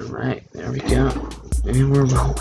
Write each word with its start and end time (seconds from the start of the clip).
Alright, 0.00 0.44
there 0.52 0.70
we 0.70 0.78
go. 0.78 1.08
And 1.64 1.90
we're 1.90 2.04
rolling. 2.04 2.36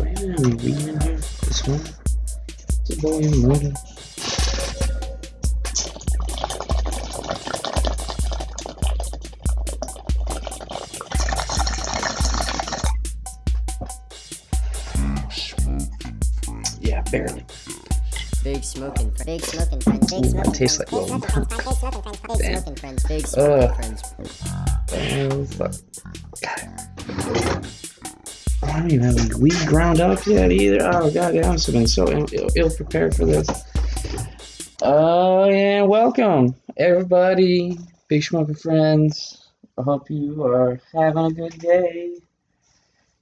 Wait 0.00 0.18
a 0.18 0.22
minute, 0.22 0.40
are 0.40 0.44
we 0.44 0.52
reading 0.54 0.88
in 0.88 1.00
here? 1.00 1.16
This 1.16 1.66
one? 1.66 1.80
Is 1.80 2.88
the 2.88 2.96
volume 3.00 3.42
loaded? 3.42 3.76
Yeah, 16.80 17.02
barely. 17.10 17.44
Big 18.42 18.64
smoking. 18.64 19.12
Big 19.26 19.42
smoking 19.42 19.80
friends. 19.80 20.10
Big 20.10 20.24
Ooh, 20.24 20.28
smoking 20.28 20.42
that 20.42 20.54
tastes 20.54 20.78
like 20.78 20.88
friends. 20.88 21.10
Golden 21.10 21.20
Big 22.28 22.58
smoking 22.58 22.76
friends. 22.76 23.04
Big 23.04 23.26
smoking 23.26 23.74
friends. 23.74 24.02
Oh, 24.92 25.44
fuck. 25.44 25.74
God. 26.42 27.66
I 28.62 28.80
don't 28.80 28.90
even 28.90 29.16
have 29.16 29.34
weed 29.34 29.66
ground 29.66 30.00
up 30.00 30.26
yet 30.26 30.50
either. 30.50 30.78
Oh, 30.82 31.10
god, 31.10 31.36
I 31.36 31.42
must 31.48 31.66
have 31.66 31.74
been 31.74 31.86
so 31.86 32.10
ill, 32.10 32.26
Ill, 32.32 32.48
ill 32.56 32.70
prepared 32.70 33.14
for 33.14 33.24
this. 33.24 33.48
Oh, 34.82 35.48
yeah, 35.48 35.82
welcome, 35.82 36.54
everybody, 36.76 37.78
big 38.08 38.24
smoking 38.24 38.54
friends. 38.54 39.48
I 39.78 39.82
hope 39.82 40.10
you 40.10 40.44
are 40.44 40.80
having 40.92 41.26
a 41.26 41.30
good 41.30 41.58
day. 41.58 42.16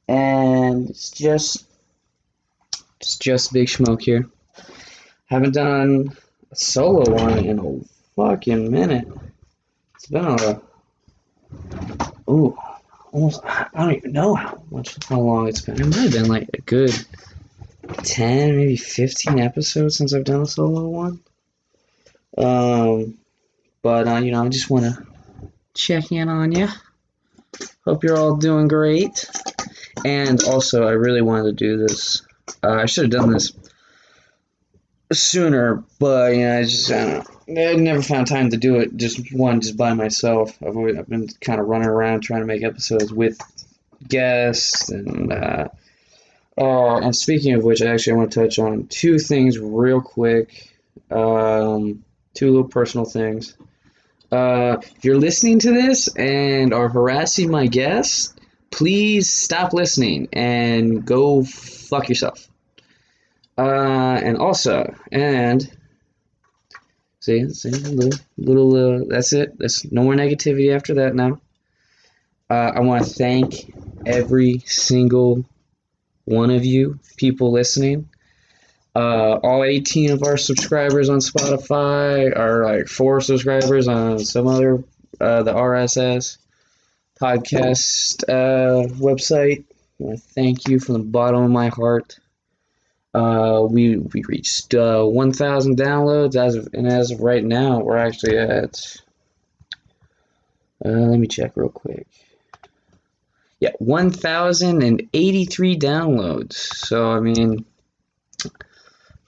And 0.08 0.88
it's 0.90 1.10
just, 1.10 1.66
it's 3.00 3.18
just 3.18 3.52
Big 3.52 3.68
Smoke 3.68 4.02
here. 4.02 4.26
Haven't 5.26 5.54
done 5.54 6.16
a 6.50 6.56
solo 6.56 7.10
one 7.10 7.38
in 7.38 7.58
a 7.58 7.80
fucking 8.16 8.70
minute. 8.70 9.08
It's 9.94 10.06
been 10.06 10.24
a 10.24 10.60
Ooh, 12.28 12.56
almost. 13.12 13.40
I 13.44 13.68
don't 13.74 13.94
even 13.94 14.12
know 14.12 14.34
how 14.34 14.62
much, 14.70 14.96
how 15.06 15.20
long 15.20 15.48
it's 15.48 15.60
been. 15.60 15.80
It 15.80 15.86
might 15.86 15.96
have 15.96 16.12
been 16.12 16.28
like 16.28 16.48
a 16.54 16.60
good 16.62 16.92
ten, 18.02 18.56
maybe 18.56 18.76
fifteen 18.76 19.38
episodes 19.38 19.96
since 19.96 20.14
I've 20.14 20.24
done 20.24 20.42
a 20.42 20.46
solo 20.46 20.88
one. 20.88 21.20
Um, 22.36 23.18
but 23.82 24.08
uh, 24.08 24.16
you 24.16 24.32
know, 24.32 24.44
I 24.44 24.48
just 24.48 24.70
want 24.70 24.84
to 24.84 25.06
check 25.74 26.10
in 26.12 26.28
on 26.28 26.52
you. 26.52 26.68
Hope 27.84 28.02
you're 28.02 28.16
all 28.16 28.36
doing 28.36 28.68
great. 28.68 29.28
And 30.04 30.42
also, 30.42 30.86
I 30.86 30.92
really 30.92 31.22
wanted 31.22 31.44
to 31.56 31.64
do 31.64 31.76
this. 31.76 32.22
Uh, 32.62 32.72
I 32.72 32.86
should 32.86 33.04
have 33.04 33.20
done 33.22 33.32
this 33.32 33.52
sooner, 35.12 35.84
but 35.98 36.34
you 36.34 36.46
know, 36.46 36.58
I 36.58 36.62
just 36.62 36.90
I 36.90 37.04
know. 37.04 37.24
I 37.48 37.74
never 37.76 38.02
found 38.02 38.26
time 38.26 38.50
to 38.50 38.56
do 38.56 38.76
it. 38.76 38.96
Just 38.96 39.32
one, 39.32 39.60
just 39.60 39.76
by 39.76 39.92
myself. 39.92 40.56
I've 40.62 40.76
always, 40.76 40.96
I've 40.96 41.08
been 41.08 41.28
kind 41.40 41.60
of 41.60 41.66
running 41.66 41.88
around 41.88 42.20
trying 42.20 42.40
to 42.40 42.46
make 42.46 42.62
episodes 42.62 43.12
with 43.12 43.38
guests, 44.06 44.90
and 44.90 45.32
uh, 45.32 45.68
uh, 46.56 46.96
and 46.98 47.14
speaking 47.14 47.54
of 47.54 47.64
which, 47.64 47.82
I 47.82 47.86
actually 47.86 48.14
want 48.14 48.32
to 48.32 48.40
touch 48.40 48.58
on 48.58 48.86
two 48.86 49.18
things 49.18 49.58
real 49.58 50.00
quick. 50.00 50.72
Um, 51.10 52.04
two 52.34 52.50
little 52.50 52.68
personal 52.68 53.04
things. 53.04 53.56
Uh, 54.32 54.78
if 54.80 55.04
you're 55.04 55.18
listening 55.18 55.60
to 55.60 55.72
this 55.72 56.08
and 56.16 56.74
are 56.74 56.88
harassing 56.88 57.50
my 57.50 57.66
guests, 57.66 58.34
please 58.70 59.30
stop 59.30 59.72
listening 59.72 60.28
and 60.32 61.04
go 61.04 61.44
fuck 61.44 62.08
yourself. 62.08 62.48
Uh, 63.56 64.20
and 64.22 64.36
also, 64.36 64.94
and 65.12 65.70
see, 67.20 67.48
see, 67.50 67.70
little, 67.70 68.18
little, 68.36 69.02
uh, 69.02 69.04
that's 69.08 69.32
it. 69.32 69.56
That's 69.58 69.90
no 69.92 70.02
more 70.02 70.14
negativity 70.14 70.74
after 70.74 70.94
that 70.94 71.14
now. 71.14 71.40
Uh, 72.50 72.72
I 72.74 72.80
want 72.80 73.04
to 73.04 73.10
thank 73.10 73.72
every 74.04 74.58
single 74.66 75.44
one 76.24 76.50
of 76.50 76.64
you 76.64 76.98
people 77.16 77.52
listening. 77.52 78.08
Uh, 78.94 79.38
all 79.42 79.64
18 79.64 80.12
of 80.12 80.22
our 80.22 80.36
subscribers 80.36 81.08
on 81.08 81.18
Spotify 81.18 82.36
are 82.36 82.64
like 82.64 82.86
four 82.86 83.20
subscribers 83.20 83.88
on 83.88 84.18
some 84.20 84.46
other, 84.46 84.84
uh, 85.20 85.42
the 85.42 85.52
RSS 85.52 86.38
podcast 87.20 88.22
uh, 88.28 88.86
website. 88.94 89.64
I 90.00 90.04
want 90.04 90.18
to 90.18 90.24
thank 90.34 90.68
you 90.68 90.78
from 90.78 90.94
the 90.94 91.00
bottom 91.00 91.42
of 91.42 91.50
my 91.50 91.68
heart. 91.68 92.18
Uh, 93.14 93.64
we 93.70 93.96
we 93.96 94.24
reached 94.26 94.74
uh, 94.74 95.04
1,000 95.04 95.76
downloads 95.76 96.34
as 96.34 96.56
of 96.56 96.68
and 96.72 96.88
as 96.88 97.12
of 97.12 97.20
right 97.20 97.44
now, 97.44 97.78
we're 97.78 97.96
actually 97.96 98.36
at. 98.36 98.96
Uh, 100.84 100.88
let 100.88 101.20
me 101.20 101.28
check 101.28 101.52
real 101.54 101.68
quick. 101.68 102.08
Yeah, 103.60 103.70
1,083 103.78 105.78
downloads. 105.78 106.54
So 106.54 107.12
I 107.12 107.20
mean, 107.20 107.64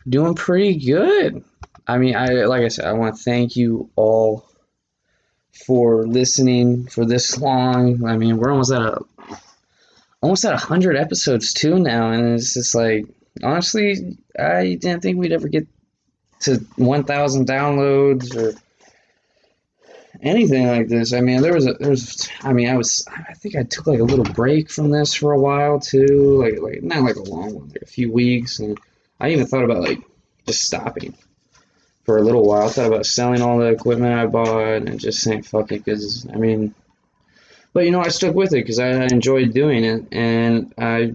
doing 0.09 0.35
pretty 0.35 0.85
good. 0.85 1.45
I 1.87 1.99
mean, 1.99 2.17
I 2.17 2.45
like 2.47 2.63
I 2.63 2.69
said, 2.69 2.87
I 2.87 2.93
want 2.95 3.17
to 3.17 3.23
thank 3.23 3.55
you 3.55 3.89
all 3.95 4.49
for 5.65 6.07
listening 6.07 6.89
for 6.89 7.05
this 7.05 7.39
long. 7.39 8.05
I 8.05 8.17
mean, 8.17 8.37
we're 8.37 8.51
almost 8.51 8.73
at 8.73 8.83
a 8.83 8.99
almost 10.21 10.45
at 10.45 10.51
100 10.51 10.97
episodes 10.97 11.53
too 11.53 11.79
now, 11.79 12.11
and 12.11 12.35
it's 12.35 12.55
just 12.55 12.75
like 12.75 13.07
honestly, 13.43 14.19
I 14.39 14.75
didn't 14.75 15.01
think 15.03 15.19
we'd 15.19 15.33
ever 15.33 15.49
get 15.49 15.67
to 16.41 16.57
1,000 16.77 17.47
downloads 17.47 18.37
or 18.37 18.59
anything 20.23 20.67
like 20.67 20.89
this. 20.89 21.13
I 21.13 21.21
mean, 21.21 21.43
there 21.43 21.55
was 21.55 21.67
a, 21.67 21.75
there 21.75 21.91
was, 21.91 22.29
I 22.43 22.53
mean, 22.53 22.69
I 22.69 22.77
was, 22.77 23.07
I 23.09 23.35
think 23.35 23.57
I 23.57 23.63
took 23.63 23.87
like 23.87 24.01
a 24.01 24.05
little 24.05 24.25
break 24.25 24.71
from 24.71 24.91
this 24.91 25.15
for 25.15 25.33
a 25.33 25.39
while 25.39 25.81
too, 25.81 26.43
like, 26.43 26.61
like 26.61 26.83
not 26.83 27.03
like 27.03 27.17
a 27.17 27.23
long 27.23 27.55
one, 27.55 27.69
like 27.69 27.83
a 27.83 27.87
few 27.87 28.13
weeks, 28.13 28.59
and 28.59 28.79
I 29.21 29.31
even 29.31 29.47
thought 29.47 29.65
about 29.65 29.83
like 29.83 30.01
just 30.47 30.63
stopping 30.63 31.15
for 32.05 32.19
a 32.19 32.23
little 32.23 32.47
while. 32.47 32.67
I 32.67 32.71
thought 32.71 32.87
about 32.87 33.07
selling 33.07 33.43
all 33.43 33.59
the 33.59 33.67
equipment 33.67 34.15
I 34.15 34.27
bought 34.27 34.87
and 34.87 35.01
just 35.01 35.21
saying 35.21 35.43
fuck 35.43 35.73
it, 35.73 35.85
because 35.85 36.27
I 36.33 36.37
mean, 36.37 36.75
but 37.73 37.85
you 37.85 37.91
know, 37.91 38.01
I 38.01 38.09
stuck 38.09 38.35
with 38.35 38.53
it 38.53 38.63
because 38.63 38.79
I 38.79 38.91
enjoyed 39.05 39.53
doing 39.53 39.85
it, 39.85 40.07
and 40.13 40.73
I 40.79 41.15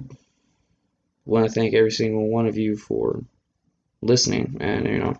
want 1.32 1.48
to 1.48 1.52
thank 1.52 1.74
every 1.74 1.92
single 1.92 2.28
one 2.28 2.48
of 2.48 2.58
you 2.58 2.78
for 2.78 3.24
listening. 4.02 4.58
And 4.60 4.86
you 4.86 5.00
know, 5.00 5.18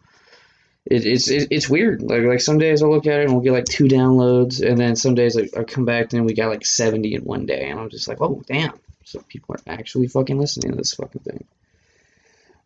it, 0.86 1.06
it's 1.06 1.30
it, 1.30 1.48
it's 1.52 1.70
weird. 1.70 2.02
Like 2.02 2.24
like 2.24 2.42
some 2.42 2.58
days 2.58 2.82
I 2.82 2.88
look 2.88 3.08
at 3.08 3.20
it 3.20 3.26
and 3.26 3.34
we'll 3.34 3.44
get 3.44 3.54
like 3.54 3.66
two 3.66 3.86
downloads, 3.86 4.66
and 4.66 4.78
then 4.78 4.96
some 4.96 5.16
days 5.16 5.38
I, 5.38 5.48
I 5.60 5.64
come 5.64 5.86
back 5.86 6.14
and 6.14 6.26
we 6.26 6.34
got 6.34 6.50
like 6.50 6.66
seventy 6.66 7.16
in 7.16 7.22
one 7.24 7.46
day, 7.46 7.70
and 7.70 7.80
I'm 7.80 7.90
just 7.90 8.08
like, 8.08 8.22
oh 8.22 8.44
damn! 8.46 8.80
So 9.04 9.22
people 9.28 9.56
are 9.56 9.74
actually 9.74 10.08
fucking 10.08 10.40
listening 10.40 10.72
to 10.72 10.78
this 10.78 10.94
fucking 10.94 11.22
thing. 11.22 11.46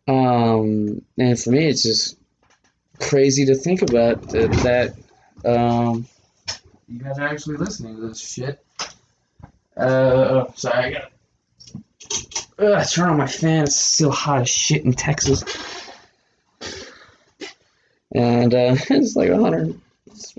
Um, 0.08 1.02
and 1.18 1.38
for 1.38 1.50
me, 1.50 1.66
it's 1.66 1.82
just 1.82 2.16
crazy 3.00 3.46
to 3.46 3.54
think 3.54 3.82
about 3.82 4.28
that. 4.30 4.94
that 5.44 5.48
um, 5.48 6.06
you 6.88 7.00
guys 7.00 7.18
are 7.18 7.28
actually 7.28 7.56
listening 7.56 7.96
to 7.96 8.08
this 8.08 8.20
shit. 8.20 8.64
Uh, 9.76 10.46
sorry, 10.54 10.84
I 10.84 10.90
got. 10.92 11.10
Ugh, 12.58 12.86
turn 12.88 13.10
on 13.10 13.18
my 13.18 13.26
fan. 13.26 13.64
It's 13.64 13.76
still 13.76 14.10
hot 14.10 14.42
as 14.42 14.48
shit 14.48 14.84
in 14.84 14.92
Texas. 14.92 15.44
And 18.12 18.54
uh, 18.54 18.76
it's 18.90 19.16
like 19.16 19.30
100. 19.30 19.80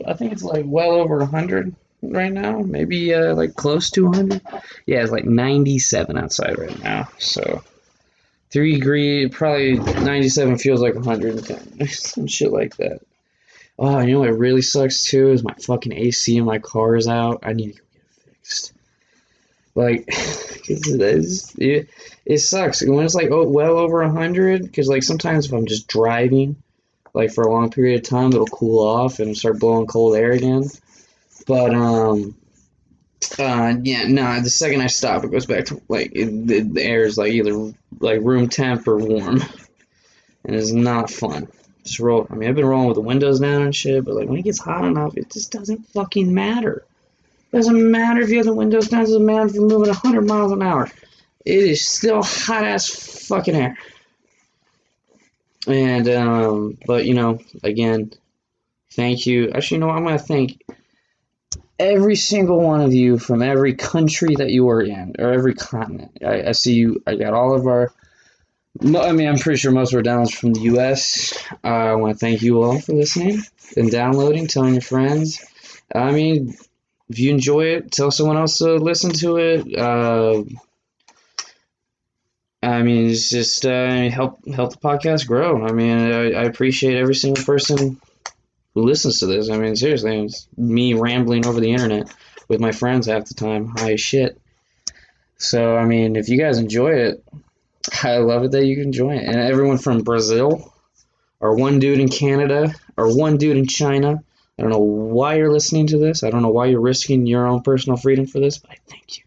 I 0.05 0.13
think 0.13 0.31
it's 0.31 0.44
like 0.44 0.66
well 0.67 0.91
over 0.91 1.17
100 1.19 1.75
right 2.01 2.31
now. 2.31 2.59
Maybe 2.59 3.13
uh, 3.13 3.35
like 3.35 3.55
close 3.55 3.91
to 3.91 4.05
100. 4.05 4.41
Yeah, 4.85 5.03
it's 5.03 5.11
like 5.11 5.25
97 5.25 6.17
outside 6.17 6.57
right 6.57 6.83
now. 6.83 7.07
So, 7.19 7.63
three 8.49 8.75
degree, 8.75 9.28
probably 9.28 9.75
97 9.75 10.57
feels 10.57 10.81
like 10.81 10.95
110. 10.95 11.88
Some 11.89 12.28
shit 12.28 12.51
like 12.51 12.78
that. 12.78 13.01
Oh, 13.78 13.99
you 13.99 14.13
know 14.13 14.19
what 14.22 14.38
really 14.38 14.63
sucks 14.63 15.03
too 15.03 15.29
is 15.29 15.44
my 15.44 15.53
fucking 15.53 15.94
AC 15.94 16.35
in 16.35 16.45
my 16.45 16.57
car 16.57 16.95
is 16.95 17.07
out. 17.07 17.41
I 17.43 17.53
need 17.53 17.73
to 17.73 17.73
get 17.73 17.81
it 17.81 18.37
fixed. 18.37 18.73
Like, 19.78 20.06
it's, 20.08 21.53
it, 21.59 21.90
it 22.26 22.40
sucks 22.40 22.84
when 22.84 23.06
it's 23.06 23.14
like 23.14 23.29
oh, 23.29 23.47
well 23.47 23.78
over 23.78 24.02
a 24.02 24.12
hundred. 24.12 24.64
Because 24.64 24.88
like 24.88 25.03
sometimes 25.03 25.46
if 25.46 25.53
I'm 25.53 25.68
just 25.68 25.88
driving, 25.88 26.56
like 27.14 27.32
for 27.32 27.44
a 27.44 27.52
long 27.52 27.70
period 27.70 28.02
of 28.02 28.09
time, 28.09 28.34
it'll 28.34 28.47
cool 28.47 28.79
off 28.79 29.20
and 29.20 29.38
start 29.38 29.59
blowing 29.59 29.85
cold 29.85 30.16
air 30.16 30.32
again. 30.32 30.64
But 31.46 31.76
um, 31.76 32.35
uh, 33.38 33.76
yeah, 33.84 34.08
no. 34.08 34.41
The 34.41 34.50
second 34.50 34.82
I 34.82 34.88
stop, 34.88 35.24
it 35.24 35.32
goes 35.32 35.46
back 35.46 35.66
to 35.66 35.79
like 35.88 36.12
it, 36.16 36.47
the, 36.47 36.62
the 36.62 36.84
air 36.84 37.06
is 37.06 37.20
like 37.20 37.34
either 37.34 37.72
like 38.00 38.22
room 38.22 38.50
temp 38.50 38.88
or 38.88 38.97
warm, 38.97 39.44
and 40.44 40.56
it's 40.56 40.72
not 40.72 41.12
fun. 41.12 41.50
Just 41.84 42.00
roll. 42.00 42.26
I 42.32 42.35
mean, 42.35 42.50
I've 42.50 42.56
been 42.56 42.66
rolling 42.66 42.88
with 42.88 42.96
the 42.96 43.02
windows 43.02 43.40
down 43.40 43.62
and 43.62 43.76
shit, 43.76 44.03
but 44.03 44.16
like 44.16 44.28
when 44.28 44.40
it 44.40 44.44
gets 44.44 44.59
hot 44.59 44.85
enough, 44.85 45.16
it 45.16 45.29
just 45.29 45.52
doesn't 45.52 45.88
fucking 45.90 46.34
matter. 46.34 46.84
Doesn't 47.52 47.91
matter 47.91 48.22
if 48.22 48.29
you 48.29 48.38
have 48.38 48.46
the 48.46 48.53
windows 48.53 48.90
down. 48.90 49.02
Doesn't 49.02 49.26
matter 49.26 49.47
if 49.47 49.53
you're 49.53 49.67
moving 49.67 49.90
100 49.90 50.28
miles 50.28 50.52
an 50.52 50.61
hour. 50.61 50.90
It 51.46 51.59
is 51.59 51.88
still 51.88 52.22
hot 52.22 52.64
ass 52.64 52.90
fucking 53.28 53.55
air. 53.55 53.78
And 55.67 56.08
um, 56.09 56.78
but 56.85 57.05
you 57.05 57.14
know, 57.14 57.40
again, 57.64 58.11
thank 58.94 59.26
you. 59.26 59.52
Actually, 59.52 59.76
you 59.76 59.79
know, 59.82 59.88
what? 59.88 59.97
I'm 59.97 60.03
gonna 60.03 60.20
thank 60.20 60.61
every 61.79 62.16
single 62.16 62.59
one 62.59 62.82
of 62.82 62.94
you 62.94 63.17
from 63.17 63.41
every 63.41 63.76
country 63.76 64.35
that 64.38 64.50
you 64.50 64.70
are 64.70 64.82
in 64.82 65.16
or 65.20 65.32
every 65.32 65.53
continent. 65.53 66.17
I, 66.26 66.50
I 66.50 66.52
see 66.53 66.73
you. 66.73 67.02
I 67.05 67.16
got 67.16 67.34
all 67.34 67.53
of 67.53 67.66
our. 67.67 67.91
I 68.79 69.11
mean, 69.11 69.28
I'm 69.28 69.40
pretty 69.40 69.58
sure 69.58 69.72
most 69.72 69.93
of 69.93 69.97
our 69.97 70.03
downloads 70.03 70.35
from 70.35 70.53
the 70.53 70.61
U.S. 70.61 71.34
Uh, 71.64 71.67
I 71.67 71.96
want 71.96 72.14
to 72.14 72.20
thank 72.20 72.41
you 72.43 72.61
all 72.61 72.79
for 72.79 72.93
listening 72.93 73.41
and 73.76 73.90
downloading, 73.90 74.47
telling 74.47 74.73
your 74.73 74.82
friends. 74.82 75.43
I 75.93 76.11
mean, 76.11 76.55
if 77.09 77.19
you 77.19 77.31
enjoy 77.31 77.65
it, 77.65 77.91
tell 77.91 78.11
someone 78.11 78.37
else 78.37 78.57
to 78.57 78.75
listen 78.75 79.11
to 79.13 79.37
it. 79.37 79.77
Uh, 79.77 80.43
I 82.61 82.81
mean, 82.81 83.09
it's 83.09 83.29
just 83.29 83.65
uh, 83.65 84.09
help 84.09 84.45
help 84.47 84.71
the 84.71 84.77
podcast 84.77 85.27
grow. 85.27 85.65
I 85.65 85.71
mean, 85.71 85.97
I, 85.97 86.31
I 86.33 86.43
appreciate 86.43 86.97
every 86.97 87.15
single 87.15 87.43
person 87.43 88.01
who 88.73 88.81
listens 88.81 89.19
to 89.19 89.25
this. 89.27 89.49
I 89.49 89.57
mean, 89.57 89.75
seriously, 89.75 90.25
it's 90.25 90.47
me 90.57 90.93
rambling 90.93 91.45
over 91.45 91.59
the 91.59 91.71
internet 91.71 92.13
with 92.47 92.59
my 92.59 92.71
friends 92.71 93.07
half 93.07 93.25
the 93.25 93.35
time. 93.35 93.67
High 93.67 93.95
shit. 93.95 94.39
So, 95.37 95.77
I 95.77 95.85
mean, 95.85 96.15
if 96.15 96.29
you 96.29 96.37
guys 96.37 96.57
enjoy 96.57 96.93
it, 96.93 97.23
I 98.03 98.17
love 98.17 98.43
it 98.43 98.51
that 98.51 98.65
you 98.65 98.75
can 98.75 98.91
join 98.91 99.17
it. 99.17 99.27
And 99.27 99.37
everyone 99.37 99.77
from 99.77 100.01
Brazil, 100.01 100.73
or 101.39 101.55
one 101.55 101.79
dude 101.79 101.99
in 101.99 102.09
Canada, 102.09 102.73
or 102.97 103.15
one 103.15 103.37
dude 103.37 103.57
in 103.57 103.67
China. 103.67 104.23
I 104.57 104.63
don't 104.63 104.71
know 104.71 104.79
why 104.79 105.35
you're 105.35 105.51
listening 105.51 105.87
to 105.87 105.97
this. 105.97 106.23
I 106.23 106.29
don't 106.29 106.41
know 106.41 106.49
why 106.49 106.65
you're 106.65 106.81
risking 106.81 107.27
your 107.27 107.45
own 107.45 107.61
personal 107.61 107.97
freedom 107.97 108.25
for 108.25 108.39
this, 108.39 108.57
but 108.57 108.71
I 108.71 108.77
thank 108.87 109.17
you. 109.19 109.23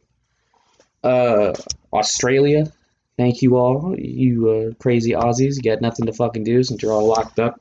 Uh, 1.02 1.54
Australia, 1.92 2.70
thank 3.16 3.42
you 3.42 3.56
all. 3.56 3.94
You 3.96 4.50
uh, 4.50 4.82
crazy 4.82 5.12
Aussies, 5.12 5.56
you 5.56 5.62
got 5.62 5.80
nothing 5.80 6.06
to 6.06 6.12
fucking 6.12 6.44
do 6.44 6.62
since 6.62 6.82
you're 6.82 6.92
all 6.92 7.06
locked 7.06 7.38
up, 7.38 7.60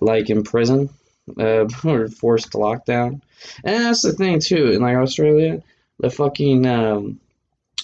like 0.00 0.28
in 0.28 0.42
prison, 0.42 0.90
uh, 1.38 1.66
or 1.84 2.08
forced 2.08 2.52
to 2.52 2.58
lockdown. 2.58 3.22
And 3.64 3.84
that's 3.84 4.02
the 4.02 4.12
thing 4.12 4.40
too. 4.40 4.72
In 4.72 4.82
like 4.82 4.96
Australia, 4.96 5.62
the 5.98 6.10
fucking 6.10 6.66
um, 6.66 7.20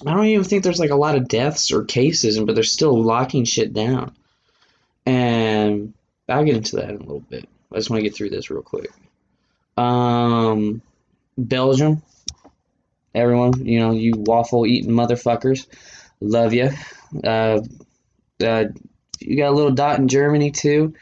I 0.05 0.13
don't 0.13 0.27
even 0.27 0.45
think 0.45 0.63
there's 0.63 0.79
like 0.79 0.91
a 0.91 0.97
lot 0.97 1.17
of 1.17 1.29
deaths 1.29 1.73
or 1.73 1.85
cases, 1.85 2.39
but 2.39 2.55
they're 2.55 2.65
still 2.65 3.03
locking 3.03 3.45
shit 3.45 3.73
down. 3.73 4.15
And 5.07 5.95
I'll 6.29 6.45
get 6.45 6.57
into 6.57 6.77
that 6.77 6.91
in 6.91 6.97
a 6.97 7.01
little 7.01 7.21
bit. 7.21 7.49
I 7.73 7.77
just 7.77 7.89
want 7.89 8.01
to 8.01 8.09
get 8.09 8.15
through 8.15 8.31
this 8.31 8.51
real 8.51 8.63
quick. 8.63 8.91
Um, 9.77 10.83
Belgium, 11.37 12.03
everyone, 13.15 13.65
you 13.67 13.79
know, 13.79 13.93
you 13.93 14.13
waffle 14.17 14.67
eating 14.67 14.93
motherfuckers, 14.93 15.67
love 16.21 16.53
you. 16.53 16.71
Uh, 17.23 17.61
uh, 18.43 18.65
you 19.21 19.37
got 19.37 19.51
a 19.51 19.55
little 19.55 19.73
dot 19.73 19.99
in 19.99 20.09
Germany 20.09 20.51
too. 20.51 20.95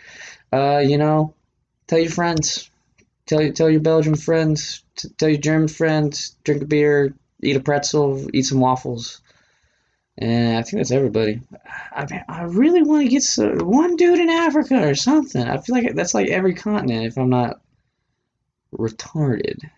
Uh, 0.52 0.78
you 0.78 0.98
know, 0.98 1.34
tell 1.86 1.98
your 1.98 2.10
friends, 2.10 2.70
tell 3.26 3.50
tell 3.52 3.70
your 3.70 3.80
Belgian 3.80 4.14
friends, 4.14 4.84
t- 4.96 5.08
tell 5.18 5.28
your 5.28 5.40
German 5.40 5.68
friends, 5.68 6.36
drink 6.44 6.62
a 6.62 6.66
beer, 6.66 7.14
eat 7.42 7.56
a 7.56 7.60
pretzel, 7.60 8.28
eat 8.32 8.42
some 8.42 8.60
waffles. 8.60 9.20
And 10.16 10.56
I 10.56 10.62
think 10.62 10.78
that's 10.78 10.92
everybody. 10.92 11.40
I 11.92 12.06
mean, 12.08 12.24
I 12.28 12.42
really 12.42 12.82
want 12.82 13.02
to 13.02 13.08
get 13.08 13.24
some, 13.24 13.58
one 13.58 13.96
dude 13.96 14.20
in 14.20 14.30
Africa 14.30 14.88
or 14.88 14.94
something. 14.94 15.42
I 15.42 15.58
feel 15.58 15.74
like 15.74 15.94
that's 15.96 16.14
like 16.14 16.28
every 16.28 16.54
continent 16.54 17.06
if 17.06 17.18
I'm 17.18 17.30
not 17.30 17.60
retarded, 18.78 19.70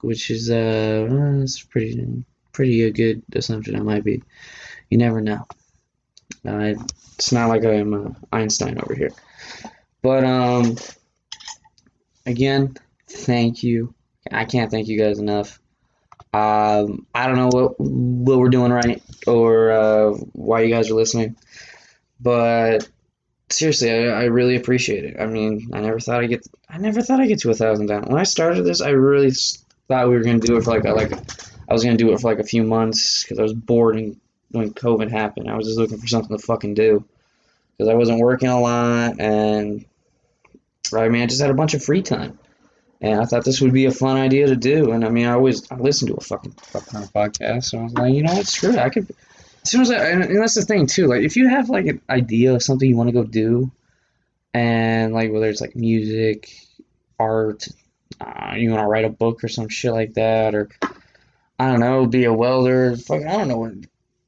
which 0.00 0.30
is 0.30 0.50
uh, 0.50 1.08
uh, 1.10 1.42
it's 1.42 1.62
pretty 1.62 2.24
pretty 2.52 2.82
a 2.84 2.90
good 2.90 3.22
assumption. 3.34 3.76
I 3.76 3.80
might 3.80 4.04
be. 4.04 4.22
You 4.88 4.98
never 4.98 5.20
know. 5.20 5.46
Uh, 6.46 6.74
it's 7.14 7.32
not 7.32 7.48
like 7.48 7.64
I'm 7.64 7.94
uh, 7.94 8.10
Einstein 8.32 8.78
over 8.82 8.94
here. 8.94 9.12
But 10.02 10.24
um, 10.24 10.76
again, 12.26 12.76
thank 13.08 13.62
you. 13.62 13.94
I 14.30 14.44
can't 14.44 14.70
thank 14.70 14.88
you 14.88 14.98
guys 14.98 15.18
enough. 15.18 15.60
Um, 16.32 17.06
I 17.14 17.26
don't 17.26 17.36
know 17.36 17.48
what 17.48 17.80
what 17.80 18.38
we're 18.38 18.50
doing 18.50 18.72
right 18.72 19.02
or 19.26 19.72
uh, 19.72 20.10
why 20.32 20.60
you 20.62 20.72
guys 20.72 20.90
are 20.90 20.94
listening, 20.94 21.36
but 22.20 22.88
seriously, 23.52 23.90
I, 23.90 24.22
I 24.22 24.24
really 24.24 24.56
appreciate 24.56 25.04
it. 25.04 25.16
I 25.20 25.26
mean, 25.26 25.70
I 25.72 25.80
never 25.80 26.00
thought 26.00 26.22
I'd 26.22 26.28
get 26.28 26.46
I 26.68 26.78
never 26.78 27.02
thought 27.02 27.20
I'd 27.20 27.28
get 27.28 27.40
to 27.40 27.50
a 27.50 27.54
thousand 27.54 27.86
down. 27.86 28.04
When 28.04 28.20
I 28.20 28.24
started 28.24 28.64
this, 28.64 28.80
I 28.80 28.90
really 28.90 29.32
thought 29.88 30.08
we 30.08 30.16
were 30.16 30.24
gonna 30.24 30.38
do 30.38 30.56
it 30.56 30.64
for 30.64 30.70
like 30.70 30.84
a, 30.84 30.92
like 30.92 31.12
I 31.68 31.72
was 31.72 31.84
gonna 31.84 31.96
do 31.96 32.12
it 32.12 32.20
for 32.20 32.30
like 32.30 32.38
a 32.38 32.44
few 32.44 32.62
months 32.62 33.22
because 33.22 33.38
I 33.38 33.42
was 33.42 33.54
bored 33.54 33.96
and 33.96 34.20
when 34.50 34.72
COVID 34.72 35.10
happened, 35.10 35.48
I 35.50 35.56
was 35.56 35.66
just 35.66 35.78
looking 35.78 35.98
for 35.98 36.06
something 36.06 36.36
to 36.36 36.42
fucking 36.42 36.74
do 36.74 37.04
because 37.76 37.88
I 37.88 37.94
wasn't 37.94 38.20
working 38.20 38.48
a 38.48 38.60
lot 38.60 39.20
and 39.20 39.84
I 40.94 41.08
mean 41.08 41.22
I 41.22 41.26
just 41.26 41.40
had 41.40 41.50
a 41.50 41.54
bunch 41.54 41.74
of 41.74 41.84
free 41.84 42.02
time. 42.02 42.38
And 43.02 43.18
I 43.18 43.24
thought 43.24 43.46
this 43.46 43.62
would 43.62 43.72
be 43.72 43.86
a 43.86 43.90
fun 43.90 44.18
idea 44.18 44.46
to 44.46 44.56
do. 44.56 44.92
And 44.92 45.06
I 45.06 45.08
mean, 45.08 45.26
I 45.26 45.32
always 45.32 45.70
I 45.72 45.76
listen 45.76 46.08
to 46.08 46.14
a 46.14 46.20
fucking 46.20 46.52
fuck 46.52 46.84
ton 46.86 47.02
of 47.02 47.12
podcasts. 47.12 47.70
So 47.70 47.78
I 47.78 47.82
was 47.84 47.94
like, 47.94 48.12
you 48.12 48.22
know 48.22 48.34
what, 48.34 48.46
screw 48.46 48.72
it. 48.72 48.78
I 48.78 48.90
could. 48.90 49.10
As 49.62 49.70
soon 49.70 49.82
as 49.82 49.90
I, 49.90 49.96
and 50.08 50.36
that's 50.42 50.54
the 50.54 50.62
thing 50.62 50.86
too. 50.86 51.06
Like, 51.06 51.22
if 51.22 51.36
you 51.36 51.48
have 51.48 51.68
like 51.68 51.86
an 51.86 52.00
idea 52.08 52.54
of 52.54 52.62
something 52.62 52.88
you 52.88 52.96
want 52.96 53.08
to 53.08 53.12
go 53.14 53.24
do, 53.24 53.70
and 54.54 55.12
like 55.12 55.30
whether 55.32 55.48
it's 55.48 55.60
like 55.60 55.76
music, 55.76 56.50
art, 57.18 57.68
uh, 58.20 58.54
you 58.56 58.70
want 58.70 58.82
to 58.82 58.86
write 58.88 59.04
a 59.04 59.10
book 59.10 59.44
or 59.44 59.48
some 59.48 59.68
shit 59.68 59.92
like 59.92 60.14
that, 60.14 60.54
or 60.54 60.68
I 61.58 61.70
don't 61.70 61.80
know, 61.80 62.06
be 62.06 62.24
a 62.24 62.32
welder, 62.32 62.96
fuck, 62.96 63.22
I 63.22 63.32
don't 63.36 63.48
know, 63.48 63.58
what- 63.58 63.74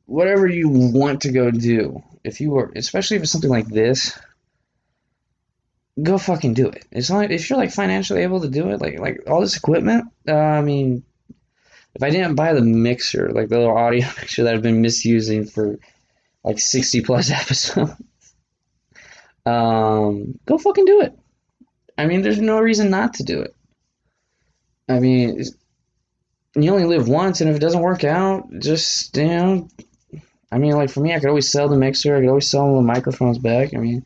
whatever 0.06 0.46
you 0.46 0.68
want 0.68 1.22
to 1.22 1.32
go 1.32 1.50
do. 1.50 2.02
If 2.22 2.40
you 2.40 2.50
were, 2.50 2.70
especially 2.76 3.16
if 3.16 3.22
it's 3.22 3.32
something 3.32 3.50
like 3.50 3.66
this, 3.68 4.16
go 6.00 6.18
fucking 6.18 6.54
do 6.54 6.68
it. 6.68 6.84
It's 6.92 7.10
not 7.10 7.30
if 7.30 7.48
you're 7.48 7.58
like 7.58 7.72
financially 7.72 8.22
able 8.22 8.40
to 8.42 8.48
do 8.48 8.68
it, 8.70 8.80
like 8.80 8.98
like 8.98 9.28
all 9.28 9.40
this 9.40 9.56
equipment. 9.56 10.04
Uh, 10.28 10.34
I 10.34 10.60
mean, 10.60 11.02
if 11.94 12.02
I 12.02 12.10
didn't 12.10 12.34
buy 12.34 12.54
the 12.54 12.62
mixer, 12.62 13.30
like 13.30 13.48
the 13.48 13.58
little 13.58 13.76
audio 13.76 14.06
mixer 14.20 14.44
that 14.44 14.54
I've 14.54 14.62
been 14.62 14.80
misusing 14.80 15.46
for 15.46 15.78
like 16.44 16.58
sixty 16.58 17.02
plus 17.02 17.30
episodes, 17.42 17.92
um, 19.46 20.38
go 20.46 20.58
fucking 20.58 20.84
do 20.84 21.02
it. 21.02 21.18
I 21.98 22.06
mean, 22.06 22.22
there's 22.22 22.40
no 22.40 22.58
reason 22.60 22.90
not 22.90 23.14
to 23.14 23.24
do 23.24 23.40
it. 23.40 23.54
I 24.88 24.98
mean, 24.98 25.42
you 26.54 26.72
only 26.72 26.84
live 26.84 27.08
once, 27.08 27.40
and 27.40 27.50
if 27.50 27.56
it 27.56 27.60
doesn't 27.60 27.80
work 27.80 28.04
out, 28.04 28.48
just 28.58 29.16
you 29.16 29.26
know. 29.26 29.68
I 30.50 30.58
mean, 30.58 30.72
like 30.72 30.90
for 30.90 31.00
me, 31.00 31.14
I 31.14 31.18
could 31.18 31.30
always 31.30 31.50
sell 31.50 31.68
the 31.68 31.78
mixer. 31.78 32.14
I 32.14 32.20
could 32.20 32.28
always 32.28 32.50
sell 32.50 32.76
the 32.76 32.82
microphones 32.82 33.38
back. 33.38 33.72
I 33.74 33.78
mean, 33.78 34.04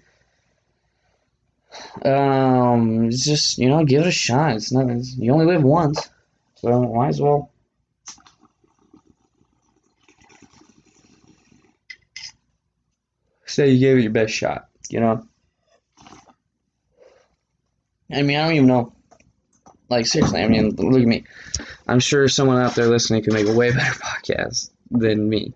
um, 2.04 3.06
it's 3.06 3.24
just 3.24 3.58
you 3.58 3.68
know, 3.68 3.84
give 3.84 4.02
it 4.02 4.08
a 4.08 4.12
shot. 4.12 4.54
It's 4.56 4.72
not. 4.72 4.88
It's, 4.90 5.16
you 5.16 5.32
only 5.32 5.46
live 5.46 5.62
once, 5.62 6.08
so 6.56 6.82
might 6.92 7.08
as 7.08 7.20
well. 7.20 7.50
Say 13.56 13.70
you 13.70 13.80
gave 13.80 13.96
it 13.96 14.02
your 14.02 14.12
best 14.12 14.34
shot. 14.34 14.68
You 14.90 15.00
know. 15.00 15.26
I 18.12 18.20
mean, 18.20 18.36
I 18.36 18.44
don't 18.44 18.52
even 18.52 18.66
know. 18.66 18.92
Like 19.88 20.04
seriously, 20.04 20.42
I 20.42 20.48
mean, 20.48 20.76
look 20.76 21.00
at 21.00 21.08
me. 21.08 21.24
I'm 21.88 22.00
sure 22.00 22.28
someone 22.28 22.60
out 22.60 22.74
there 22.74 22.86
listening 22.86 23.22
could 23.22 23.32
make 23.32 23.46
a 23.46 23.54
way 23.54 23.70
better 23.72 23.98
podcast 23.98 24.68
than 24.90 25.26
me. 25.26 25.54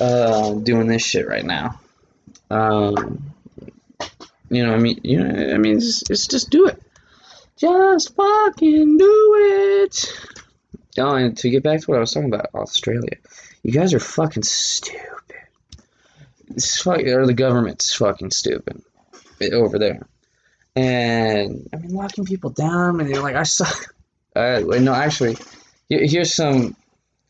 Uh, 0.00 0.54
doing 0.54 0.88
this 0.88 1.06
shit 1.06 1.28
right 1.28 1.44
now. 1.44 1.78
Um, 2.50 3.32
you 4.50 4.66
know, 4.66 4.74
I 4.74 4.78
mean, 4.78 4.98
you 5.04 5.22
know, 5.22 5.54
I 5.54 5.58
mean, 5.58 5.76
it's, 5.76 6.02
it's 6.10 6.26
just 6.26 6.50
do 6.50 6.66
it. 6.66 6.82
Just 7.56 8.16
fucking 8.16 8.98
do 8.98 9.34
it. 9.84 10.12
Oh, 10.98 11.14
and 11.14 11.38
to 11.38 11.50
get 11.50 11.62
back 11.62 11.82
to 11.82 11.86
what 11.86 11.98
I 11.98 12.00
was 12.00 12.10
talking 12.10 12.34
about, 12.34 12.50
Australia, 12.52 13.16
you 13.62 13.70
guys 13.70 13.94
are 13.94 14.00
fucking 14.00 14.42
stupid. 14.42 15.15
It's 16.48 16.80
fuck, 16.80 17.00
or 17.00 17.26
the 17.26 17.34
government's 17.34 17.94
fucking 17.94 18.30
stupid 18.30 18.82
over 19.52 19.78
there. 19.78 20.06
And 20.74 21.68
I 21.72 21.76
mean, 21.78 21.94
locking 21.94 22.26
people 22.26 22.50
down, 22.50 23.00
and 23.00 23.08
they're 23.08 23.22
like, 23.22 23.36
I 23.36 23.44
suck. 23.44 23.94
Uh, 24.36 24.60
no, 24.80 24.92
actually, 24.92 25.34
here's 25.88 26.34
some, 26.34 26.76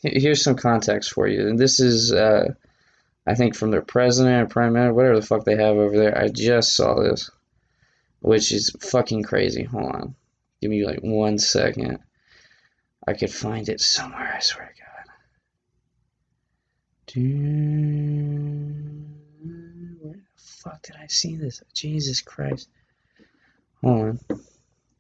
here's 0.03 0.43
some 0.43 0.57
context 0.57 1.13
for 1.13 1.29
you, 1.29 1.47
and 1.47 1.57
this 1.57 1.79
is, 1.79 2.13
uh, 2.13 2.53
I 3.25 3.37
think, 3.37 3.55
from 3.55 3.71
their 3.71 3.81
president 3.81 4.43
or 4.43 4.47
prime 4.53 4.73
minister, 4.73 4.93
whatever 4.93 5.21
the 5.21 5.25
fuck 5.25 5.45
they 5.45 5.55
have 5.55 5.77
over 5.77 5.97
there. 5.97 6.19
I 6.19 6.27
just 6.27 6.75
saw 6.75 7.01
this, 7.01 7.31
which 8.23 8.51
is 8.51 8.75
fucking 8.81 9.23
crazy. 9.23 9.63
Hold 9.63 9.95
on, 9.95 10.15
give 10.61 10.73
me 10.73 10.85
like 10.85 10.99
one 10.99 11.39
second. 11.39 12.01
I 13.07 13.13
could 13.13 13.31
find 13.31 13.69
it 13.69 13.81
somewhere. 13.81 14.35
I 14.37 14.41
swear 14.41 14.75
to 14.75 14.83
God. 14.83 14.87
Dude, 17.07 19.06
fuck 20.67 20.83
did 20.83 20.97
I 21.01 21.07
see 21.07 21.37
this? 21.37 21.63
Jesus 21.73 22.21
Christ. 22.21 22.69
Hold 23.83 24.01
on. 24.01 24.21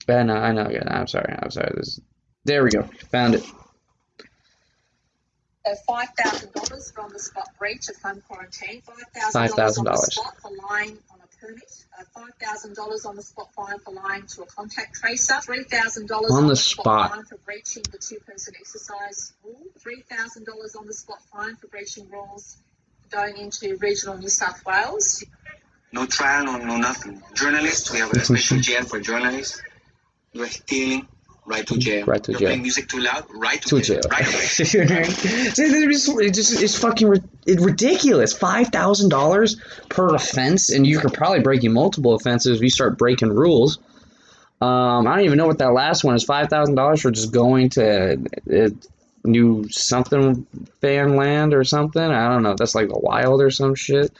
I 0.08 0.22
know, 0.22 0.34
I 0.36 0.52
know. 0.52 0.64
Know. 0.64 0.80
I'm 0.86 1.06
sorry. 1.08 1.34
I'm 1.42 1.50
sorry. 1.50 1.72
This. 1.76 2.00
There 2.44 2.62
we 2.62 2.70
go. 2.70 2.82
Found 3.10 3.34
it. 3.34 3.44
So 5.66 5.74
five 5.88 6.08
thousand 6.16 6.52
dollars 6.52 6.92
for 6.92 7.00
on 7.02 7.12
the 7.12 7.18
spot 7.18 7.48
breach 7.58 7.88
of 7.88 7.96
home 8.00 8.22
quarantine, 8.28 8.82
five 8.82 9.04
thousand 9.12 9.42
$5,000. 9.42 9.56
dollars 9.56 9.78
on 9.78 9.84
the 9.84 9.96
spot 9.96 10.36
for 10.40 10.50
lying 10.70 10.98
on 11.10 11.18
a 11.20 11.44
permit, 11.44 11.84
uh, 11.98 12.20
$5,000 12.20 13.06
on 13.06 13.16
the 13.16 13.22
spot 13.22 13.48
fine 13.54 13.78
for 13.80 13.92
lying 13.92 14.26
to 14.28 14.42
a 14.42 14.46
contact 14.46 14.94
tracer, 14.94 15.34
$3,000 15.34 16.30
On 16.30 16.46
the 16.46 16.54
spot. 16.54 17.10
fine 17.10 17.24
for 17.24 17.36
breaching 17.38 17.82
the 17.90 17.98
two 17.98 18.18
person 18.20 18.54
exercise 18.60 19.32
rule, 19.44 19.60
$3,000 19.84 20.76
on 20.78 20.86
the 20.86 20.94
spot 20.94 21.18
fine 21.32 21.56
for 21.56 21.66
breaching 21.66 22.08
rules 22.10 22.58
going 23.10 23.36
into 23.38 23.76
regional 23.76 24.16
New 24.18 24.28
South 24.28 24.64
Wales. 24.66 25.24
No 25.92 26.06
trial, 26.06 26.44
no, 26.44 26.58
no 26.58 26.76
nothing. 26.76 27.22
Journalists, 27.34 27.90
we 27.90 27.98
have 27.98 28.10
a 28.12 28.20
special 28.20 28.58
jail 28.58 28.84
for 28.84 29.00
journalists. 29.00 29.62
You're 30.32 30.48
stealing, 30.48 31.06
right 31.46 31.66
to 31.66 31.78
jail. 31.78 32.04
Right 32.04 32.22
to 32.24 32.32
You're 32.32 32.40
jail. 32.40 32.48
playing 32.48 32.62
music 32.62 32.88
too 32.88 33.00
loud, 33.00 33.24
right 33.34 33.62
to, 33.62 33.68
to 33.68 33.80
jail. 33.80 34.00
jail. 34.02 34.10
Right 34.10 34.26
away. 34.26 34.34
it's 34.42 35.56
just, 35.56 36.08
it's 36.18 36.36
just 36.36 36.62
it's 36.62 36.78
fucking 36.78 37.08
ri- 37.08 37.22
it 37.46 37.60
ridiculous. 37.60 38.32
Five 38.32 38.68
thousand 38.68 39.08
dollars 39.10 39.56
per 39.88 40.14
offense, 40.14 40.70
and 40.70 40.86
you 40.86 40.98
could 40.98 41.14
probably 41.14 41.40
break 41.40 41.62
you 41.62 41.70
multiple 41.70 42.14
offenses 42.14 42.56
if 42.56 42.62
you 42.62 42.70
start 42.70 42.98
breaking 42.98 43.30
rules. 43.30 43.78
Um, 44.60 45.06
I 45.06 45.16
don't 45.16 45.24
even 45.24 45.38
know 45.38 45.46
what 45.46 45.58
that 45.58 45.72
last 45.72 46.02
one 46.04 46.16
is. 46.16 46.24
Five 46.24 46.48
thousand 46.48 46.74
dollars 46.74 47.00
for 47.02 47.10
just 47.10 47.32
going 47.32 47.70
to 47.70 48.14
uh, 48.52 48.68
new 49.26 49.68
something 49.68 50.46
fan 50.80 51.16
land 51.16 51.54
or 51.54 51.64
something. 51.64 52.02
I 52.02 52.28
don't 52.28 52.42
know. 52.42 52.54
That's 52.54 52.74
like 52.74 52.88
the 52.88 52.98
wild 52.98 53.42
or 53.42 53.50
some 53.50 53.74
shit. 53.74 54.12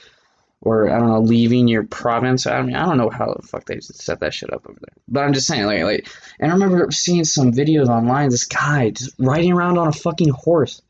Or 0.61 0.89
I 0.89 0.97
don't 0.97 1.09
know, 1.09 1.21
leaving 1.21 1.67
your 1.67 1.83
province. 1.83 2.47
I 2.47 2.61
mean, 2.63 2.75
I 2.75 2.85
don't 2.85 2.97
know 2.97 3.11
how 3.11 3.31
the 3.31 3.47
fuck 3.47 3.65
they 3.65 3.79
set 3.79 4.21
that 4.21 4.33
shit 4.33 4.51
up 4.51 4.65
over 4.67 4.79
there. 4.79 5.03
But 5.07 5.23
I'm 5.23 5.33
just 5.33 5.45
saying, 5.45 5.65
like, 5.65 5.83
like 5.83 6.07
and 6.39 6.51
I 6.51 6.53
remember 6.55 6.89
seeing 6.91 7.25
some 7.25 7.51
videos 7.51 7.87
online. 7.87 8.29
This 8.29 8.45
guy 8.45 8.89
just 8.89 9.13
riding 9.19 9.53
around 9.53 9.77
on 9.77 9.87
a 9.87 9.93
fucking 9.93 10.29
horse, 10.29 10.81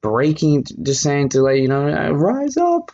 breaking, 0.00 0.64
just 0.82 1.02
saying 1.02 1.30
to 1.30 1.42
like 1.42 1.60
you 1.60 1.66
know, 1.68 1.88
"Uh, 1.88 2.10
rise 2.12 2.56
up. 2.56 2.92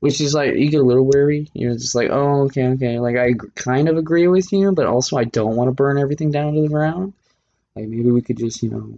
Which 0.00 0.20
is 0.20 0.34
like 0.34 0.54
you 0.54 0.70
get 0.70 0.80
a 0.80 0.84
little 0.84 1.06
weary. 1.06 1.50
You're 1.52 1.74
just 1.74 1.94
like, 1.94 2.10
oh, 2.10 2.42
okay, 2.44 2.68
okay. 2.68 2.98
Like 2.98 3.16
I 3.16 3.32
kind 3.54 3.88
of 3.88 3.96
agree 3.96 4.28
with 4.28 4.50
you, 4.52 4.72
but 4.72 4.86
also 4.86 5.16
I 5.16 5.24
don't 5.24 5.56
want 5.56 5.68
to 5.68 5.72
burn 5.74 5.98
everything 5.98 6.30
down 6.30 6.54
to 6.54 6.62
the 6.62 6.68
ground. 6.68 7.14
Like 7.76 7.88
maybe 7.88 8.10
we 8.10 8.22
could 8.22 8.38
just 8.38 8.62
you 8.62 8.70
know 8.70 8.92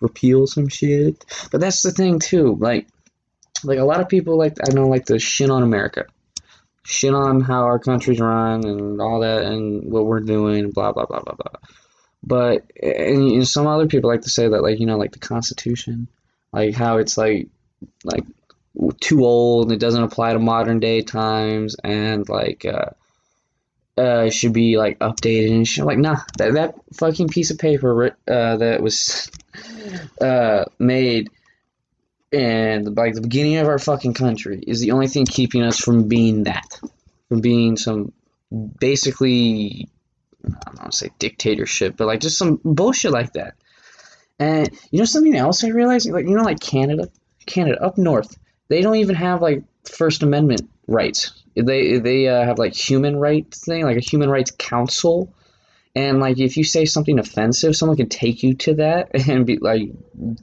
repeal 0.00 0.46
some 0.46 0.68
shit. 0.68 1.24
But 1.50 1.60
that's 1.60 1.82
the 1.82 1.92
thing 1.92 2.18
too. 2.18 2.56
Like, 2.58 2.86
like 3.64 3.78
a 3.78 3.84
lot 3.84 4.00
of 4.00 4.08
people 4.08 4.36
like 4.36 4.56
I 4.68 4.72
know 4.72 4.88
like 4.88 5.06
to 5.06 5.18
shit 5.18 5.50
on 5.50 5.62
America 5.62 6.06
shit 6.86 7.12
on 7.12 7.40
how 7.40 7.64
our 7.64 7.78
country's 7.78 8.20
run 8.20 8.64
and 8.64 9.00
all 9.00 9.20
that 9.20 9.42
and 9.42 9.90
what 9.90 10.06
we're 10.06 10.20
doing, 10.20 10.70
blah 10.70 10.92
blah 10.92 11.04
blah 11.04 11.20
blah 11.20 11.34
blah. 11.34 11.60
But 12.22 12.70
and 12.80 13.28
know, 13.28 13.44
some 13.44 13.66
other 13.66 13.86
people 13.86 14.08
like 14.08 14.22
to 14.22 14.30
say 14.30 14.48
that 14.48 14.62
like 14.62 14.78
you 14.78 14.86
know 14.86 14.96
like 14.96 15.12
the 15.12 15.18
Constitution, 15.18 16.08
like 16.52 16.74
how 16.74 16.98
it's 16.98 17.18
like 17.18 17.48
like 18.04 18.24
too 19.00 19.24
old 19.24 19.64
and 19.64 19.72
it 19.72 19.80
doesn't 19.80 20.02
apply 20.02 20.32
to 20.32 20.38
modern 20.38 20.78
day 20.80 21.02
times 21.02 21.76
and 21.82 22.28
like 22.28 22.64
uh, 22.64 22.90
uh 23.96 24.30
should 24.30 24.52
be 24.52 24.76
like 24.76 24.98
updated 24.98 25.52
and 25.52 25.68
shit. 25.68 25.84
Like 25.84 25.98
nah, 25.98 26.18
that 26.38 26.54
that 26.54 26.74
fucking 26.94 27.28
piece 27.28 27.50
of 27.50 27.58
paper 27.58 28.16
uh, 28.28 28.56
that 28.56 28.82
was 28.82 29.30
uh 30.20 30.64
made 30.78 31.30
and 32.32 32.96
like 32.96 33.14
the 33.14 33.20
beginning 33.20 33.56
of 33.56 33.68
our 33.68 33.78
fucking 33.78 34.14
country 34.14 34.62
is 34.66 34.80
the 34.80 34.92
only 34.92 35.08
thing 35.08 35.26
keeping 35.26 35.62
us 35.62 35.78
from 35.78 36.08
being 36.08 36.44
that, 36.44 36.80
from 37.28 37.40
being 37.40 37.76
some 37.76 38.12
basically 38.78 39.88
I 40.44 40.70
don't 40.70 40.80
want 40.80 40.92
to 40.92 40.98
say 40.98 41.10
dictatorship, 41.18 41.96
but 41.96 42.06
like 42.06 42.20
just 42.20 42.38
some 42.38 42.60
bullshit 42.64 43.10
like 43.10 43.32
that. 43.32 43.54
And 44.38 44.68
you 44.90 44.98
know 44.98 45.04
something 45.04 45.34
else 45.34 45.64
I 45.64 45.68
realized, 45.68 46.10
like 46.10 46.26
you 46.26 46.36
know, 46.36 46.42
like 46.42 46.60
Canada, 46.60 47.08
Canada 47.46 47.82
up 47.82 47.96
north, 47.96 48.36
they 48.68 48.82
don't 48.82 48.96
even 48.96 49.14
have 49.14 49.40
like 49.40 49.62
First 49.84 50.22
Amendment 50.22 50.68
rights. 50.86 51.42
They 51.56 51.98
they 51.98 52.28
uh, 52.28 52.44
have 52.44 52.58
like 52.58 52.74
human 52.74 53.16
rights 53.16 53.64
thing, 53.64 53.84
like 53.84 53.96
a 53.96 54.00
human 54.00 54.28
rights 54.28 54.50
council. 54.50 55.32
And 55.94 56.20
like 56.20 56.38
if 56.38 56.58
you 56.58 56.64
say 56.64 56.84
something 56.84 57.18
offensive, 57.18 57.74
someone 57.74 57.96
can 57.96 58.10
take 58.10 58.42
you 58.42 58.54
to 58.54 58.74
that 58.74 59.10
and 59.28 59.46
be 59.46 59.56
like, 59.56 59.88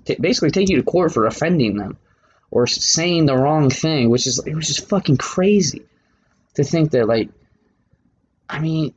t- 0.06 0.18
basically 0.20 0.50
take 0.50 0.70
you 0.70 0.78
to 0.78 0.84
court 0.84 1.14
for 1.14 1.28
offending 1.28 1.78
them 1.78 1.98
or 2.50 2.66
saying 2.66 3.28
the 3.28 3.38
wrong 3.38 3.70
thing, 3.70 4.10
which 4.10 4.26
is 4.26 4.42
it 4.46 4.56
was 4.56 4.68
just 4.68 4.90
fucking 4.90 5.18
crazy 5.18 5.84
to 6.56 6.64
think 6.64 6.92
that 6.92 7.08
like, 7.08 7.30
I 8.50 8.60
mean, 8.60 8.94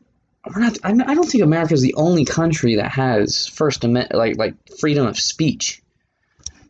we're 0.47 0.61
not. 0.63 0.79
I 0.85 1.15
don't 1.15 1.29
think 1.29 1.43
America 1.43 1.75
is 1.75 1.83
the 1.83 1.95
only 1.95 2.25
country 2.25 2.77
that 2.77 2.93
has 2.93 3.47
First 3.47 3.85
Amendment, 3.85 4.15
like 4.15 4.37
like 4.37 4.55
freedom 4.79 5.07
of 5.07 5.19
speech, 5.19 5.83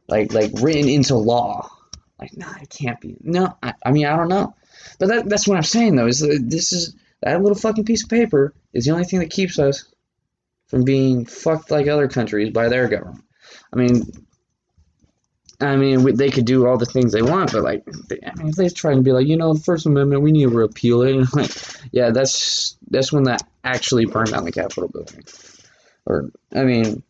like 0.09 0.33
like 0.33 0.51
written 0.55 0.89
into 0.89 1.15
law. 1.15 1.69
Like, 2.19 2.37
nah, 2.37 2.55
it 2.63 2.71
can't 2.71 3.01
be. 3.01 3.17
No, 3.21 3.57
I, 3.63 3.75
I 3.85 3.93
mean, 3.93 4.07
I 4.07 4.17
don't 4.17 4.29
know, 4.29 4.55
but 4.99 5.09
that, 5.09 5.29
that's 5.29 5.49
what 5.49 5.57
I'm 5.57 5.63
saying 5.63 5.97
though. 5.97 6.07
Is 6.07 6.21
this 6.21 6.73
is 6.73 6.95
that 7.23 7.41
little 7.41 7.57
fucking 7.57 7.85
piece 7.85 8.05
of 8.05 8.11
paper 8.11 8.55
is 8.73 8.85
the 8.85 8.93
only 8.93 9.05
thing 9.05 9.21
that 9.21 9.31
keeps 9.31 9.59
us 9.59 9.85
from 10.69 10.85
being 10.85 11.27
fucked 11.27 11.71
like 11.71 11.87
other 11.87 12.09
countries 12.09 12.51
by 12.53 12.69
their 12.69 12.89
government. 12.89 13.25
I 13.73 13.77
mean, 13.77 14.03
I 15.61 15.77
mean, 15.77 16.17
they 16.17 16.31
could 16.31 16.45
do 16.45 16.67
all 16.67 16.77
the 16.77 16.87
things 16.87 17.13
they 17.13 17.23
want, 17.23 17.53
but 17.53 17.63
like, 17.63 17.85
they, 18.09 18.19
I 18.27 18.35
mean, 18.35 18.49
if 18.49 18.57
they 18.57 18.69
try 18.69 18.93
and 18.93 19.05
be 19.05 19.13
like, 19.13 19.27
you 19.27 19.37
know, 19.37 19.55
the 19.55 19.61
First 19.61 19.87
Amendment, 19.87 20.23
we 20.23 20.33
need 20.33 20.45
to 20.45 20.51
repeal 20.51 21.03
it, 21.03 21.17
and 21.17 21.35
like, 21.35 21.51
yeah, 21.93 22.11
that's 22.11 22.77
that's 22.89 23.13
when 23.13 23.25
that 23.25 23.43
actually 23.65 24.05
burned 24.05 24.33
down 24.33 24.45
the 24.45 24.53
Capitol 24.53 24.89
building. 24.89 25.25
Or, 26.05 26.31
I 26.55 26.65
mean, 26.65 27.03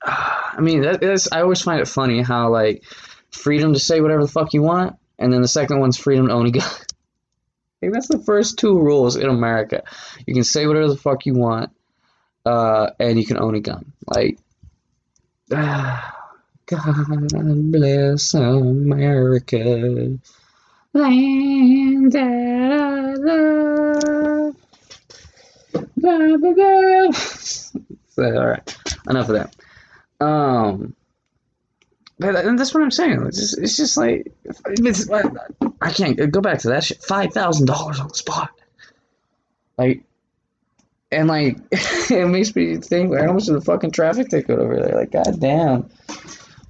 I 0.02 0.60
mean, 0.60 0.82
that 0.82 1.02
is, 1.02 1.28
I 1.30 1.42
always 1.42 1.60
find 1.60 1.80
it 1.80 1.88
funny 1.88 2.22
how 2.22 2.50
like 2.50 2.84
freedom 3.30 3.74
to 3.74 3.78
say 3.80 4.00
whatever 4.00 4.22
the 4.22 4.32
fuck 4.32 4.54
you 4.54 4.62
want, 4.62 4.96
and 5.18 5.32
then 5.32 5.42
the 5.42 5.48
second 5.48 5.80
one's 5.80 5.98
freedom 5.98 6.28
to 6.28 6.34
own 6.34 6.46
a 6.46 6.50
gun. 6.50 6.70
Like, 7.80 7.92
that's 7.92 8.08
the 8.08 8.18
first 8.18 8.58
two 8.58 8.76
rules 8.76 9.14
in 9.14 9.28
America. 9.28 9.84
You 10.26 10.34
can 10.34 10.42
say 10.42 10.66
whatever 10.66 10.88
the 10.88 10.96
fuck 10.96 11.26
you 11.26 11.34
want, 11.34 11.70
uh, 12.44 12.90
and 12.98 13.20
you 13.20 13.24
can 13.24 13.38
own 13.38 13.54
a 13.54 13.60
gun. 13.60 13.92
Like, 14.04 14.40
ah, 15.52 16.32
God 16.66 17.70
bless 17.70 18.34
America, 18.34 20.18
land 20.92 22.12
that 22.12 22.72
I 22.72 23.14
love. 23.14 24.56
Blah, 25.96 26.36
blah, 26.36 26.52
blah. 26.52 27.10
all 28.40 28.46
right, 28.46 28.76
enough 29.08 29.28
of 29.28 29.34
that. 29.36 29.54
Um, 30.20 30.96
but 32.18 32.36
and 32.36 32.58
that's 32.58 32.74
what 32.74 32.82
I'm 32.82 32.90
saying. 32.90 33.24
It's 33.26 33.38
just, 33.38 33.58
it's 33.58 33.76
just 33.76 33.96
like 33.96 34.32
it's, 34.44 35.10
I 35.80 35.90
can't 35.90 36.30
go 36.30 36.40
back 36.40 36.60
to 36.60 36.68
that 36.68 36.84
shit. 36.84 37.02
Five 37.02 37.32
thousand 37.32 37.66
dollars 37.66 38.00
on 38.00 38.08
the 38.08 38.14
spot, 38.14 38.50
like, 39.76 40.02
and 41.12 41.28
like 41.28 41.58
it 41.72 42.28
makes 42.28 42.54
me 42.54 42.76
think 42.76 43.10
like 43.10 43.22
how 43.22 43.32
much 43.32 43.42
is 43.42 43.50
a 43.50 43.60
fucking 43.60 43.92
traffic 43.92 44.28
ticket 44.28 44.58
over 44.58 44.80
there? 44.80 44.96
Like, 44.96 45.12
goddamn. 45.12 45.90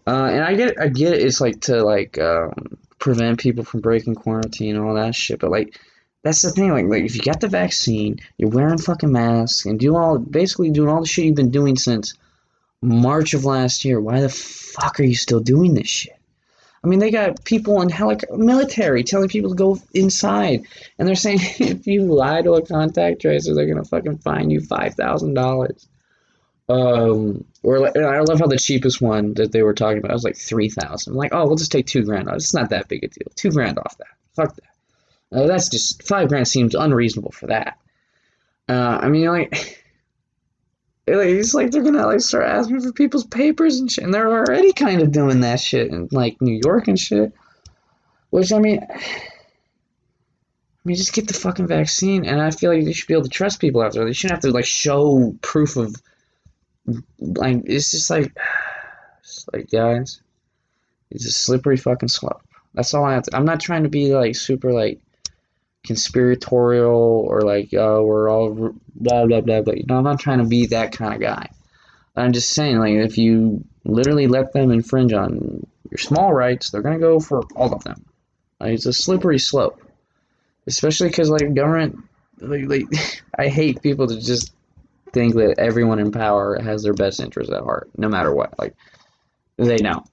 Uh, 0.07 0.31
and 0.33 0.43
I 0.43 0.55
get, 0.55 0.81
I 0.81 0.89
get 0.89 1.13
it. 1.13 1.23
It's 1.23 1.41
like 1.41 1.61
to 1.63 1.85
like 1.85 2.19
um, 2.19 2.79
prevent 2.99 3.41
people 3.41 3.65
from 3.65 3.81
breaking 3.81 4.15
quarantine 4.15 4.75
and 4.75 4.85
all 4.85 4.95
that 4.95 5.15
shit. 5.15 5.39
But 5.39 5.51
like, 5.51 5.79
that's 6.23 6.41
the 6.41 6.51
thing. 6.51 6.73
Like, 6.73 6.87
like 6.87 7.05
if 7.05 7.15
you 7.15 7.21
got 7.21 7.41
the 7.41 7.49
vaccine, 7.49 8.19
you're 8.39 8.51
wearing 8.51 8.79
fucking 8.79 9.13
masks 9.13 9.67
and 9.67 9.79
do 9.79 9.97
all 9.97 10.19
basically 10.19 10.71
doing 10.71 10.89
all 10.89 11.01
the 11.01 11.07
shit 11.07 11.27
you've 11.27 11.35
been 11.35 11.51
doing 11.51 11.77
since 11.77 12.15
March 12.83 13.35
of 13.35 13.45
last 13.45 13.85
year. 13.85 14.01
Why 14.01 14.21
the 14.21 14.29
fuck 14.29 15.01
are 15.01 15.05
you 15.05 15.17
still 15.17 15.41
doing 15.41 15.75
this 15.75 15.89
shit? 15.89 16.19
I 16.83 16.87
mean, 16.87 17.01
they 17.01 17.11
got 17.11 17.45
people 17.45 17.83
in 17.83 17.89
helic- 17.89 18.31
military 18.37 19.03
telling 19.03 19.29
people 19.29 19.51
to 19.51 19.57
go 19.57 19.79
inside, 19.95 20.65
and 20.99 21.09
they're 21.09 21.17
saying 21.17 21.41
if 21.59 21.87
you 21.87 22.03
lie 22.03 22.43
to 22.43 22.53
a 22.55 22.65
contact 22.65 23.21
tracer, 23.21 23.55
they're 23.55 23.67
gonna 23.67 23.85
fucking 23.85 24.19
fine 24.19 24.51
you 24.51 24.61
five 24.61 24.95
thousand 24.95 25.35
dollars. 25.35 25.89
Um, 26.69 27.47
or 27.63 27.87
I 27.87 28.21
love 28.21 28.41
how 28.41 28.47
the 28.47 28.59
cheapest 28.59 29.01
one 29.01 29.35
that 29.35 29.53
they 29.53 29.63
were 29.63 29.73
talking 29.73 29.99
about 29.99 30.13
was 30.13 30.25
like 30.25 30.37
three 30.37 30.69
thousand. 30.69 31.15
Like, 31.15 31.33
oh, 31.35 31.47
we'll 31.47 31.57
just 31.57 31.73
take 31.73 31.87
two 31.87 32.05
grand 32.05 32.29
off. 32.29 32.37
It's 32.37 32.55
not 32.55 32.71
that 32.71 32.89
big 32.89 33.05
a 33.05 33.09
deal. 33.09 33.29
Two 33.35 33.51
grand 33.51 33.79
off 33.79 33.97
that. 33.99 34.07
Fuck 34.37 34.55
that. 34.57 35.37
Uh, 35.37 35.47
that's 35.47 35.69
just 35.69 36.07
five 36.07 36.29
grand 36.29 36.47
seems 36.47 36.75
unreasonable 36.75 37.33
for 37.33 37.47
that. 37.49 37.79
Uh, 38.69 38.99
I 39.03 39.09
mean, 39.09 39.27
like. 39.27 39.85
It's 41.11 41.55
like 41.55 41.71
they're 41.71 41.83
gonna 41.83 42.07
like 42.07 42.21
start 42.21 42.47
asking 42.47 42.81
for 42.81 42.93
people's 42.93 43.27
papers 43.27 43.79
and 43.79 43.91
shit, 43.91 44.05
and 44.05 44.13
they're 44.13 44.31
already 44.31 44.73
kind 44.73 45.03
of 45.03 45.13
doing 45.13 45.41
that 45.41 45.61
shit 45.61 45.89
in 45.89 46.09
like 46.13 46.41
New 46.41 46.61
York 46.63 46.89
and 46.89 46.99
shit. 46.99 47.33
Which 48.31 48.53
I 48.53 48.59
mean, 48.59 48.87
I 48.91 48.99
mean, 50.85 50.97
just 50.97 51.13
get 51.13 51.29
the 51.29 51.35
fucking 51.35 51.67
vaccine, 51.67 52.25
and 52.25 52.41
I 52.41 52.51
feel 52.51 52.73
like 52.73 52.83
you 52.83 52.93
should 52.93 53.09
be 53.09 53.15
able 53.15 53.25
to 53.25 53.29
trust 53.31 53.61
people 53.61 53.83
after. 53.83 54.05
They 54.05 54.13
shouldn't 54.13 54.43
have 54.43 54.51
to 54.51 54.55
like 54.55 54.67
show 54.67 55.37
proof 55.43 55.77
of. 55.77 55.97
Like 57.19 57.63
it's 57.67 57.91
just 57.91 58.11
like, 58.11 58.33
it's 59.21 59.47
like 59.53 59.71
guys, 59.71 60.21
it's 61.11 61.27
a 61.27 61.33
slippery 61.33 61.77
fucking 61.77 62.09
slope. 62.09 62.43
That's 62.75 62.95
all 62.95 63.05
I 63.05 63.15
have 63.15 63.25
to. 63.25 63.37
I'm 63.37 63.45
not 63.45 63.61
trying 63.61 63.83
to 63.83 63.89
be 63.89 64.15
like 64.15 64.37
super 64.37 64.73
like 64.73 65.01
conspiratorial 65.85 67.27
or 67.29 67.43
like 67.43 67.73
oh 67.75 68.05
we're 68.05 68.29
all 68.31 68.75
blah 68.95 69.27
blah 69.27 69.41
blah 69.41 69.63
blah. 69.63 69.75
You 69.75 69.85
know, 69.87 69.97
I'm 69.97 70.05
not 70.05 70.21
trying 70.21 70.39
to 70.39 70.45
be 70.45 70.67
that 70.67 70.93
kind 70.93 71.15
of 71.15 71.21
guy. 71.21 71.51
I'm 72.17 72.33
just 72.33 72.51
saying 72.51 72.79
like 72.79 72.95
if 72.95 73.17
you 73.17 73.65
literally 73.85 74.27
let 74.27 74.53
them 74.53 74.71
infringe 74.71 75.13
on 75.13 75.67
your 75.91 75.99
small 75.99 76.33
rights, 76.33 76.71
they're 76.71 76.83
gonna 76.83 76.99
go 76.99 77.21
for 77.21 77.43
all 77.55 77.73
of 77.73 77.85
them. 77.85 78.05
Like, 78.61 78.73
it's 78.75 78.87
a 78.87 78.93
slippery 78.93 79.39
slope. 79.39 79.81
especially 80.67 81.09
because 81.09 81.31
like 81.31 81.55
government, 81.55 81.99
like, 82.41 82.65
like 82.69 83.23
I 83.39 83.49
hate 83.49 83.83
people 83.83 84.09
to 84.09 84.21
just 84.21 84.53
think 85.13 85.35
that 85.35 85.55
everyone 85.59 85.99
in 86.01 86.13
power 86.13 86.61
has 86.61 86.83
their 86.83 86.93
best 86.93 87.21
interest 87.21 87.51
at 87.51 87.63
heart, 87.63 87.89
no 87.97 88.09
matter 88.09 88.35
what. 88.35 88.59
Like 88.59 88.75
they 89.57 89.79
don't. 89.79 90.05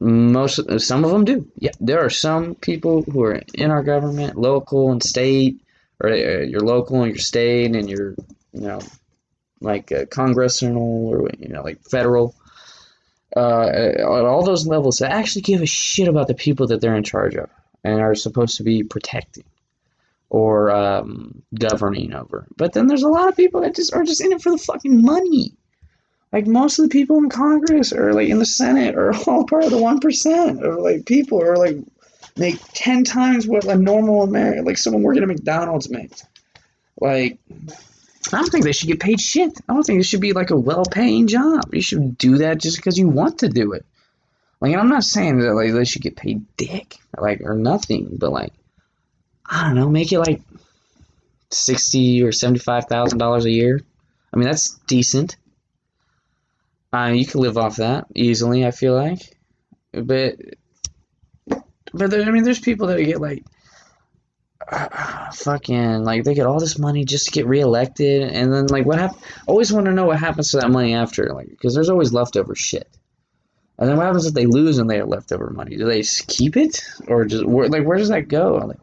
Most, 0.00 0.80
some 0.80 1.04
of 1.04 1.10
them 1.10 1.24
do. 1.24 1.46
Yeah, 1.56 1.72
there 1.78 2.00
are 2.00 2.10
some 2.10 2.54
people 2.54 3.02
who 3.02 3.22
are 3.22 3.42
in 3.54 3.70
our 3.70 3.82
government, 3.82 4.36
local 4.36 4.90
and 4.92 5.02
state, 5.02 5.60
or 6.02 6.10
uh, 6.10 6.40
your 6.40 6.60
local 6.60 7.02
and 7.02 7.12
your 7.12 7.18
state 7.18 7.76
and 7.76 7.88
your, 7.88 8.14
you 8.52 8.62
know, 8.62 8.80
like 9.60 9.92
uh, 9.92 10.06
congressional 10.10 11.08
or 11.08 11.30
you 11.38 11.48
know, 11.48 11.62
like 11.62 11.82
federal. 11.82 12.34
Uh, 13.36 13.68
at 13.68 14.00
all 14.04 14.42
those 14.42 14.66
levels, 14.66 14.96
that 14.96 15.12
actually 15.12 15.42
give 15.42 15.62
a 15.62 15.66
shit 15.66 16.08
about 16.08 16.26
the 16.26 16.34
people 16.34 16.66
that 16.68 16.80
they're 16.80 16.96
in 16.96 17.04
charge 17.04 17.36
of 17.36 17.48
and 17.84 18.00
are 18.00 18.14
supposed 18.14 18.56
to 18.56 18.62
be 18.62 18.82
protecting 18.82 19.44
or 20.30 20.70
um, 20.70 21.42
governing 21.54 22.14
over. 22.14 22.46
But 22.56 22.72
then 22.72 22.86
there's 22.86 23.02
a 23.02 23.08
lot 23.08 23.28
of 23.28 23.36
people 23.36 23.60
that 23.60 23.74
just 23.74 23.92
are 23.92 24.04
just 24.04 24.20
in 24.20 24.32
it 24.32 24.42
for 24.42 24.50
the 24.50 24.58
fucking 24.58 25.02
money. 25.02 25.52
Like 26.32 26.46
most 26.46 26.78
of 26.78 26.84
the 26.84 26.92
people 26.92 27.18
in 27.18 27.28
Congress 27.28 27.92
or 27.92 28.12
like 28.12 28.28
in 28.28 28.38
the 28.38 28.46
Senate 28.46 28.94
are 28.94 29.14
all 29.26 29.44
part 29.44 29.64
of 29.64 29.70
the 29.70 29.78
one 29.78 29.98
percent 30.00 30.64
or 30.64 30.80
like 30.80 31.06
people 31.06 31.42
are 31.42 31.56
like 31.56 31.76
make 32.36 32.58
ten 32.72 33.04
times 33.04 33.46
what 33.46 33.64
a 33.64 33.76
normal 33.76 34.22
American 34.22 34.64
like 34.64 34.78
someone 34.78 35.02
working 35.02 35.22
at 35.22 35.28
McDonald's 35.28 35.90
makes. 35.90 36.24
Like 37.00 37.38
I 38.32 38.36
don't 38.38 38.50
think 38.50 38.64
they 38.64 38.72
should 38.72 38.88
get 38.88 39.00
paid 39.00 39.20
shit. 39.20 39.58
I 39.68 39.74
don't 39.74 39.82
think 39.82 40.00
it 40.00 40.06
should 40.06 40.20
be 40.20 40.32
like 40.32 40.50
a 40.50 40.58
well 40.58 40.84
paying 40.84 41.26
job. 41.26 41.74
You 41.74 41.82
should 41.82 42.16
do 42.16 42.38
that 42.38 42.58
just 42.58 42.76
because 42.76 42.98
you 42.98 43.08
want 43.08 43.40
to 43.40 43.48
do 43.48 43.72
it. 43.72 43.84
Like 44.60 44.76
I'm 44.76 44.88
not 44.88 45.04
saying 45.04 45.38
that 45.38 45.54
like 45.54 45.72
they 45.72 45.84
should 45.84 46.02
get 46.02 46.16
paid 46.16 46.44
dick 46.56 46.96
like 47.18 47.40
or 47.40 47.54
nothing, 47.54 48.16
but 48.18 48.30
like 48.30 48.52
I 49.44 49.64
don't 49.64 49.74
know, 49.74 49.88
make 49.88 50.12
it 50.12 50.20
like 50.20 50.42
sixty 51.50 52.22
or 52.22 52.30
seventy 52.30 52.60
five 52.60 52.84
thousand 52.84 53.18
dollars 53.18 53.46
a 53.46 53.50
year. 53.50 53.80
I 54.32 54.36
mean 54.36 54.44
that's 54.46 54.78
decent. 54.86 55.36
Uh, 56.92 57.12
you 57.14 57.24
could 57.24 57.40
live 57.40 57.56
off 57.56 57.76
that 57.76 58.06
easily. 58.14 58.66
I 58.66 58.72
feel 58.72 58.94
like, 58.94 59.36
but 59.92 60.36
but 61.92 62.10
there, 62.10 62.22
I 62.22 62.30
mean, 62.30 62.42
there's 62.42 62.60
people 62.60 62.88
that 62.88 63.02
get 63.04 63.20
like 63.20 63.44
uh, 64.70 65.30
fucking 65.32 66.04
like 66.04 66.24
they 66.24 66.34
get 66.34 66.46
all 66.46 66.60
this 66.60 66.78
money 66.78 67.04
just 67.04 67.26
to 67.26 67.30
get 67.30 67.46
reelected, 67.46 68.22
and 68.22 68.52
then 68.52 68.66
like 68.66 68.86
what 68.86 68.98
happened? 68.98 69.22
Always 69.46 69.72
want 69.72 69.86
to 69.86 69.92
know 69.92 70.06
what 70.06 70.18
happens 70.18 70.50
to 70.50 70.58
that 70.58 70.70
money 70.70 70.94
after, 70.94 71.32
like 71.32 71.48
because 71.48 71.74
there's 71.74 71.90
always 71.90 72.12
leftover 72.12 72.54
shit. 72.54 72.88
And 73.78 73.88
then 73.88 73.96
what 73.96 74.06
happens 74.06 74.26
if 74.26 74.34
they 74.34 74.46
lose 74.46 74.78
and 74.78 74.90
they 74.90 74.98
have 74.98 75.08
leftover 75.08 75.50
money? 75.50 75.76
Do 75.76 75.86
they 75.86 76.02
keep 76.02 76.56
it, 76.56 76.84
or 77.08 77.24
just 77.24 77.46
where, 77.46 77.68
like 77.68 77.84
where 77.84 77.98
does 77.98 78.10
that 78.10 78.28
go? 78.28 78.56
Like, 78.56 78.78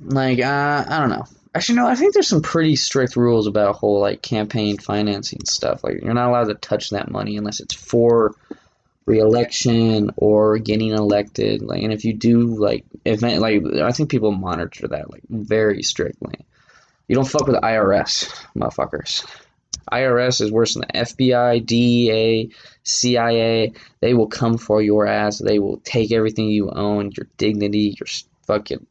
like 0.00 0.40
uh, 0.40 0.84
I 0.88 0.98
don't 0.98 1.10
know. 1.10 1.24
Actually, 1.54 1.76
no. 1.76 1.86
I 1.86 1.96
think 1.96 2.14
there's 2.14 2.28
some 2.28 2.42
pretty 2.42 2.76
strict 2.76 3.16
rules 3.16 3.46
about 3.46 3.76
whole 3.76 4.00
like 4.00 4.22
campaign 4.22 4.78
financing 4.78 5.44
stuff. 5.44 5.82
Like 5.82 6.02
you're 6.02 6.14
not 6.14 6.28
allowed 6.28 6.48
to 6.48 6.54
touch 6.54 6.90
that 6.90 7.10
money 7.10 7.36
unless 7.36 7.60
it's 7.60 7.74
for 7.74 8.34
re-election 9.06 10.10
or 10.16 10.58
getting 10.58 10.90
elected. 10.90 11.62
Like, 11.62 11.82
and 11.82 11.92
if 11.92 12.04
you 12.04 12.12
do 12.12 12.46
like 12.46 12.84
event, 13.04 13.40
like 13.40 13.64
I 13.82 13.90
think 13.90 14.10
people 14.10 14.30
monitor 14.30 14.86
that 14.88 15.10
like 15.10 15.22
very 15.28 15.82
strictly. 15.82 16.46
You 17.08 17.16
don't 17.16 17.28
fuck 17.28 17.48
with 17.48 17.56
the 17.56 17.62
IRS, 17.62 18.32
motherfuckers. 18.56 19.26
IRS 19.90 20.40
is 20.40 20.52
worse 20.52 20.74
than 20.74 20.82
the 20.82 21.00
FBI, 21.00 21.66
DEA, 21.66 22.52
CIA. 22.84 23.72
They 24.00 24.14
will 24.14 24.28
come 24.28 24.58
for 24.58 24.80
your 24.80 25.06
ass. 25.06 25.38
They 25.38 25.58
will 25.58 25.78
take 25.78 26.12
everything 26.12 26.46
you 26.46 26.70
own, 26.70 27.10
your 27.16 27.26
dignity, 27.36 27.96
your 27.98 28.06
fucking 28.46 28.86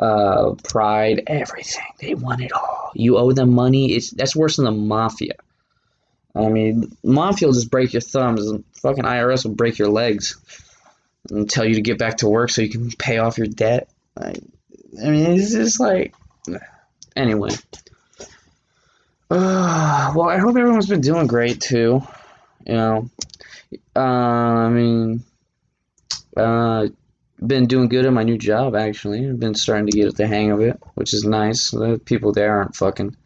uh, 0.00 0.54
pride, 0.64 1.22
everything. 1.26 1.84
They 2.00 2.14
want 2.14 2.40
it 2.40 2.52
all. 2.52 2.90
You 2.94 3.18
owe 3.18 3.32
them 3.32 3.54
money. 3.54 3.92
It's 3.92 4.10
that's 4.10 4.34
worse 4.34 4.56
than 4.56 4.64
the 4.64 4.72
mafia. 4.72 5.34
I 6.34 6.48
mean, 6.48 6.96
mafia 7.04 7.48
will 7.48 7.54
just 7.54 7.70
break 7.70 7.92
your 7.92 8.00
thumbs, 8.00 8.48
and 8.48 8.64
fucking 8.74 9.04
IRS 9.04 9.44
will 9.44 9.54
break 9.54 9.78
your 9.78 9.88
legs 9.88 10.38
and 11.28 11.48
tell 11.48 11.64
you 11.64 11.74
to 11.74 11.82
get 11.82 11.98
back 11.98 12.18
to 12.18 12.28
work 12.28 12.50
so 12.50 12.62
you 12.62 12.70
can 12.70 12.90
pay 12.92 13.18
off 13.18 13.36
your 13.36 13.46
debt. 13.46 13.90
Like, 14.16 14.40
I 15.04 15.10
mean, 15.10 15.38
it's 15.38 15.52
just 15.52 15.80
like, 15.80 16.14
anyway. 17.14 17.50
Uh, 19.30 20.12
well, 20.16 20.28
I 20.28 20.38
hope 20.38 20.56
everyone's 20.56 20.88
been 20.88 21.00
doing 21.00 21.26
great 21.26 21.60
too. 21.60 22.02
You 22.66 22.74
know, 22.74 23.10
uh, 23.96 24.00
I 24.00 24.68
mean, 24.68 25.24
uh, 26.36 26.88
been 27.44 27.66
doing 27.66 27.88
good 27.88 28.06
at 28.06 28.12
my 28.12 28.22
new 28.22 28.38
job 28.38 28.76
actually. 28.76 29.28
I've 29.28 29.40
been 29.40 29.54
starting 29.54 29.86
to 29.86 29.96
get 29.96 30.16
the 30.16 30.26
hang 30.26 30.50
of 30.50 30.60
it, 30.60 30.80
which 30.94 31.14
is 31.14 31.24
nice. 31.24 31.70
The 31.70 32.00
people 32.04 32.32
there 32.32 32.56
aren't 32.56 32.76
fucking 32.76 33.16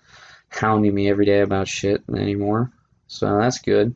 hounding 0.49 0.95
me 0.95 1.09
every 1.09 1.27
day 1.27 1.41
about 1.41 1.69
shit 1.69 2.03
anymore, 2.09 2.71
so 3.07 3.39
that's 3.39 3.59
good. 3.59 3.95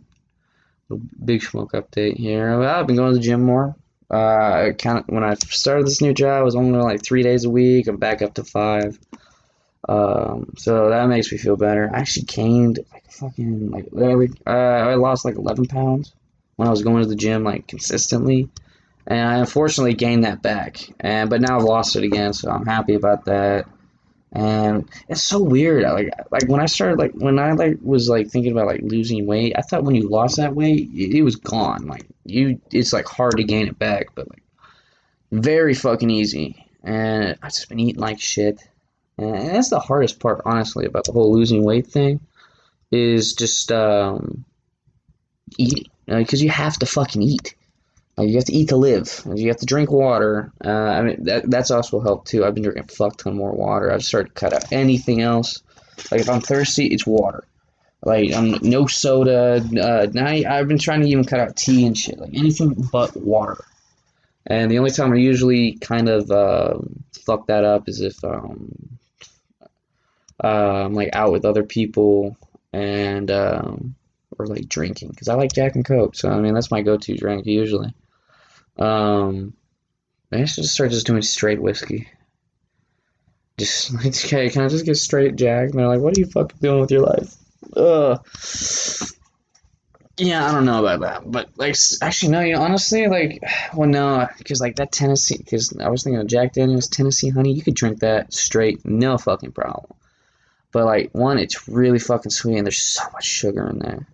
Big 1.24 1.42
smoke 1.42 1.72
update 1.72 2.16
here. 2.16 2.58
Well, 2.58 2.80
I've 2.80 2.86
been 2.86 2.96
going 2.96 3.12
to 3.12 3.18
the 3.18 3.24
gym 3.24 3.42
more. 3.42 3.76
Uh, 4.10 4.72
kind 4.72 4.98
of 4.98 5.04
when 5.08 5.22
I 5.22 5.34
started 5.34 5.86
this 5.86 6.00
new 6.00 6.14
job, 6.14 6.40
I 6.40 6.42
was 6.42 6.56
only 6.56 6.78
like 6.80 7.04
three 7.04 7.22
days 7.22 7.44
a 7.44 7.50
week. 7.50 7.88
I'm 7.88 7.98
back 7.98 8.22
up 8.22 8.34
to 8.34 8.44
five. 8.44 8.98
Um, 9.86 10.54
so 10.56 10.88
that 10.88 11.08
makes 11.08 11.30
me 11.30 11.38
feel 11.38 11.56
better. 11.56 11.90
I 11.92 12.00
actually 12.00 12.24
gained 12.24 12.80
like 12.92 13.10
fucking 13.10 13.70
like 13.70 13.88
every, 13.94 14.30
uh, 14.46 14.50
I 14.50 14.94
lost 14.94 15.24
like 15.24 15.36
11 15.36 15.66
pounds 15.66 16.14
when 16.56 16.66
I 16.66 16.70
was 16.70 16.82
going 16.82 17.02
to 17.02 17.08
the 17.08 17.14
gym 17.14 17.44
like 17.44 17.66
consistently 17.66 18.48
and 19.08 19.26
I 19.26 19.38
unfortunately 19.38 19.94
gained 19.94 20.24
that 20.24 20.42
back. 20.42 20.78
And 21.00 21.30
but 21.30 21.40
now 21.40 21.56
I've 21.56 21.64
lost 21.64 21.96
it 21.96 22.04
again, 22.04 22.34
so 22.34 22.50
I'm 22.50 22.66
happy 22.66 22.94
about 22.94 23.24
that. 23.24 23.66
And 24.30 24.86
it's 25.08 25.22
so 25.22 25.42
weird. 25.42 25.84
Like 25.84 26.10
like 26.30 26.46
when 26.46 26.60
I 26.60 26.66
started 26.66 26.98
like 26.98 27.12
when 27.12 27.38
I 27.38 27.52
like 27.52 27.78
was 27.82 28.10
like 28.10 28.28
thinking 28.28 28.52
about 28.52 28.66
like 28.66 28.82
losing 28.82 29.26
weight, 29.26 29.54
I 29.56 29.62
thought 29.62 29.84
when 29.84 29.94
you 29.94 30.08
lost 30.08 30.36
that 30.36 30.54
weight, 30.54 30.90
it, 30.92 31.16
it 31.16 31.22
was 31.22 31.36
gone. 31.36 31.86
Like 31.86 32.06
you, 32.24 32.60
it's 32.70 32.92
like 32.92 33.06
hard 33.06 33.38
to 33.38 33.44
gain 33.44 33.66
it 33.66 33.78
back, 33.78 34.14
but 34.14 34.28
like 34.28 34.42
very 35.32 35.72
fucking 35.72 36.10
easy. 36.10 36.66
And 36.84 37.38
I've 37.42 37.54
just 37.54 37.70
been 37.70 37.80
eating 37.80 38.00
like 38.00 38.20
shit. 38.20 38.60
And 39.16 39.48
that's 39.48 39.70
the 39.70 39.80
hardest 39.80 40.20
part, 40.20 40.42
honestly, 40.44 40.84
about 40.84 41.04
the 41.04 41.12
whole 41.12 41.32
losing 41.32 41.64
weight 41.64 41.86
thing, 41.86 42.20
is 42.92 43.32
just 43.32 43.72
um, 43.72 44.44
eating. 45.56 45.90
Because 46.06 46.40
you, 46.40 46.46
you 46.46 46.52
have 46.52 46.78
to 46.78 46.86
fucking 46.86 47.22
eat. 47.22 47.54
You 48.20 48.34
have 48.34 48.46
to 48.46 48.52
eat 48.52 48.70
to 48.70 48.76
live. 48.76 49.22
You 49.32 49.48
have 49.48 49.58
to 49.58 49.66
drink 49.66 49.90
water. 49.90 50.52
Uh, 50.64 50.68
I 50.70 51.02
mean, 51.02 51.24
that, 51.24 51.50
that's 51.50 51.70
also 51.70 52.00
helped 52.00 52.28
too. 52.28 52.44
I've 52.44 52.54
been 52.54 52.64
drinking 52.64 52.84
a 52.84 52.92
fuck 52.92 53.16
ton 53.18 53.36
more 53.36 53.52
water. 53.52 53.92
I've 53.92 54.02
started 54.02 54.28
to 54.28 54.34
cut 54.34 54.52
out 54.52 54.72
anything 54.72 55.20
else. 55.20 55.62
Like 56.10 56.22
if 56.22 56.28
I'm 56.28 56.40
thirsty, 56.40 56.86
it's 56.86 57.06
water. 57.06 57.44
Like 58.02 58.32
I'm 58.32 58.58
no 58.62 58.86
soda. 58.86 59.56
Uh, 59.56 60.06
now 60.12 60.26
I've 60.26 60.68
been 60.68 60.78
trying 60.78 61.02
to 61.02 61.08
even 61.08 61.24
cut 61.24 61.40
out 61.40 61.56
tea 61.56 61.86
and 61.86 61.96
shit. 61.96 62.18
Like 62.18 62.34
anything 62.34 62.88
but 62.92 63.16
water. 63.16 63.64
And 64.46 64.70
the 64.70 64.78
only 64.78 64.90
time 64.90 65.12
I 65.12 65.16
usually 65.16 65.72
kind 65.74 66.08
of 66.08 66.30
uh, 66.30 66.78
fuck 67.26 67.48
that 67.48 67.64
up 67.64 67.88
is 67.88 68.00
if 68.00 68.24
um, 68.24 68.98
uh, 70.42 70.46
I'm 70.46 70.94
like 70.94 71.10
out 71.12 71.32
with 71.32 71.44
other 71.44 71.64
people 71.64 72.36
and 72.72 73.30
um, 73.30 73.94
or 74.38 74.46
like 74.46 74.68
drinking 74.68 75.10
because 75.10 75.28
I 75.28 75.34
like 75.34 75.52
Jack 75.52 75.74
and 75.74 75.84
Coke. 75.84 76.14
So 76.14 76.30
I 76.30 76.40
mean 76.40 76.54
that's 76.54 76.70
my 76.70 76.82
go-to 76.82 77.16
drink 77.16 77.46
usually. 77.46 77.92
Um, 78.78 79.54
I 80.30 80.44
should 80.44 80.62
just 80.62 80.74
start 80.74 80.90
just 80.90 81.06
doing 81.06 81.22
straight 81.22 81.60
whiskey. 81.60 82.08
Just 83.58 83.92
like, 83.94 84.06
okay, 84.06 84.50
can 84.50 84.62
I 84.62 84.68
just 84.68 84.84
get 84.84 84.96
straight 84.96 85.36
Jack? 85.36 85.70
And 85.70 85.78
they're 85.78 85.88
like, 85.88 86.00
what 86.00 86.16
are 86.16 86.20
you 86.20 86.26
fucking 86.26 86.58
doing 86.60 86.80
with 86.80 86.90
your 86.90 87.02
life? 87.02 87.34
Ugh. 87.76 88.24
Yeah, 90.16 90.48
I 90.48 90.52
don't 90.52 90.64
know 90.64 90.84
about 90.84 91.00
that, 91.00 91.30
but 91.30 91.50
like, 91.56 91.76
actually, 92.02 92.32
no. 92.32 92.40
You 92.40 92.54
know, 92.54 92.62
honestly, 92.62 93.06
like, 93.06 93.40
well, 93.74 93.88
no, 93.88 94.26
because 94.36 94.60
like 94.60 94.76
that 94.76 94.90
Tennessee, 94.92 95.38
because 95.38 95.76
I 95.78 95.88
was 95.88 96.02
thinking 96.02 96.20
of 96.20 96.26
Jack 96.26 96.54
Daniel's 96.54 96.88
Tennessee 96.88 97.30
Honey. 97.30 97.52
You 97.52 97.62
could 97.62 97.74
drink 97.74 98.00
that 98.00 98.32
straight, 98.32 98.84
no 98.84 99.16
fucking 99.16 99.52
problem. 99.52 99.92
But 100.72 100.84
like, 100.84 101.10
one, 101.12 101.38
it's 101.38 101.68
really 101.68 101.98
fucking 101.98 102.30
sweet, 102.30 102.56
and 102.56 102.66
there's 102.66 102.78
so 102.78 103.04
much 103.12 103.24
sugar 103.24 103.68
in 103.70 103.78
there. 103.78 104.06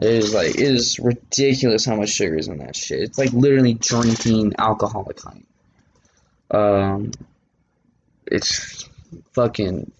It 0.00 0.08
is 0.08 0.32
like 0.32 0.54
it 0.54 0.60
is 0.60 0.98
ridiculous 0.98 1.84
how 1.84 1.94
much 1.96 2.08
sugar 2.08 2.36
is 2.36 2.48
in 2.48 2.58
that 2.58 2.74
shit. 2.74 3.00
It's 3.00 3.18
like 3.18 3.34
literally 3.34 3.74
drinking 3.74 4.54
alcoholic 4.58 5.20
honey. 5.20 5.44
Um, 6.50 7.12
it's 8.26 8.88
fucking. 9.32 9.92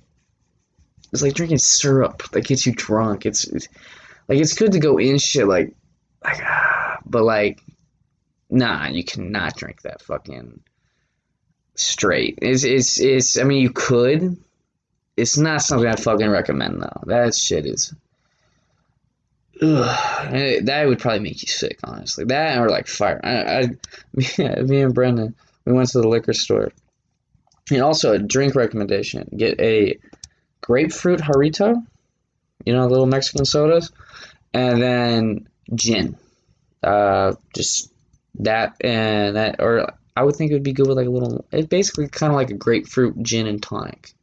It's 1.13 1.23
like 1.23 1.35
drinking 1.35 1.59
syrup 1.59 2.23
that 2.31 2.47
gets 2.47 2.65
you 2.65 2.73
drunk. 2.73 3.27
It's, 3.27 3.47
it's 3.47 3.69
like 4.27 4.39
it's 4.39 4.55
good 4.55 4.73
to 4.73 4.79
go 4.79 4.97
in 4.97 5.19
shit 5.19 5.47
like, 5.47 5.75
like, 6.25 6.41
but 7.05 7.23
like, 7.23 7.61
nah, 8.49 8.87
you 8.89 9.05
cannot 9.05 9.57
drink 9.57 9.83
that 9.83 10.01
fucking 10.01 10.61
straight. 11.75 12.39
It's 12.41 12.65
it's 12.65 12.99
it's. 12.99 13.39
I 13.39 13.43
mean, 13.43 13.61
you 13.61 13.71
could. 13.71 14.39
It's 15.15 15.37
not 15.37 15.61
something 15.61 15.87
I 15.87 15.97
fucking 15.97 16.31
recommend 16.31 16.81
though. 16.81 17.03
That 17.05 17.35
shit 17.35 17.67
is 17.67 17.93
Ugh, 19.63 20.65
that 20.65 20.85
would 20.87 20.99
probably 20.99 21.21
make 21.21 21.43
you 21.43 21.49
sick, 21.49 21.79
honestly. 21.85 22.25
That 22.25 22.59
or 22.59 22.71
like 22.71 22.87
fire. 22.87 23.21
I, 23.23 23.61
I 23.61 23.69
me, 24.63 24.81
and 24.81 24.95
Brendan, 24.95 25.35
we 25.65 25.73
went 25.73 25.91
to 25.91 26.01
the 26.01 26.09
liquor 26.09 26.33
store, 26.33 26.73
And 27.71 27.83
also 27.83 28.15
a 28.15 28.19
drink 28.19 28.55
recommendation: 28.55 29.29
get 29.37 29.61
a 29.61 29.99
grapefruit 30.63 31.21
Jarrito, 31.21 31.75
you 32.65 32.73
know, 32.73 32.87
little 32.87 33.07
Mexican 33.07 33.45
sodas, 33.45 33.93
and 34.55 34.81
then 34.81 35.49
gin. 35.75 36.17
Uh, 36.83 37.35
just 37.55 37.93
that 38.37 38.77
and 38.81 39.37
that, 39.37 39.57
or 39.61 39.93
I 40.17 40.23
would 40.23 40.37
think 40.37 40.51
it 40.51 40.55
would 40.55 40.63
be 40.63 40.73
good 40.73 40.87
with 40.87 40.97
like 40.97 41.07
a 41.07 41.11
little. 41.11 41.45
It's 41.53 41.67
basically 41.67 42.09
kind 42.09 42.33
of 42.33 42.37
like 42.37 42.51
a 42.51 42.55
grapefruit 42.55 43.23
gin 43.23 43.47
and 43.47 43.63
tonic. 43.63 44.15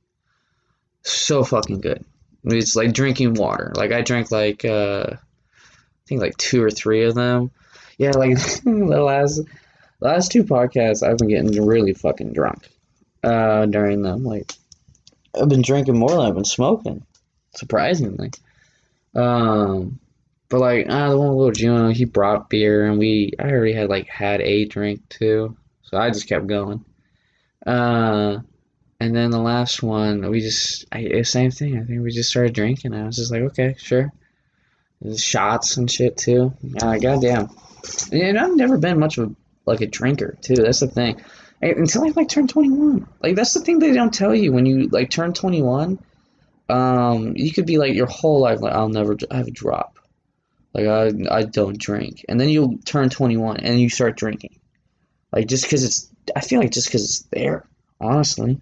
So 1.04 1.44
fucking 1.44 1.82
good. 1.82 2.04
It's 2.44 2.76
like 2.76 2.94
drinking 2.94 3.36
water. 3.36 3.72
Like 3.76 3.92
I 3.92 4.02
drank 4.02 4.32
like 4.32 4.66
uh, 4.66 5.18
think 6.08 6.22
like 6.22 6.38
two 6.38 6.64
or 6.64 6.72
three 6.72 7.04
of 7.04 7.16
them. 7.16 7.52
Yeah, 7.98 8.12
like 8.12 8.38
the 8.64 9.04
last 9.04 9.42
last 10.00 10.32
two 10.32 10.44
podcasts, 10.44 11.08
I've 11.08 11.18
been 11.18 11.30
getting 11.30 11.66
really 11.66 11.94
fucking 11.94 12.34
drunk 12.34 12.70
uh, 13.24 13.66
during 13.66 14.02
them. 14.02 14.24
Like 14.24 14.52
I've 15.40 15.50
been 15.50 15.62
drinking 15.62 15.98
more 15.98 16.10
than 16.10 16.20
I've 16.20 16.36
been 16.36 16.46
smoking, 16.46 17.06
surprisingly. 17.56 18.32
Um, 19.16 20.00
but 20.50 20.60
like 20.60 20.86
uh, 20.90 21.10
the 21.10 21.18
one 21.18 21.30
with 21.30 21.38
little 21.38 21.52
Juno, 21.52 21.90
he 21.90 22.06
brought 22.06 22.50
beer, 22.50 22.88
and 22.88 22.98
we 22.98 23.34
I 23.40 23.50
already 23.50 23.74
had 23.74 23.90
like 23.90 24.08
had 24.08 24.42
a 24.42 24.66
drink 24.66 25.08
too, 25.10 25.58
so 25.84 25.98
I 25.98 26.10
just 26.10 26.28
kept 26.28 26.48
going. 26.48 26.86
Uh, 27.66 28.40
and 29.00 29.16
then 29.16 29.30
the 29.30 29.40
last 29.40 29.84
one, 29.84 30.30
we 30.30 30.40
just 30.42 30.86
I, 30.92 31.22
same 31.24 31.52
thing. 31.52 31.78
I 31.78 31.84
think 31.84 32.02
we 32.02 32.12
just 32.12 32.30
started 32.30 32.54
drinking. 32.54 32.94
I 32.94 33.06
was 33.06 33.18
just 33.18 33.32
like, 33.32 33.42
okay, 33.42 33.76
sure. 33.78 34.12
Shots 35.16 35.78
and 35.78 35.90
shit 35.90 36.18
too. 36.18 36.54
Uh, 36.82 36.98
goddamn. 36.98 37.50
And 38.12 38.38
I've 38.38 38.56
never 38.56 38.78
been 38.78 39.00
much 39.00 39.18
of 39.18 39.32
a, 39.32 39.36
like 39.66 39.82
a 39.82 39.88
drinker 39.88 40.38
too. 40.42 40.56
That's 40.56 40.80
the 40.80 40.88
thing. 40.88 41.22
Until 41.62 42.06
I 42.06 42.10
like 42.10 42.30
turn 42.30 42.48
21. 42.48 43.08
Like 43.22 43.36
that's 43.36 43.54
the 43.54 43.60
thing 43.62 43.80
they 43.80 43.94
don't 43.94 44.14
tell 44.14 44.34
you 44.34 44.52
when 44.52 44.66
you 44.66 44.88
like 44.90 45.10
turn 45.10 45.34
21. 45.34 46.00
Um, 46.70 47.34
you 47.36 47.52
could 47.52 47.66
be 47.66 47.78
like 47.78 47.94
your 47.94 48.08
whole 48.08 48.42
life 48.42 48.62
like 48.62 48.74
I'll 48.74 48.90
never 48.90 49.16
I 49.32 49.38
have 49.38 49.48
a 49.48 49.52
drop. 49.52 49.98
Like 50.74 50.88
I 50.88 51.12
I 51.32 51.44
don't 51.44 51.80
drink, 51.80 52.26
and 52.28 52.40
then 52.40 52.50
you'll 52.50 52.78
turn 52.80 53.10
21 53.10 53.58
and 53.58 53.80
you 53.80 53.90
start 53.90 54.18
drinking. 54.18 54.60
Like 55.32 55.48
just 55.48 55.64
because 55.64 55.84
it's 55.84 56.10
I 56.36 56.42
feel 56.42 56.60
like 56.60 56.72
just 56.72 56.88
because 56.88 57.04
it's 57.04 57.22
there, 57.32 57.66
honestly. 58.02 58.60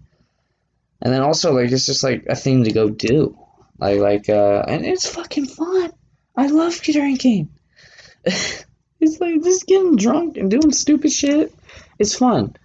And 1.02 1.12
then 1.12 1.22
also 1.22 1.52
like 1.52 1.70
it's 1.70 1.86
just 1.86 2.02
like 2.02 2.24
a 2.28 2.36
thing 2.36 2.64
to 2.64 2.72
go 2.72 2.88
do. 2.88 3.38
Like 3.78 4.00
like 4.00 4.28
uh, 4.28 4.64
and 4.66 4.86
it's 4.86 5.08
fucking 5.08 5.46
fun. 5.46 5.92
I 6.36 6.46
love 6.48 6.80
drinking. 6.82 7.48
it's 8.24 9.20
like 9.20 9.42
just 9.42 9.66
getting 9.66 9.96
drunk 9.96 10.36
and 10.36 10.50
doing 10.50 10.72
stupid 10.72 11.12
shit. 11.12 11.54
It's 11.98 12.16
fun. 12.16 12.56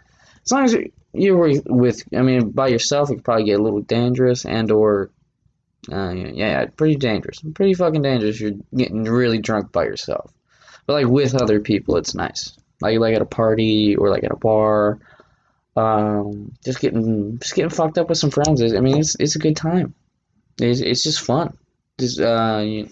As 0.43 0.51
long 0.51 0.65
as 0.65 0.75
you 1.13 1.37
were 1.37 1.53
with, 1.65 2.03
I 2.15 2.21
mean, 2.21 2.49
by 2.49 2.67
yourself, 2.67 3.09
it 3.09 3.15
could 3.15 3.23
probably 3.23 3.45
get 3.45 3.59
a 3.59 3.63
little 3.63 3.81
dangerous 3.81 4.45
and 4.45 4.71
or, 4.71 5.09
uh, 5.91 6.11
yeah, 6.11 6.65
pretty 6.65 6.95
dangerous. 6.95 7.41
Pretty 7.53 7.73
fucking 7.73 8.01
dangerous 8.01 8.39
you're 8.39 8.53
getting 8.75 9.03
really 9.03 9.39
drunk 9.39 9.71
by 9.71 9.85
yourself. 9.85 10.31
But 10.85 10.93
like 10.93 11.07
with 11.07 11.35
other 11.35 11.59
people, 11.59 11.97
it's 11.97 12.15
nice. 12.15 12.57
Like 12.81 12.99
like 12.99 13.15
at 13.15 13.21
a 13.21 13.25
party 13.25 13.95
or 13.95 14.09
like 14.09 14.23
at 14.23 14.31
a 14.31 14.35
bar. 14.35 14.99
Um, 15.75 16.51
just 16.65 16.81
getting 16.81 17.39
just 17.39 17.55
getting 17.55 17.69
fucked 17.69 17.97
up 17.97 18.09
with 18.09 18.17
some 18.17 18.31
friends. 18.31 18.61
I 18.61 18.79
mean, 18.79 18.97
it's 18.97 19.15
it's 19.19 19.35
a 19.35 19.39
good 19.39 19.55
time. 19.55 19.93
It's 20.59 20.81
it's 20.81 21.03
just 21.03 21.21
fun. 21.21 21.57
Just 21.99 22.19
uh, 22.19 22.61
you, 22.63 22.89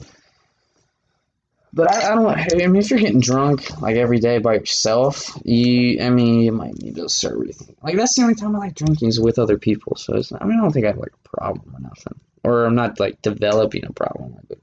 but 1.73 1.91
I, 1.91 2.11
I 2.11 2.15
don't. 2.15 2.27
I 2.27 2.67
mean, 2.67 2.75
if 2.77 2.89
you're 2.89 2.99
getting 2.99 3.19
drunk 3.19 3.79
like 3.81 3.95
every 3.95 4.19
day 4.19 4.39
by 4.39 4.55
yourself, 4.55 5.39
you. 5.43 6.01
I 6.01 6.09
mean, 6.09 6.41
you 6.41 6.51
might 6.51 6.81
need 6.81 6.95
to 6.95 7.09
start 7.09 7.35
rethinking. 7.35 7.75
Like 7.83 7.95
that's 7.95 8.15
the 8.15 8.23
only 8.23 8.35
time 8.35 8.55
I 8.55 8.59
like 8.59 8.75
drinking 8.75 9.09
is 9.09 9.19
with 9.19 9.37
other 9.39 9.57
people. 9.57 9.95
So 9.95 10.15
it's. 10.15 10.31
I 10.31 10.43
mean, 10.45 10.57
I 10.57 10.61
don't 10.61 10.71
think 10.71 10.85
I 10.85 10.89
have 10.89 10.97
like 10.97 11.13
a 11.13 11.37
problem 11.37 11.75
or 11.75 11.79
nothing, 11.79 12.19
or 12.43 12.65
I'm 12.65 12.75
not 12.75 12.99
like 12.99 13.21
developing 13.21 13.85
a 13.85 13.93
problem 13.93 14.35
with 14.35 14.51
it. 14.51 14.61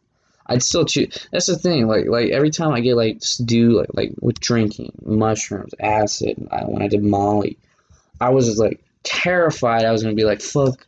I'd 0.49 0.63
still 0.63 0.85
choose. 0.85 1.27
That's 1.31 1.47
the 1.47 1.57
thing. 1.57 1.87
Like 1.87 2.07
like 2.07 2.31
every 2.31 2.51
time 2.51 2.73
I 2.73 2.81
get 2.81 2.97
like 2.97 3.21
do 3.45 3.79
like 3.79 3.91
like 3.95 4.13
with 4.21 4.41
drinking 4.41 4.93
mushrooms, 5.05 5.75
acid. 5.81 6.49
I, 6.51 6.65
when 6.65 6.83
I 6.83 6.89
did 6.89 7.05
Molly, 7.05 7.59
I 8.21 8.31
was 8.31 8.47
just 8.47 8.59
like 8.59 8.83
terrified. 9.03 9.85
I 9.85 9.93
was 9.93 10.03
gonna 10.03 10.15
be 10.15 10.25
like 10.25 10.41
fuck 10.41 10.87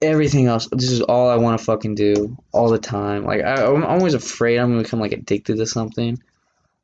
everything 0.00 0.46
else. 0.46 0.68
This 0.70 0.90
is 0.90 1.00
all 1.00 1.28
I 1.28 1.36
want 1.36 1.58
to 1.58 1.64
fucking 1.64 1.94
do 1.94 2.36
all 2.52 2.68
the 2.68 2.78
time. 2.78 3.24
Like 3.24 3.42
I, 3.42 3.64
I'm 3.64 3.84
always 3.84 4.14
afraid 4.14 4.58
I'm 4.58 4.70
gonna 4.70 4.82
become 4.82 5.00
like 5.00 5.12
addicted 5.12 5.56
to 5.56 5.66
something 5.66 6.22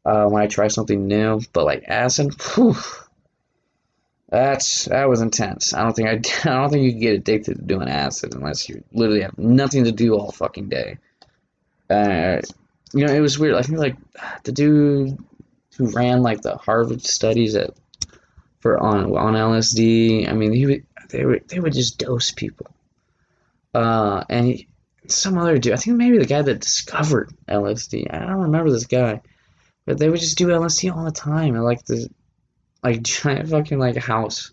uh, 0.04 0.26
when 0.26 0.42
I 0.42 0.46
try 0.46 0.68
something 0.68 1.06
new. 1.06 1.40
But 1.52 1.64
like 1.64 1.84
acid, 1.86 2.34
whew, 2.54 2.76
that's 4.28 4.86
that 4.86 5.08
was 5.08 5.20
intense. 5.20 5.74
I 5.74 5.82
don't 5.82 5.94
think 5.94 6.08
I, 6.08 6.12
I 6.50 6.54
don't 6.54 6.70
think 6.70 6.84
you 6.84 7.00
get 7.00 7.14
addicted 7.14 7.56
to 7.56 7.62
doing 7.62 7.88
acid 7.88 8.34
unless 8.34 8.68
you 8.68 8.82
literally 8.92 9.22
have 9.22 9.38
nothing 9.38 9.84
to 9.84 9.92
do 9.92 10.14
all 10.14 10.32
fucking 10.32 10.68
day. 10.68 10.98
Uh, 11.88 12.40
you 12.92 13.06
know, 13.06 13.12
it 13.12 13.20
was 13.20 13.38
weird. 13.38 13.54
I 13.54 13.62
think 13.62 13.78
like 13.78 13.96
the 14.44 14.52
dude 14.52 15.18
who 15.76 15.90
ran 15.90 16.22
like 16.22 16.42
the 16.42 16.56
Harvard 16.56 17.02
studies 17.02 17.54
at 17.54 17.70
for 18.60 18.78
on 18.78 19.16
on 19.16 19.34
LSD. 19.34 20.28
I 20.28 20.32
mean, 20.32 20.52
he 20.52 20.66
would 20.66 20.86
they 21.10 21.24
would 21.24 21.48
they 21.48 21.60
would 21.60 21.74
just 21.74 21.98
dose 21.98 22.30
people 22.30 22.73
uh, 23.74 24.24
and 24.28 24.46
he, 24.46 24.68
some 25.08 25.36
other 25.36 25.58
dude. 25.58 25.72
I 25.72 25.76
think 25.76 25.96
maybe 25.96 26.18
the 26.18 26.26
guy 26.26 26.42
that 26.42 26.60
discovered 26.60 27.32
LSD. 27.48 28.12
I 28.12 28.20
don't 28.20 28.42
remember 28.42 28.70
this 28.70 28.86
guy, 28.86 29.20
but 29.84 29.98
they 29.98 30.08
would 30.08 30.20
just 30.20 30.38
do 30.38 30.48
LSD 30.48 30.94
all 30.94 31.04
the 31.04 31.12
time. 31.12 31.54
And 31.54 31.64
like 31.64 31.84
the 31.84 32.08
like 32.82 33.02
giant 33.02 33.48
fucking 33.48 33.78
like 33.78 33.96
house, 33.96 34.52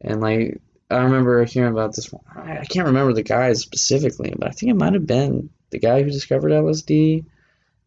and 0.00 0.20
like 0.20 0.60
I 0.90 0.96
remember 0.96 1.44
hearing 1.44 1.72
about 1.72 1.94
this 1.94 2.12
one. 2.12 2.22
I 2.34 2.64
can't 2.64 2.86
remember 2.86 3.12
the 3.12 3.22
guy 3.22 3.52
specifically, 3.52 4.34
but 4.36 4.48
I 4.48 4.52
think 4.52 4.70
it 4.70 4.76
might 4.76 4.94
have 4.94 5.06
been 5.06 5.50
the 5.70 5.78
guy 5.78 6.02
who 6.02 6.10
discovered 6.10 6.52
LSD, 6.52 7.24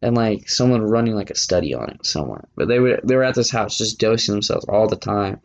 and 0.02 0.16
like 0.16 0.48
someone 0.48 0.82
running 0.82 1.14
like 1.14 1.30
a 1.30 1.36
study 1.36 1.74
on 1.74 1.90
it 1.90 2.06
somewhere. 2.06 2.44
But 2.54 2.68
they 2.68 2.78
would 2.78 3.00
they 3.04 3.16
were 3.16 3.24
at 3.24 3.34
this 3.34 3.50
house 3.50 3.76
just 3.76 3.98
dosing 3.98 4.34
themselves 4.34 4.66
all 4.66 4.88
the 4.88 4.96
time 4.96 5.40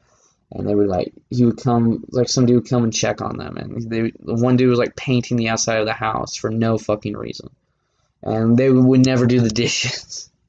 and 0.51 0.67
they 0.67 0.75
would 0.75 0.88
like 0.88 1.13
he 1.29 1.45
would 1.45 1.62
come 1.62 2.03
like 2.10 2.29
some 2.29 2.45
dude 2.45 2.55
would 2.55 2.69
come 2.69 2.84
and 2.84 2.93
check 2.93 3.21
on 3.21 3.38
them. 3.38 3.58
And 3.58 3.89
they 3.89 4.10
one 4.19 4.58
dude 4.58 4.69
was 4.69 4.79
like 4.79 4.95
painting 4.95 5.38
the 5.38 5.49
outside 5.49 5.79
of 5.79 5.86
the 5.86 5.93
house 5.93 6.36
for 6.36 6.49
no 6.49 6.77
fucking 6.77 7.17
reason. 7.17 7.49
And 8.21 8.58
they 8.58 8.71
would 8.71 9.05
never 9.05 9.25
do 9.25 9.39
the 9.39 9.49
dishes. 9.49 10.29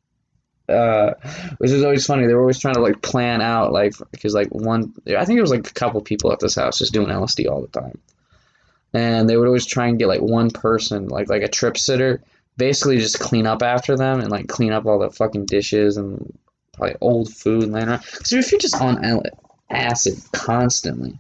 Uh, 0.69 1.15
which 1.59 1.71
is 1.71 1.85
always 1.85 2.05
funny. 2.05 2.27
They 2.27 2.35
were 2.35 2.41
always 2.41 2.59
trying 2.59 2.75
to 2.75 2.81
like 2.81 3.01
plan 3.01 3.41
out 3.41 3.73
like 3.73 3.93
because 4.11 4.35
like 4.35 4.49
one 4.49 4.93
i 5.17 5.25
think 5.25 5.39
it 5.39 5.41
was 5.41 5.53
like 5.53 5.71
a 5.71 5.75
couple 5.75 6.01
people 6.01 6.33
at 6.33 6.41
this 6.41 6.57
house 6.57 6.81
just 6.81 6.93
doing 6.93 7.07
lsd 7.07 7.49
all 7.49 7.61
the 7.61 7.69
time. 7.69 7.97
And 8.93 9.31
they 9.31 9.37
would 9.37 9.47
always 9.47 9.65
try 9.65 9.87
and 9.87 9.97
get 9.97 10.09
like 10.09 10.23
one 10.23 10.51
person 10.51 11.07
like 11.07 11.29
like 11.29 11.43
a 11.43 11.49
trip 11.49 11.79
sitter 11.79 12.21
basically 12.57 12.99
just 12.99 13.21
clean 13.21 13.47
up 13.47 13.63
after 13.63 13.97
them 13.97 14.19
and 14.19 14.29
like 14.29 14.49
clean 14.49 14.73
up 14.73 14.87
all 14.87 14.99
the 14.99 15.09
fucking 15.09 15.47
dishes 15.47 15.99
and 15.99 16.37
probably 16.73 16.97
old 17.01 17.33
food 17.33 17.71
laying 17.71 17.89
around. 17.89 18.03
So 18.25 18.37
if 18.37 18.51
you're 18.51 18.59
just 18.59 18.81
on 18.81 19.05
acid 19.71 20.15
constantly. 20.33 21.19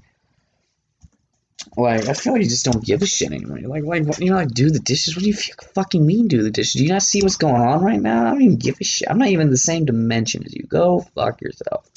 Like 1.76 2.08
I 2.08 2.14
feel 2.14 2.32
like 2.32 2.42
you 2.42 2.48
just 2.48 2.64
don't 2.64 2.84
give 2.84 3.02
a 3.02 3.06
shit 3.06 3.32
anymore. 3.32 3.58
You're 3.58 3.68
like, 3.68 3.84
like 3.84 4.18
you 4.18 4.30
know, 4.30 4.36
like 4.36 4.50
do 4.50 4.70
the 4.70 4.78
dishes. 4.78 5.14
What 5.14 5.22
do 5.22 5.28
you 5.28 5.36
fucking 5.74 6.04
mean 6.04 6.26
do 6.28 6.42
the 6.42 6.50
dishes? 6.50 6.74
Do 6.74 6.84
you 6.84 6.92
not 6.92 7.02
see 7.02 7.20
what's 7.22 7.36
going 7.36 7.60
on 7.60 7.82
right 7.82 8.00
now? 8.00 8.26
I 8.26 8.30
don't 8.30 8.42
even 8.42 8.56
give 8.56 8.78
a 8.80 8.84
shit. 8.84 9.10
I'm 9.10 9.18
not 9.18 9.28
even 9.28 9.50
the 9.50 9.58
same 9.58 9.84
dimension 9.84 10.44
as 10.44 10.54
you. 10.54 10.62
Go 10.62 11.00
fuck 11.14 11.42
yourself. 11.42 11.90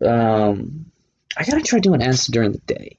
Um, 0.00 0.86
I 1.36 1.44
gotta 1.44 1.62
try 1.62 1.80
doing 1.80 2.02
acid 2.02 2.32
during 2.32 2.52
the 2.52 2.58
day, 2.58 2.96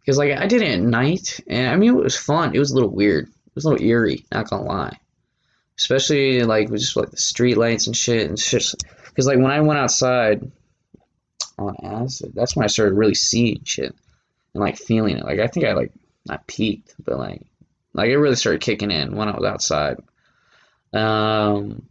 because 0.00 0.18
like 0.18 0.32
I 0.32 0.46
did 0.46 0.62
it 0.62 0.72
at 0.72 0.80
night, 0.80 1.40
and 1.46 1.70
I 1.70 1.76
mean 1.76 1.96
it 1.96 2.02
was 2.02 2.16
fun. 2.16 2.54
It 2.54 2.58
was 2.58 2.70
a 2.70 2.74
little 2.74 2.90
weird. 2.90 3.28
It 3.28 3.54
was 3.54 3.64
a 3.64 3.70
little 3.70 3.86
eerie. 3.86 4.26
Not 4.30 4.50
gonna 4.50 4.64
lie, 4.64 4.98
especially 5.78 6.42
like 6.42 6.68
with 6.68 6.80
just 6.80 6.96
like 6.96 7.10
the 7.10 7.16
street 7.16 7.56
lights 7.56 7.86
and 7.86 7.96
shit 7.96 8.28
and 8.28 8.38
shit. 8.38 8.74
Because 9.06 9.26
like 9.26 9.38
when 9.38 9.50
I 9.50 9.60
went 9.60 9.78
outside 9.78 10.50
on 11.68 12.02
acid. 12.02 12.32
That's 12.34 12.56
when 12.56 12.64
I 12.64 12.68
started 12.68 12.94
really 12.94 13.14
seeing 13.14 13.62
shit 13.64 13.94
and 14.54 14.62
like 14.62 14.76
feeling 14.76 15.16
it. 15.16 15.24
Like 15.24 15.40
I 15.40 15.46
think 15.46 15.66
I 15.66 15.72
like 15.72 15.92
not 16.26 16.46
peaked, 16.46 16.94
but 17.04 17.18
like 17.18 17.42
like 17.94 18.08
it 18.08 18.18
really 18.18 18.36
started 18.36 18.60
kicking 18.60 18.90
in 18.90 19.16
when 19.16 19.28
I 19.28 19.36
was 19.36 19.44
outside. 19.44 19.98
Um, 20.92 21.86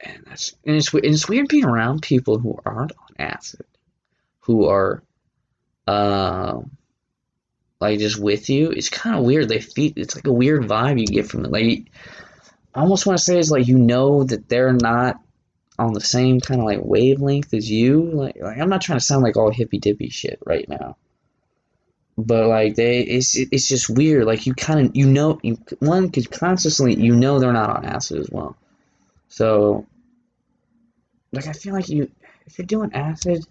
and 0.00 0.24
that's 0.26 0.54
and 0.64 0.76
it's 0.76 0.92
and 0.92 1.04
it's 1.04 1.28
weird 1.28 1.48
being 1.48 1.64
around 1.64 2.02
people 2.02 2.38
who 2.38 2.58
aren't 2.64 2.92
on 2.92 3.16
acid, 3.18 3.66
who 4.40 4.66
are, 4.66 5.02
um, 5.86 6.70
like 7.80 7.98
just 7.98 8.18
with 8.18 8.50
you. 8.50 8.70
It's 8.70 8.88
kind 8.88 9.16
of 9.16 9.24
weird. 9.24 9.48
They 9.48 9.60
feel 9.60 9.92
it's 9.96 10.14
like 10.14 10.26
a 10.26 10.32
weird 10.32 10.62
vibe 10.62 11.00
you 11.00 11.06
get 11.06 11.26
from 11.26 11.44
it. 11.44 11.50
Like 11.50 11.90
I 12.74 12.80
almost 12.80 13.06
want 13.06 13.18
to 13.18 13.24
say 13.24 13.38
it's 13.38 13.50
like 13.50 13.68
you 13.68 13.78
know 13.78 14.24
that 14.24 14.48
they're 14.48 14.72
not 14.72 15.20
on 15.78 15.92
the 15.92 16.00
same 16.00 16.40
kind 16.40 16.60
of 16.60 16.66
like 16.66 16.80
wavelength 16.82 17.54
as 17.54 17.70
you. 17.70 18.02
Like, 18.02 18.36
like 18.40 18.58
I'm 18.58 18.68
not 18.68 18.82
trying 18.82 18.98
to 18.98 19.04
sound 19.04 19.22
like 19.22 19.36
all 19.36 19.50
hippy 19.50 19.78
dippy 19.78 20.08
shit 20.08 20.38
right 20.44 20.68
now, 20.68 20.96
but 22.16 22.46
like 22.46 22.74
they, 22.74 23.00
it's 23.00 23.36
it's 23.36 23.68
just 23.68 23.90
weird. 23.90 24.24
Like 24.26 24.46
you 24.46 24.54
kind 24.54 24.86
of 24.86 24.96
you 24.96 25.06
know 25.06 25.38
you 25.42 25.58
one 25.80 26.10
could 26.10 26.30
consciously 26.30 26.94
you 26.94 27.14
know 27.14 27.38
they're 27.38 27.52
not 27.52 27.70
on 27.70 27.84
acid 27.84 28.20
as 28.20 28.30
well. 28.30 28.56
So, 29.28 29.86
like 31.32 31.46
I 31.46 31.52
feel 31.52 31.72
like 31.72 31.88
you 31.88 32.10
if 32.46 32.58
you're 32.58 32.66
doing 32.66 32.92
acid 32.94 33.46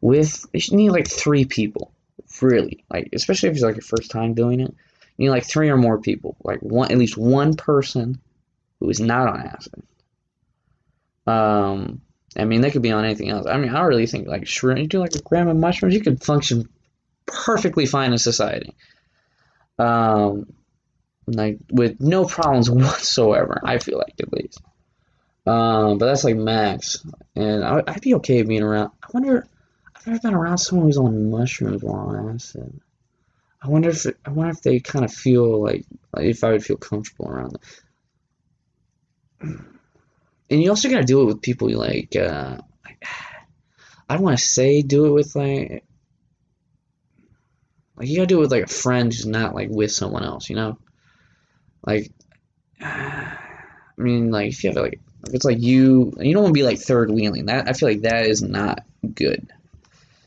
with 0.00 0.46
you 0.52 0.76
need 0.76 0.90
like 0.90 1.08
three 1.08 1.44
people 1.44 1.90
Really, 2.40 2.84
like 2.90 3.10
especially 3.12 3.48
if 3.48 3.54
it's 3.54 3.64
like 3.64 3.76
your 3.76 3.82
first 3.82 4.10
time 4.10 4.34
doing 4.34 4.60
it. 4.60 4.74
You 5.16 5.26
need 5.26 5.30
like 5.30 5.44
three 5.44 5.70
or 5.70 5.76
more 5.76 5.98
people, 5.98 6.36
like 6.42 6.60
one 6.60 6.90
at 6.90 6.98
least 6.98 7.16
one 7.16 7.54
person 7.54 8.20
who 8.80 8.90
is 8.90 9.00
not 9.00 9.28
on 9.28 9.40
acid. 9.40 9.82
Um, 11.26 12.00
I 12.36 12.44
mean, 12.44 12.60
they 12.60 12.70
could 12.70 12.82
be 12.82 12.92
on 12.92 13.04
anything 13.04 13.30
else. 13.30 13.46
I 13.46 13.56
mean, 13.56 13.74
I 13.74 13.82
really 13.82 14.06
think 14.06 14.26
like 14.26 14.42
shroom. 14.42 14.80
You 14.80 14.86
do 14.86 14.98
like 14.98 15.14
a 15.14 15.22
gram 15.22 15.48
of 15.48 15.56
mushrooms, 15.56 15.94
you 15.94 16.00
could 16.00 16.22
function 16.22 16.68
perfectly 17.26 17.86
fine 17.86 18.12
in 18.12 18.18
society. 18.18 18.74
Um, 19.78 20.52
like 21.26 21.58
with 21.70 22.00
no 22.00 22.24
problems 22.24 22.70
whatsoever. 22.70 23.60
I 23.64 23.78
feel 23.78 23.98
like 23.98 24.14
at 24.20 24.32
least. 24.32 24.60
Um, 25.46 25.98
but 25.98 26.06
that's 26.06 26.24
like 26.24 26.36
max, 26.36 27.04
and 27.36 27.64
I, 27.64 27.82
I'd 27.86 28.00
be 28.00 28.14
okay 28.14 28.42
being 28.42 28.62
around. 28.62 28.92
I 29.02 29.06
wonder. 29.12 29.46
I've 29.94 30.06
never 30.06 30.20
been 30.20 30.34
around 30.34 30.58
someone 30.58 30.86
who's 30.86 30.96
on 30.96 31.30
mushrooms 31.30 31.82
while 31.82 32.08
on 32.08 32.34
acid. 32.34 32.80
I 33.62 33.68
wonder 33.68 33.90
if 33.90 34.06
I 34.24 34.30
wonder 34.30 34.52
if 34.52 34.62
they 34.62 34.80
kind 34.80 35.04
of 35.04 35.12
feel 35.12 35.62
like, 35.62 35.84
like 36.14 36.26
if 36.26 36.44
I 36.44 36.52
would 36.52 36.64
feel 36.64 36.76
comfortable 36.76 37.30
around 37.30 37.58
them. 39.40 39.73
And 40.50 40.62
you 40.62 40.70
also 40.70 40.90
gotta 40.90 41.04
do 41.04 41.22
it 41.22 41.26
with 41.26 41.42
people 41.42 41.70
you 41.70 41.78
like. 41.78 42.14
Uh, 42.16 42.58
I 44.08 44.14
don't 44.14 44.22
want 44.22 44.38
to 44.38 44.44
say 44.44 44.82
do 44.82 45.06
it 45.06 45.10
with 45.10 45.34
like 45.34 45.84
like 47.96 48.08
you 48.08 48.16
gotta 48.16 48.26
do 48.26 48.38
it 48.38 48.40
with 48.40 48.52
like 48.52 48.64
a 48.64 48.68
friend 48.68 49.12
who's 49.12 49.26
not 49.26 49.54
like 49.54 49.68
with 49.70 49.92
someone 49.92 50.24
else, 50.24 50.50
you 50.50 50.56
know? 50.56 50.78
Like 51.86 52.10
I 52.80 53.36
mean 53.96 54.30
like 54.30 54.48
if 54.48 54.64
you 54.64 54.70
have 54.70 54.76
like 54.76 55.00
if 55.26 55.34
it's 55.34 55.44
like 55.44 55.60
you 55.60 56.12
you 56.20 56.34
don't 56.34 56.42
want 56.42 56.54
to 56.54 56.60
be 56.60 56.64
like 56.64 56.78
third 56.78 57.10
wheeling. 57.10 57.46
That 57.46 57.68
I 57.68 57.72
feel 57.72 57.88
like 57.88 58.02
that 58.02 58.26
is 58.26 58.42
not 58.42 58.84
good. 59.14 59.50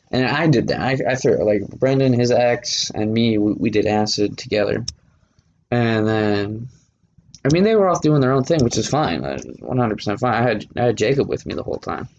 And 0.10 0.26
I 0.26 0.48
did 0.48 0.70
that. 0.70 0.80
I, 0.80 0.98
I 1.12 1.16
threw 1.16 1.44
like 1.44 1.68
Brendan, 1.68 2.14
his 2.14 2.32
ex, 2.32 2.90
and 2.92 3.14
me. 3.14 3.38
We, 3.38 3.54
we 3.54 3.70
did 3.70 3.86
acid 3.86 4.38
together, 4.38 4.86
and 5.70 6.08
then 6.08 6.70
I 7.48 7.54
mean 7.54 7.64
they 7.64 7.76
were 7.76 7.88
off 7.88 8.02
doing 8.02 8.20
their 8.20 8.34
own 8.34 8.44
thing, 8.44 8.64
which 8.64 8.78
is 8.78 8.90
fine. 8.90 9.22
One 9.22 9.78
hundred 9.78 9.96
percent 9.96 10.20
fine. 10.20 10.34
I 10.34 10.42
had 10.42 10.66
I 10.76 10.86
had 10.88 10.98
Jacob 10.98 11.30
with 11.30 11.46
me 11.46 11.54
the 11.54 11.64
whole 11.64 11.78
time, 11.78 12.10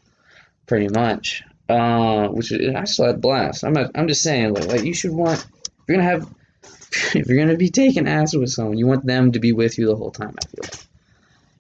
pretty 0.66 0.88
much. 0.88 1.42
Uh, 1.68 2.28
which 2.28 2.50
is, 2.50 2.74
I 2.74 2.84
still 2.84 3.06
had 3.06 3.20
blast. 3.20 3.62
I'm 3.62 3.74
not, 3.74 3.90
I'm 3.94 4.08
just 4.08 4.22
saying 4.22 4.54
like, 4.54 4.68
like 4.68 4.84
you 4.84 4.94
should 4.94 5.10
want 5.10 5.44
if 5.44 5.70
you're 5.86 5.98
gonna 5.98 6.08
have 6.08 6.26
if 7.14 7.28
you're 7.28 7.36
gonna 7.36 7.58
be 7.58 7.68
taking 7.68 8.08
acid 8.08 8.40
with 8.40 8.50
someone, 8.50 8.78
you 8.78 8.86
want 8.86 9.04
them 9.04 9.32
to 9.32 9.38
be 9.38 9.52
with 9.52 9.76
you 9.76 9.86
the 9.86 9.96
whole 9.96 10.10
time. 10.10 10.34
I 10.42 10.46
feel 10.46 10.62
like. 10.62 10.86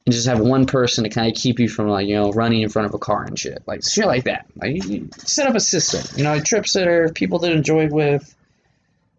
And 0.06 0.14
just 0.14 0.26
have 0.26 0.40
one 0.40 0.64
person 0.64 1.04
to 1.04 1.10
kind 1.10 1.30
of 1.30 1.36
keep 1.36 1.60
you 1.60 1.68
from 1.68 1.88
like 1.88 2.08
you 2.08 2.14
know 2.14 2.32
running 2.32 2.62
in 2.62 2.70
front 2.70 2.86
of 2.86 2.94
a 2.94 2.98
car 2.98 3.24
and 3.24 3.38
shit 3.38 3.62
like 3.66 3.84
shit 3.84 4.06
like 4.06 4.24
that. 4.24 4.46
Like 4.56 4.76
you, 4.76 4.90
you 4.90 5.10
set 5.18 5.46
up 5.46 5.54
a 5.54 5.60
system, 5.60 6.02
you 6.16 6.24
know, 6.24 6.32
a 6.32 6.40
trip 6.40 6.66
sitter, 6.66 7.10
people 7.14 7.40
to 7.40 7.52
enjoy 7.52 7.88
with, 7.88 8.34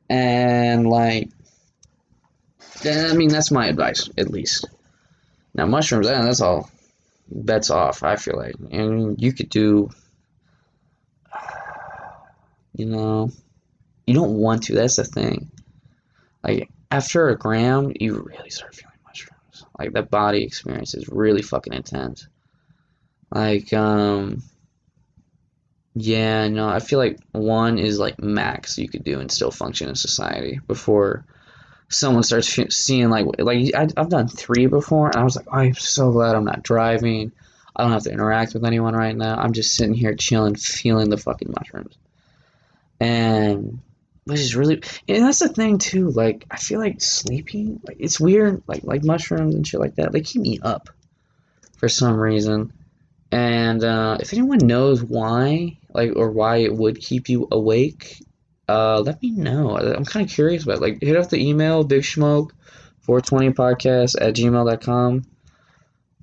and 0.10 0.90
like. 0.90 1.30
I 2.86 3.14
mean, 3.14 3.30
that's 3.30 3.52
my 3.52 3.68
advice, 3.68 4.10
at 4.18 4.30
least. 4.30 4.68
Now, 5.54 5.66
mushrooms, 5.66 6.08
eh, 6.08 6.22
that's 6.22 6.42
all 6.42 6.70
bets 7.30 7.70
off, 7.70 8.04
I 8.04 8.16
feel 8.16 8.38
like. 8.38 8.56
And 8.72 9.22
you 9.22 9.34
could 9.34 9.50
do, 9.50 9.90
you 12.76 12.86
know, 12.86 13.32
you 14.06 14.14
don't 14.14 14.38
want 14.38 14.64
to. 14.64 14.76
That's 14.76 14.96
the 14.96 15.04
thing. 15.04 15.52
Like, 16.44 16.70
after 16.90 17.30
a 17.30 17.38
gram, 17.38 17.92
you 18.00 18.20
really 18.20 18.50
start 18.50 18.76
feeling 18.76 18.96
mushrooms. 19.06 19.66
Like, 19.78 19.94
that 19.94 20.10
body 20.10 20.44
experience 20.44 20.96
is 20.96 21.08
really 21.10 21.42
fucking 21.42 21.74
intense. 21.74 22.28
Like, 23.32 23.72
um, 23.74 24.42
yeah, 25.96 26.48
no, 26.48 26.68
I 26.68 26.80
feel 26.80 27.00
like 27.00 27.20
one 27.32 27.78
is 27.78 28.00
like 28.00 28.22
max 28.22 28.78
you 28.78 28.88
could 28.88 29.04
do 29.04 29.20
and 29.20 29.32
still 29.32 29.52
function 29.52 29.90
in 29.90 29.96
society 29.96 30.60
before 30.68 31.26
someone 31.90 32.24
starts 32.24 32.54
fe- 32.54 32.70
seeing 32.70 33.10
like 33.10 33.26
like 33.40 33.74
I, 33.76 33.88
I've 33.98 34.10
done 34.10 34.28
three 34.28 34.68
before, 34.68 35.08
and 35.08 35.18
I 35.18 35.24
was 35.24 35.36
like, 35.36 35.48
I'm 35.52 35.74
so 35.74 36.12
glad 36.12 36.36
I'm 36.36 36.46
not 36.46 36.64
driving. 36.64 37.32
I 37.76 37.84
don't 37.84 37.92
have 37.92 38.04
to 38.04 38.12
interact 38.12 38.54
with 38.54 38.66
anyone 38.66 38.94
right 38.94 39.16
now. 39.16 39.38
I'm 39.38 39.54
just 39.54 39.76
sitting 39.76 39.94
here 39.94 40.16
chilling, 40.16 40.56
feeling 40.56 41.10
the 41.10 41.18
fucking 41.18 41.54
mushrooms, 41.58 41.98
and 43.00 43.80
which 44.26 44.40
is 44.40 44.56
really 44.56 44.82
and 45.08 45.24
that's 45.24 45.40
the 45.40 45.50
thing 45.50 45.80
too. 45.80 46.12
Like 46.12 46.46
I 46.52 46.58
feel 46.58 46.80
like 46.80 47.02
sleeping, 47.02 47.82
like 47.84 47.98
it's 48.00 48.20
weird, 48.20 48.62
like 48.68 48.84
like 48.84 49.04
mushrooms 49.04 49.56
and 49.56 49.68
shit 49.68 49.80
like 49.80 49.96
that. 49.96 50.12
They 50.12 50.22
keep 50.22 50.42
me 50.42 50.60
up 50.62 50.90
for 51.78 51.90
some 51.90 52.18
reason, 52.18 52.72
and 53.32 53.84
uh, 53.84 54.18
if 54.20 54.34
anyone 54.34 54.60
knows 54.60 55.04
why, 55.04 55.78
like 55.94 56.12
or 56.16 56.32
why 56.32 56.58
it 56.58 56.74
would 56.74 57.00
keep 57.00 57.30
you 57.30 57.48
awake, 57.52 58.22
uh, 58.70 59.02
let 59.02 59.22
me 59.22 59.32
know. 59.32 59.76
I'm 59.78 60.06
kind 60.06 60.26
of 60.26 60.32
curious 60.32 60.64
about 60.64 60.78
it. 60.78 60.82
like 60.82 61.02
hit 61.02 61.18
up 61.18 61.30
the 61.30 61.44
email 61.50 61.84
big 61.84 62.06
smoke 62.06 62.54
420 63.02 63.50
podcast 63.54 64.16
at 64.22 64.36
gmail.com. 64.36 65.26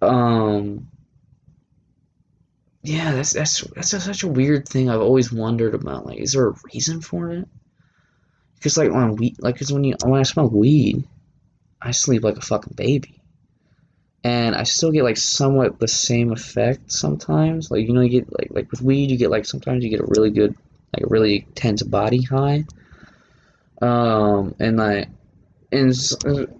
Um, 0.00 0.88
yeah, 2.82 3.12
that's 3.12 3.32
that's 3.32 3.62
that's 3.74 3.92
a, 3.94 4.00
such 4.00 4.22
a 4.22 4.28
weird 4.28 4.68
thing. 4.68 4.88
I've 4.88 5.00
always 5.00 5.32
wondered 5.32 5.74
about. 5.74 6.06
Like, 6.06 6.18
is 6.18 6.32
there 6.32 6.48
a 6.48 6.54
reason 6.72 7.00
for 7.00 7.32
it? 7.32 7.48
Because 8.54 8.78
like 8.78 8.92
on 8.92 9.16
weed, 9.16 9.37
like, 9.40 9.59
cause 9.59 9.72
when 9.72 9.82
you 9.82 9.96
when 10.04 10.20
I 10.20 10.22
smoke 10.22 10.52
weed, 10.52 11.02
I 11.82 11.90
sleep 11.90 12.22
like 12.22 12.37
a 12.37 12.42
fucking 12.42 12.74
baby, 12.76 13.20
and 14.22 14.54
I 14.54 14.62
still 14.62 14.92
get 14.92 15.02
like 15.02 15.16
somewhat 15.16 15.80
the 15.80 15.88
same 15.88 16.30
effect 16.30 16.92
sometimes. 16.92 17.72
Like 17.72 17.88
you 17.88 17.92
know, 17.92 18.02
you 18.02 18.20
get 18.20 18.32
like 18.38 18.48
like 18.50 18.70
with 18.70 18.82
weed, 18.82 19.11
you 19.11 19.18
get 19.18 19.30
like 19.30 19.46
sometimes 19.46 19.82
you 19.82 19.90
get 19.90 20.00
a 20.00 20.06
really 20.06 20.30
good 20.30 20.54
like 20.94 21.05
a 21.05 21.09
really 21.09 21.44
intense 21.49 21.83
body 21.83 22.22
high. 22.22 22.64
Um, 23.83 24.55
and 24.59 24.77
like, 24.77 25.09
and 25.72 25.92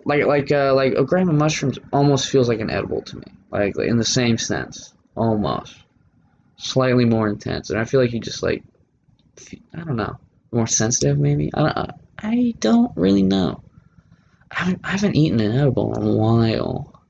like 0.05 0.27
like 0.27 0.53
uh, 0.53 0.75
like 0.75 0.95
a 0.95 1.05
gram 1.05 1.29
of 1.29 1.37
mushrooms 1.37 1.79
almost 1.93 2.29
feels 2.29 2.49
like 2.49 2.61
an 2.61 2.71
edible 2.71 3.03
to 3.03 3.17
me, 3.17 3.27
like 3.51 3.79
in 3.79 3.97
the 3.97 4.05
same 4.05 4.37
sense, 4.39 4.93
almost 5.17 5.75
slightly 6.57 7.05
more 7.05 7.29
intense. 7.29 7.71
And 7.71 7.79
I 7.79 7.85
feel 7.85 8.01
like 8.01 8.13
you 8.13 8.21
just 8.21 8.43
like, 8.43 8.63
I 9.75 9.79
don't 9.79 9.97
know, 9.97 10.19
more 10.53 10.67
sensitive 10.67 11.19
maybe. 11.19 11.51
I 11.55 11.63
don't, 11.63 11.91
I 12.19 12.55
don't 12.59 12.97
really 12.97 13.23
know. 13.23 13.63
I 14.51 14.61
haven't 14.61 14.81
I 14.85 14.91
haven't 14.91 15.17
eaten 15.17 15.41
an 15.41 15.53
edible 15.53 15.95
in 15.95 16.03
a 16.03 16.17
while, 16.17 17.03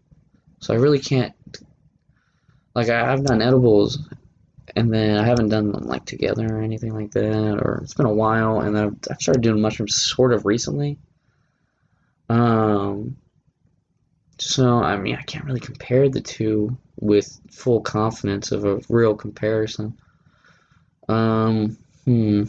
so 0.61 0.75
I 0.75 0.79
really 0.79 0.99
can't. 0.99 1.35
Like 2.75 2.89
I've 2.89 3.25
done 3.25 3.43
edibles 3.43 3.99
and 4.77 4.93
then 4.93 5.17
I 5.17 5.25
haven't 5.25 5.49
done 5.49 5.73
them 5.73 5.87
like 5.87 6.05
together 6.05 6.47
or 6.55 6.61
anything 6.61 6.93
like 6.93 7.11
that, 7.13 7.59
or 7.63 7.81
it's 7.83 7.95
been 7.95 8.07
a 8.07 8.13
while, 8.13 8.61
and 8.61 8.79
I've, 8.79 8.95
I've 9.11 9.21
started 9.21 9.43
doing 9.43 9.61
mushrooms 9.61 9.97
sort 9.97 10.35
of 10.35 10.45
recently. 10.45 10.99
Um, 12.29 13.17
so 14.39 14.83
I 14.83 14.99
mean, 14.99 15.17
I 15.17 15.23
can't 15.23 15.47
really 15.47 15.61
compare 15.61 16.11
the 16.11 16.21
two 16.21 16.77
with 17.01 17.41
full 17.51 17.81
confidence 17.81 18.53
of 18.53 18.67
a 18.67 18.81
real 18.91 19.15
comparison. 19.15 19.99
Um, 21.09 21.79
hmm. 22.05 22.45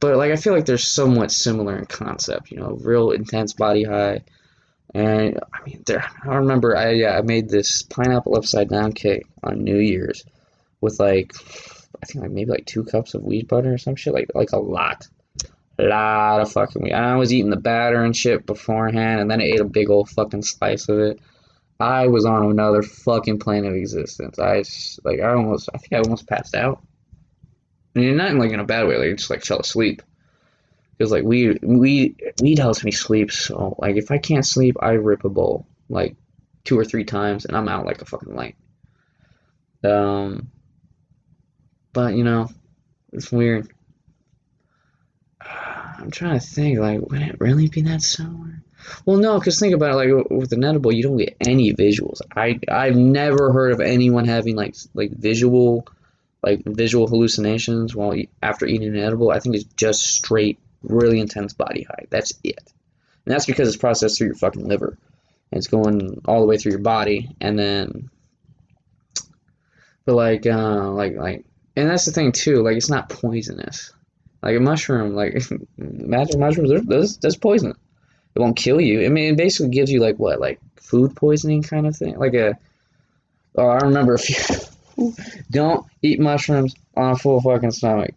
But 0.00 0.16
like, 0.16 0.32
I 0.32 0.36
feel 0.36 0.52
like 0.52 0.66
they're 0.66 0.78
somewhat 0.78 1.30
similar 1.30 1.78
in 1.78 1.86
concept. 1.86 2.50
You 2.50 2.56
know, 2.56 2.76
real 2.82 3.12
intense 3.12 3.52
body 3.52 3.84
high, 3.84 4.22
and 4.94 5.38
I 5.54 5.64
mean, 5.64 5.84
there. 5.86 6.04
I 6.24 6.34
remember 6.34 6.76
I 6.76 6.90
yeah, 6.90 7.16
I 7.16 7.22
made 7.22 7.48
this 7.48 7.84
pineapple 7.84 8.36
upside 8.36 8.68
down 8.68 8.94
cake 8.94 9.26
on 9.44 9.62
New 9.62 9.78
Year's 9.78 10.24
with 10.82 11.00
like 11.00 11.32
I 12.02 12.06
think 12.06 12.22
like 12.22 12.30
maybe 12.32 12.50
like 12.50 12.66
two 12.66 12.84
cups 12.84 13.14
of 13.14 13.22
wheat 13.22 13.48
butter 13.48 13.72
or 13.72 13.78
some 13.78 13.96
shit 13.96 14.12
like 14.12 14.30
like 14.34 14.52
a 14.52 14.58
lot, 14.58 15.08
a 15.78 15.84
lot 15.84 16.40
of 16.40 16.52
fucking 16.52 16.82
wheat. 16.82 16.92
I 16.92 17.16
was 17.16 17.32
eating 17.32 17.50
the 17.50 17.56
batter 17.56 18.04
and 18.04 18.14
shit 18.14 18.44
beforehand, 18.44 19.20
and 19.20 19.30
then 19.30 19.40
I 19.40 19.44
ate 19.44 19.60
a 19.60 19.64
big 19.64 19.88
old 19.88 20.10
fucking 20.10 20.42
slice 20.42 20.88
of 20.88 20.98
it. 20.98 21.20
I 21.80 22.06
was 22.08 22.24
on 22.26 22.50
another 22.50 22.82
fucking 22.82 23.38
plane 23.40 23.64
of 23.64 23.74
existence. 23.74 24.38
I 24.38 24.58
s- 24.58 25.00
like 25.04 25.20
I 25.20 25.32
almost 25.32 25.68
I 25.74 25.78
think 25.78 25.92
I 25.94 25.98
almost 25.98 26.28
passed 26.28 26.54
out. 26.54 26.82
And 27.94 28.16
not 28.16 28.30
in 28.30 28.38
like 28.38 28.52
in 28.52 28.60
a 28.60 28.64
bad 28.64 28.86
way, 28.86 28.96
like 28.96 29.16
just 29.18 29.30
like 29.30 29.44
fell 29.44 29.58
asleep. 29.60 30.02
Because 30.96 31.10
like 31.10 31.24
weed 31.24 31.58
weed 31.62 32.20
weed 32.40 32.58
helps 32.58 32.84
me 32.84 32.90
sleep. 32.92 33.30
So 33.32 33.74
like 33.78 33.96
if 33.96 34.10
I 34.10 34.18
can't 34.18 34.46
sleep, 34.46 34.76
I 34.80 34.92
rip 34.92 35.24
a 35.24 35.28
bowl 35.28 35.66
like 35.88 36.16
two 36.64 36.78
or 36.78 36.84
three 36.84 37.04
times, 37.04 37.44
and 37.44 37.56
I'm 37.56 37.68
out 37.68 37.84
like 37.86 38.00
a 38.00 38.04
fucking 38.04 38.34
light. 38.34 38.54
Um, 39.84 40.48
but 41.92 42.14
you 42.14 42.24
know, 42.24 42.48
it's 43.12 43.30
weird. 43.30 43.72
I'm 45.40 46.10
trying 46.10 46.38
to 46.38 46.44
think, 46.44 46.78
like, 46.78 47.00
would 47.00 47.22
it 47.22 47.40
really 47.40 47.68
be 47.68 47.82
that 47.82 48.02
similar? 48.02 48.62
Well, 49.04 49.18
no, 49.18 49.38
because 49.38 49.60
think 49.60 49.74
about 49.74 49.92
it, 49.92 50.12
like 50.14 50.30
with 50.30 50.52
an 50.52 50.64
edible, 50.64 50.92
you 50.92 51.02
don't 51.02 51.16
get 51.16 51.36
any 51.40 51.72
visuals. 51.72 52.20
I 52.34 52.58
I've 52.68 52.96
never 52.96 53.52
heard 53.52 53.72
of 53.72 53.80
anyone 53.80 54.24
having 54.24 54.56
like 54.56 54.74
like 54.94 55.12
visual, 55.12 55.86
like 56.42 56.62
visual 56.64 57.06
hallucinations 57.06 57.94
while 57.94 58.16
after 58.42 58.66
eating 58.66 58.88
an 58.88 58.98
edible. 58.98 59.30
I 59.30 59.38
think 59.38 59.54
it's 59.54 59.64
just 59.76 60.02
straight, 60.02 60.58
really 60.82 61.20
intense 61.20 61.52
body 61.52 61.84
high. 61.84 62.06
That's 62.10 62.32
it, 62.42 62.72
and 63.24 63.32
that's 63.32 63.46
because 63.46 63.68
it's 63.68 63.76
processed 63.76 64.18
through 64.18 64.28
your 64.28 64.36
fucking 64.36 64.66
liver, 64.66 64.98
and 65.52 65.58
it's 65.58 65.68
going 65.68 66.20
all 66.24 66.40
the 66.40 66.46
way 66.46 66.56
through 66.56 66.72
your 66.72 66.80
body, 66.80 67.30
and 67.40 67.56
then, 67.56 68.10
but 70.04 70.14
like 70.14 70.44
uh 70.46 70.90
like 70.90 71.14
like 71.14 71.44
and 71.76 71.88
that's 71.88 72.04
the 72.04 72.12
thing 72.12 72.32
too. 72.32 72.62
Like 72.62 72.76
it's 72.76 72.90
not 72.90 73.08
poisonous. 73.08 73.92
Like 74.42 74.56
a 74.56 74.60
mushroom, 74.60 75.14
like 75.14 75.40
magic 75.76 76.38
mushrooms, 76.38 76.86
that's, 76.86 77.16
that's 77.18 77.36
poison. 77.36 77.74
It 78.34 78.40
won't 78.40 78.56
kill 78.56 78.80
you. 78.80 79.04
I 79.04 79.08
mean, 79.08 79.34
it 79.34 79.36
basically 79.36 79.70
gives 79.70 79.90
you 79.90 80.00
like 80.00 80.16
what, 80.16 80.40
like 80.40 80.58
food 80.76 81.14
poisoning 81.14 81.62
kind 81.62 81.86
of 81.86 81.96
thing. 81.96 82.18
Like 82.18 82.34
a, 82.34 82.58
oh, 83.56 83.68
I 83.68 83.78
remember 83.78 84.14
a 84.14 84.18
few. 84.18 84.58
don't 85.50 85.86
eat 86.02 86.20
mushrooms 86.20 86.74
on 86.96 87.12
a 87.12 87.16
full 87.16 87.40
fucking 87.40 87.70
stomach. 87.70 88.14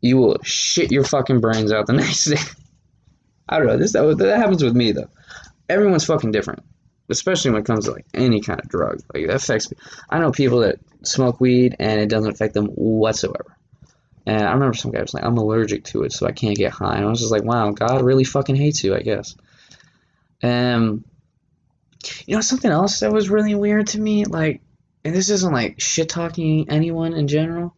You 0.00 0.16
will 0.18 0.38
shit 0.42 0.90
your 0.90 1.04
fucking 1.04 1.40
brains 1.40 1.72
out 1.72 1.86
the 1.86 1.92
next 1.94 2.24
day. 2.24 2.40
I 3.48 3.58
don't 3.58 3.66
know. 3.66 3.76
This 3.76 3.92
that, 3.92 4.18
that 4.18 4.38
happens 4.38 4.62
with 4.62 4.76
me 4.76 4.92
though. 4.92 5.08
Everyone's 5.68 6.04
fucking 6.04 6.32
different, 6.32 6.64
especially 7.12 7.52
when 7.52 7.60
it 7.60 7.66
comes 7.66 7.84
to 7.84 7.92
like 7.92 8.06
any 8.12 8.40
kind 8.40 8.60
of 8.60 8.68
drug. 8.68 9.00
Like 9.14 9.26
that 9.26 9.36
affects 9.36 9.70
me. 9.70 9.76
I 10.10 10.18
know 10.18 10.32
people 10.32 10.60
that 10.60 10.80
smoke 11.04 11.40
weed 11.40 11.76
and 11.78 12.00
it 12.00 12.08
doesn't 12.08 12.32
affect 12.32 12.54
them 12.54 12.66
whatsoever. 12.66 13.56
And 14.26 14.42
I 14.42 14.52
remember 14.52 14.74
some 14.74 14.92
guy 14.92 15.00
was 15.00 15.14
like, 15.14 15.24
I'm 15.24 15.36
allergic 15.36 15.84
to 15.86 16.04
it, 16.04 16.12
so 16.12 16.26
I 16.26 16.32
can't 16.32 16.56
get 16.56 16.72
high. 16.72 16.96
And 16.96 17.04
I 17.04 17.08
was 17.08 17.20
just 17.20 17.32
like, 17.32 17.42
wow, 17.42 17.70
God 17.70 18.02
really 18.02 18.24
fucking 18.24 18.54
hates 18.54 18.84
you, 18.84 18.94
I 18.94 19.00
guess. 19.00 19.34
Um, 20.42 21.04
you 22.26 22.36
know, 22.36 22.40
something 22.40 22.70
else 22.70 23.00
that 23.00 23.12
was 23.12 23.30
really 23.30 23.54
weird 23.54 23.88
to 23.88 24.00
me, 24.00 24.24
like, 24.24 24.60
and 25.04 25.14
this 25.14 25.30
isn't 25.30 25.52
like 25.52 25.80
shit 25.80 26.08
talking 26.08 26.70
anyone 26.70 27.14
in 27.14 27.26
general, 27.26 27.74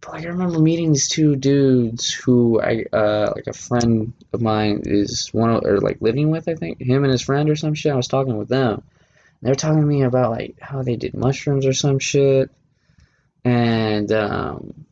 but 0.00 0.12
like 0.12 0.24
I 0.24 0.28
remember 0.28 0.58
meeting 0.58 0.92
these 0.92 1.08
two 1.08 1.36
dudes 1.36 2.12
who 2.12 2.60
I, 2.60 2.84
uh, 2.92 3.32
like 3.34 3.46
a 3.46 3.52
friend 3.52 4.14
of 4.36 4.42
mine 4.42 4.82
is 4.84 5.28
one 5.32 5.50
of, 5.50 5.64
or 5.64 5.80
like 5.80 6.00
living 6.00 6.30
with, 6.30 6.48
I 6.48 6.54
think, 6.54 6.80
him 6.80 7.02
and 7.02 7.10
his 7.10 7.22
friend 7.22 7.50
or 7.50 7.56
some 7.56 7.74
shit. 7.74 7.92
I 7.92 7.96
was 7.96 8.08
talking 8.08 8.36
with 8.36 8.48
them. 8.48 8.82
They 9.42 9.50
were 9.50 9.56
talking 9.56 9.86
me 9.86 10.02
about 10.02 10.30
like 10.30 10.56
how 10.60 10.82
they 10.82 10.96
did 10.96 11.14
mushrooms 11.14 11.66
or 11.66 11.72
some 11.72 11.98
shit. 11.98 12.50
And, 13.44 14.10
um, 14.12 14.86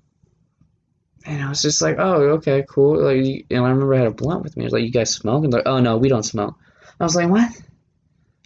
and 1.25 1.43
I 1.43 1.49
was 1.49 1.63
just 1.63 1.81
like, 1.81 1.97
oh, 1.99 2.15
okay, 2.37 2.65
cool. 2.69 3.03
Like, 3.03 3.47
and 3.51 3.65
I 3.65 3.69
remember 3.71 3.95
I 3.95 3.99
had 3.99 4.07
a 4.07 4.11
blunt 4.11 4.43
with 4.43 4.57
me. 4.57 4.65
I 4.65 4.67
was 4.67 4.73
like, 4.73 4.83
you 4.83 4.91
guys 4.91 5.11
smoke? 5.11 5.45
And 5.45 5.53
they're 5.53 5.61
like, 5.61 5.69
oh 5.69 5.81
no, 5.81 5.97
we 5.97 6.09
don't 6.09 6.23
smoke. 6.23 6.55
I 7.01 7.05
was 7.05 7.17
like, 7.17 7.31
what? 7.31 7.51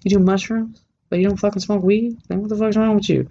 You 0.04 0.11
do 0.11 0.18
mushrooms, 0.20 0.80
but 1.08 1.18
you 1.18 1.28
don't 1.28 1.37
fucking 1.37 1.61
smoke 1.61 1.82
weed? 1.82 2.18
Then 2.28 2.40
what 2.40 2.50
the 2.50 2.56
fuck's 2.56 2.76
wrong 2.76 2.94
with 2.94 3.08
you? 3.08 3.28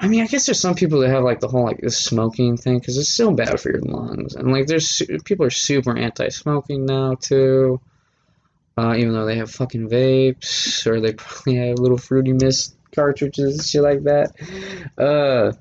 I 0.00 0.08
mean, 0.08 0.22
I 0.22 0.26
guess 0.26 0.46
there's 0.46 0.60
some 0.60 0.74
people 0.74 1.00
that 1.00 1.10
have 1.10 1.24
like 1.24 1.40
the 1.40 1.48
whole 1.48 1.64
like 1.64 1.80
this 1.80 1.98
smoking 1.98 2.56
thing 2.56 2.78
because 2.78 2.98
it's 2.98 3.08
still 3.08 3.32
bad 3.32 3.60
for 3.60 3.70
your 3.70 3.82
lungs, 3.82 4.34
and 4.34 4.52
like 4.52 4.66
there's 4.66 5.02
people 5.24 5.46
are 5.46 5.50
super 5.50 5.96
anti-smoking 5.96 6.84
now 6.84 7.14
too. 7.14 7.80
Uh, 8.76 8.96
even 8.96 9.12
though 9.12 9.24
they 9.24 9.36
have 9.36 9.50
fucking 9.50 9.88
vapes 9.88 10.84
or 10.84 11.00
they 11.00 11.12
probably 11.12 11.54
have 11.54 11.78
little 11.78 11.96
fruity 11.96 12.32
mist 12.32 12.74
cartridges, 12.92 13.70
shit 13.70 13.82
like 13.82 14.02
that. 14.02 14.32
Uh, 14.98 15.52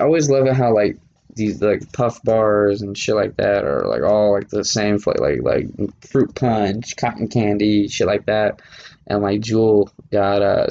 I 0.00 0.04
always 0.04 0.28
love 0.28 0.46
it 0.46 0.54
how 0.54 0.74
like 0.74 0.98
these 1.36 1.60
like 1.60 1.92
puff 1.92 2.22
bars 2.22 2.82
and 2.82 2.96
shit 2.96 3.14
like 3.14 3.36
that 3.36 3.64
are 3.64 3.86
like 3.86 4.02
all 4.02 4.32
like 4.32 4.48
the 4.48 4.64
same 4.64 4.98
flavor, 4.98 5.20
like 5.20 5.42
like 5.42 6.04
fruit 6.04 6.34
punch, 6.34 6.96
cotton 6.96 7.28
candy, 7.28 7.88
shit 7.88 8.06
like 8.06 8.26
that. 8.26 8.60
And 9.06 9.22
like 9.22 9.40
Juul 9.40 9.90
got 10.10 10.42
uh 10.42 10.66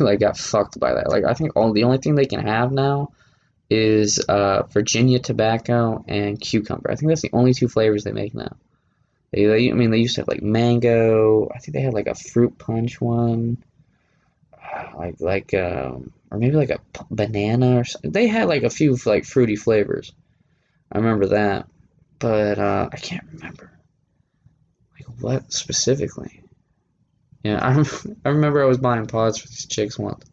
like 0.04 0.20
got 0.20 0.38
fucked 0.38 0.80
by 0.80 0.94
that. 0.94 1.10
Like 1.10 1.24
I 1.24 1.34
think 1.34 1.56
all 1.56 1.72
the 1.72 1.84
only 1.84 1.98
thing 1.98 2.14
they 2.14 2.26
can 2.26 2.46
have 2.46 2.72
now 2.72 3.12
is 3.68 4.20
uh 4.20 4.62
Virginia 4.70 5.18
tobacco 5.18 6.04
and 6.08 6.40
cucumber. 6.40 6.90
I 6.90 6.94
think 6.94 7.10
that's 7.10 7.22
the 7.22 7.32
only 7.32 7.52
two 7.52 7.68
flavors 7.68 8.04
they 8.04 8.12
make 8.12 8.34
now. 8.34 8.56
They, 9.32 9.46
they 9.46 9.70
I 9.70 9.74
mean 9.74 9.90
they 9.90 9.98
used 9.98 10.14
to 10.14 10.20
have 10.20 10.28
like 10.28 10.42
mango. 10.42 11.50
I 11.54 11.58
think 11.58 11.74
they 11.74 11.82
had 11.82 11.94
like 11.94 12.06
a 12.06 12.14
fruit 12.14 12.56
punch 12.58 13.00
one. 13.00 13.58
Like 14.96 15.20
like 15.20 15.54
um 15.54 16.12
or 16.34 16.38
maybe 16.38 16.56
like 16.56 16.70
a 16.70 16.80
banana 17.10 17.80
or 17.80 17.84
something. 17.84 18.10
They 18.10 18.26
had 18.26 18.48
like 18.48 18.64
a 18.64 18.70
few 18.70 18.96
like 19.06 19.24
fruity 19.24 19.56
flavors. 19.56 20.12
I 20.90 20.98
remember 20.98 21.26
that, 21.28 21.68
but 22.18 22.58
uh, 22.58 22.88
I 22.92 22.96
can't 22.96 23.26
remember 23.32 23.70
like 24.94 25.06
what 25.20 25.52
specifically. 25.52 26.42
Yeah, 27.44 27.58
I 27.62 27.84
I 28.24 28.30
remember 28.30 28.62
I 28.62 28.66
was 28.66 28.78
buying 28.78 29.06
pods 29.06 29.38
for 29.38 29.48
these 29.48 29.66
chicks 29.66 29.98
once, 29.98 30.24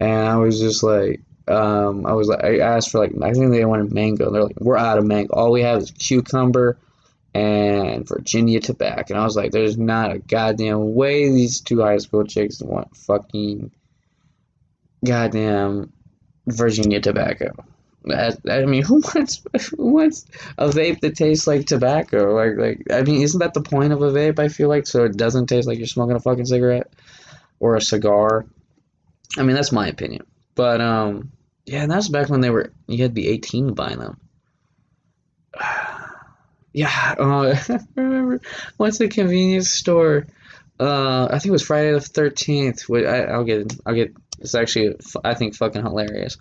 and 0.00 0.28
I 0.28 0.36
was 0.36 0.60
just 0.60 0.82
like, 0.82 1.22
um, 1.48 2.06
I 2.06 2.12
was 2.12 2.28
like, 2.28 2.44
I 2.44 2.58
asked 2.60 2.90
for 2.90 2.98
like, 2.98 3.12
I 3.20 3.32
think 3.32 3.50
they 3.50 3.64
wanted 3.64 3.92
mango. 3.92 4.26
and 4.26 4.34
They're 4.34 4.44
like, 4.44 4.60
we're 4.60 4.76
out 4.76 4.98
of 4.98 5.06
mango. 5.06 5.34
All 5.34 5.52
we 5.52 5.62
have 5.62 5.82
is 5.82 5.90
cucumber 5.90 6.78
and 7.34 8.06
Virginia 8.06 8.60
tobacco. 8.60 9.14
And 9.14 9.20
I 9.20 9.24
was 9.24 9.36
like, 9.36 9.52
there's 9.52 9.76
not 9.76 10.12
a 10.12 10.18
goddamn 10.18 10.94
way 10.94 11.30
these 11.30 11.60
two 11.60 11.80
high 11.80 11.98
school 11.98 12.24
chicks 12.24 12.62
want 12.62 12.96
fucking 12.96 13.72
goddamn 15.06 15.92
Virginia 16.46 17.00
tobacco. 17.00 17.52
That, 18.04 18.38
I 18.48 18.64
mean, 18.66 18.82
who 18.82 19.02
wants 19.14 19.42
who 19.76 19.92
wants 19.92 20.26
a 20.58 20.68
vape 20.68 21.00
that 21.00 21.16
tastes 21.16 21.46
like 21.46 21.66
tobacco? 21.66 22.34
Like, 22.34 22.56
like 22.56 22.86
I 22.92 23.02
mean, 23.02 23.22
isn't 23.22 23.40
that 23.40 23.54
the 23.54 23.62
point 23.62 23.92
of 23.92 24.02
a 24.02 24.10
vape? 24.10 24.38
I 24.38 24.48
feel 24.48 24.68
like 24.68 24.86
so 24.86 25.04
it 25.04 25.16
doesn't 25.16 25.46
taste 25.46 25.66
like 25.66 25.78
you're 25.78 25.86
smoking 25.86 26.16
a 26.16 26.20
fucking 26.20 26.46
cigarette 26.46 26.92
or 27.58 27.74
a 27.76 27.80
cigar. 27.80 28.46
I 29.36 29.42
mean, 29.42 29.56
that's 29.56 29.72
my 29.72 29.88
opinion. 29.88 30.24
But 30.54 30.80
um, 30.80 31.32
yeah, 31.64 31.82
and 31.82 31.90
that's 31.90 32.08
back 32.08 32.28
when 32.28 32.40
they 32.40 32.50
were 32.50 32.72
you 32.86 33.02
had 33.02 33.10
to 33.10 33.14
be 33.14 33.28
18 33.28 33.68
to 33.68 33.72
buy 33.72 33.94
them. 33.94 34.20
Yeah, 36.72 37.14
uh, 37.18 37.56
I 37.70 38.00
remember 38.00 38.42
once 38.76 39.00
a 39.00 39.08
convenience 39.08 39.70
store. 39.70 40.26
Uh, 40.78 41.24
I 41.24 41.38
think 41.38 41.46
it 41.46 41.52
was 41.52 41.62
Friday 41.62 41.90
the 41.92 42.00
13th. 42.00 42.86
Wait, 42.86 43.06
I, 43.06 43.22
I'll 43.22 43.44
get 43.44 43.72
I'll 43.86 43.94
get. 43.94 44.12
It's 44.38 44.54
actually 44.54 44.96
I 45.24 45.34
think 45.34 45.54
fucking 45.54 45.82
hilarious. 45.82 46.38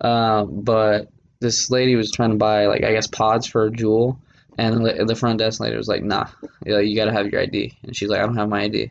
Um, 0.00 0.62
but 0.62 1.10
this 1.40 1.70
lady 1.70 1.96
was 1.96 2.10
trying 2.10 2.30
to 2.30 2.36
buy 2.36 2.66
like 2.66 2.84
I 2.84 2.92
guess 2.92 3.06
pods 3.06 3.46
for 3.46 3.66
a 3.66 3.70
Juul, 3.70 4.18
and 4.56 4.84
the, 4.84 5.14
front 5.14 5.38
desk 5.38 5.60
lady 5.60 5.76
was 5.76 5.88
like, 5.88 6.02
"Nah, 6.02 6.26
you, 6.64 6.96
gotta 6.96 7.12
have 7.12 7.28
your 7.28 7.40
ID." 7.40 7.76
And 7.82 7.96
she's 7.96 8.08
like, 8.08 8.20
"I 8.20 8.26
don't 8.26 8.36
have 8.36 8.48
my 8.48 8.62
ID." 8.62 8.90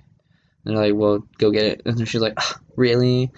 And 0.66 0.76
they're 0.76 0.84
like, 0.84 0.96
"Well, 0.96 1.24
go 1.38 1.52
get 1.52 1.66
it." 1.66 1.82
And 1.86 2.08
she's 2.08 2.22
like, 2.22 2.34
"Ah, 2.38 2.60
"Really?" 2.76 3.32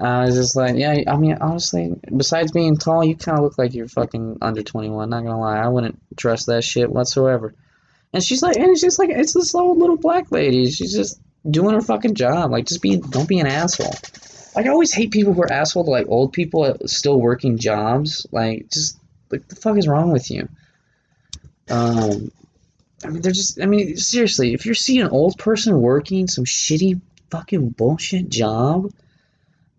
I 0.00 0.24
was 0.24 0.34
just 0.34 0.56
like, 0.56 0.76
"Yeah, 0.76 1.02
I 1.06 1.16
mean, 1.16 1.36
honestly, 1.40 1.94
besides 2.16 2.52
being 2.52 2.76
tall, 2.76 3.04
you 3.04 3.16
kind 3.16 3.38
of 3.38 3.44
look 3.44 3.58
like 3.58 3.74
you're 3.74 3.88
fucking 3.88 4.38
under 4.40 4.62
21. 4.62 5.10
Not 5.10 5.24
gonna 5.24 5.40
lie, 5.40 5.58
I 5.58 5.68
wouldn't 5.68 6.00
trust 6.16 6.46
that 6.46 6.64
shit 6.64 6.90
whatsoever." 6.90 7.54
And 8.12 8.22
she's 8.22 8.42
like, 8.42 8.56
and 8.56 8.70
it's 8.70 8.80
just 8.80 8.98
like 8.98 9.10
it's 9.10 9.34
this 9.34 9.54
old 9.54 9.78
little 9.78 9.98
black 9.98 10.32
lady. 10.32 10.70
She's 10.70 10.92
just 10.92 11.20
doing 11.48 11.74
her 11.74 11.80
fucking 11.80 12.14
job. 12.14 12.50
Like, 12.50 12.66
just 12.66 12.82
be, 12.82 12.96
don't 12.96 13.28
be 13.28 13.40
an 13.40 13.46
asshole. 13.46 13.94
Like, 14.58 14.66
I 14.66 14.70
always 14.70 14.92
hate 14.92 15.12
people 15.12 15.34
who 15.34 15.42
are 15.42 15.52
asshole 15.52 15.84
to 15.84 15.90
like 15.92 16.08
old 16.08 16.32
people 16.32 16.76
still 16.86 17.20
working 17.20 17.58
jobs. 17.58 18.26
Like, 18.32 18.68
just 18.72 18.98
like 19.30 19.46
the 19.46 19.54
fuck 19.54 19.78
is 19.78 19.86
wrong 19.86 20.10
with 20.10 20.32
you? 20.32 20.48
Um, 21.70 22.32
I 23.04 23.08
mean, 23.08 23.22
they're 23.22 23.30
just. 23.30 23.62
I 23.62 23.66
mean, 23.66 23.96
seriously, 23.96 24.54
if 24.54 24.66
you're 24.66 24.74
seeing 24.74 25.02
an 25.02 25.10
old 25.10 25.38
person 25.38 25.80
working 25.80 26.26
some 26.26 26.44
shitty 26.44 27.00
fucking 27.30 27.68
bullshit 27.68 28.30
job, 28.30 28.90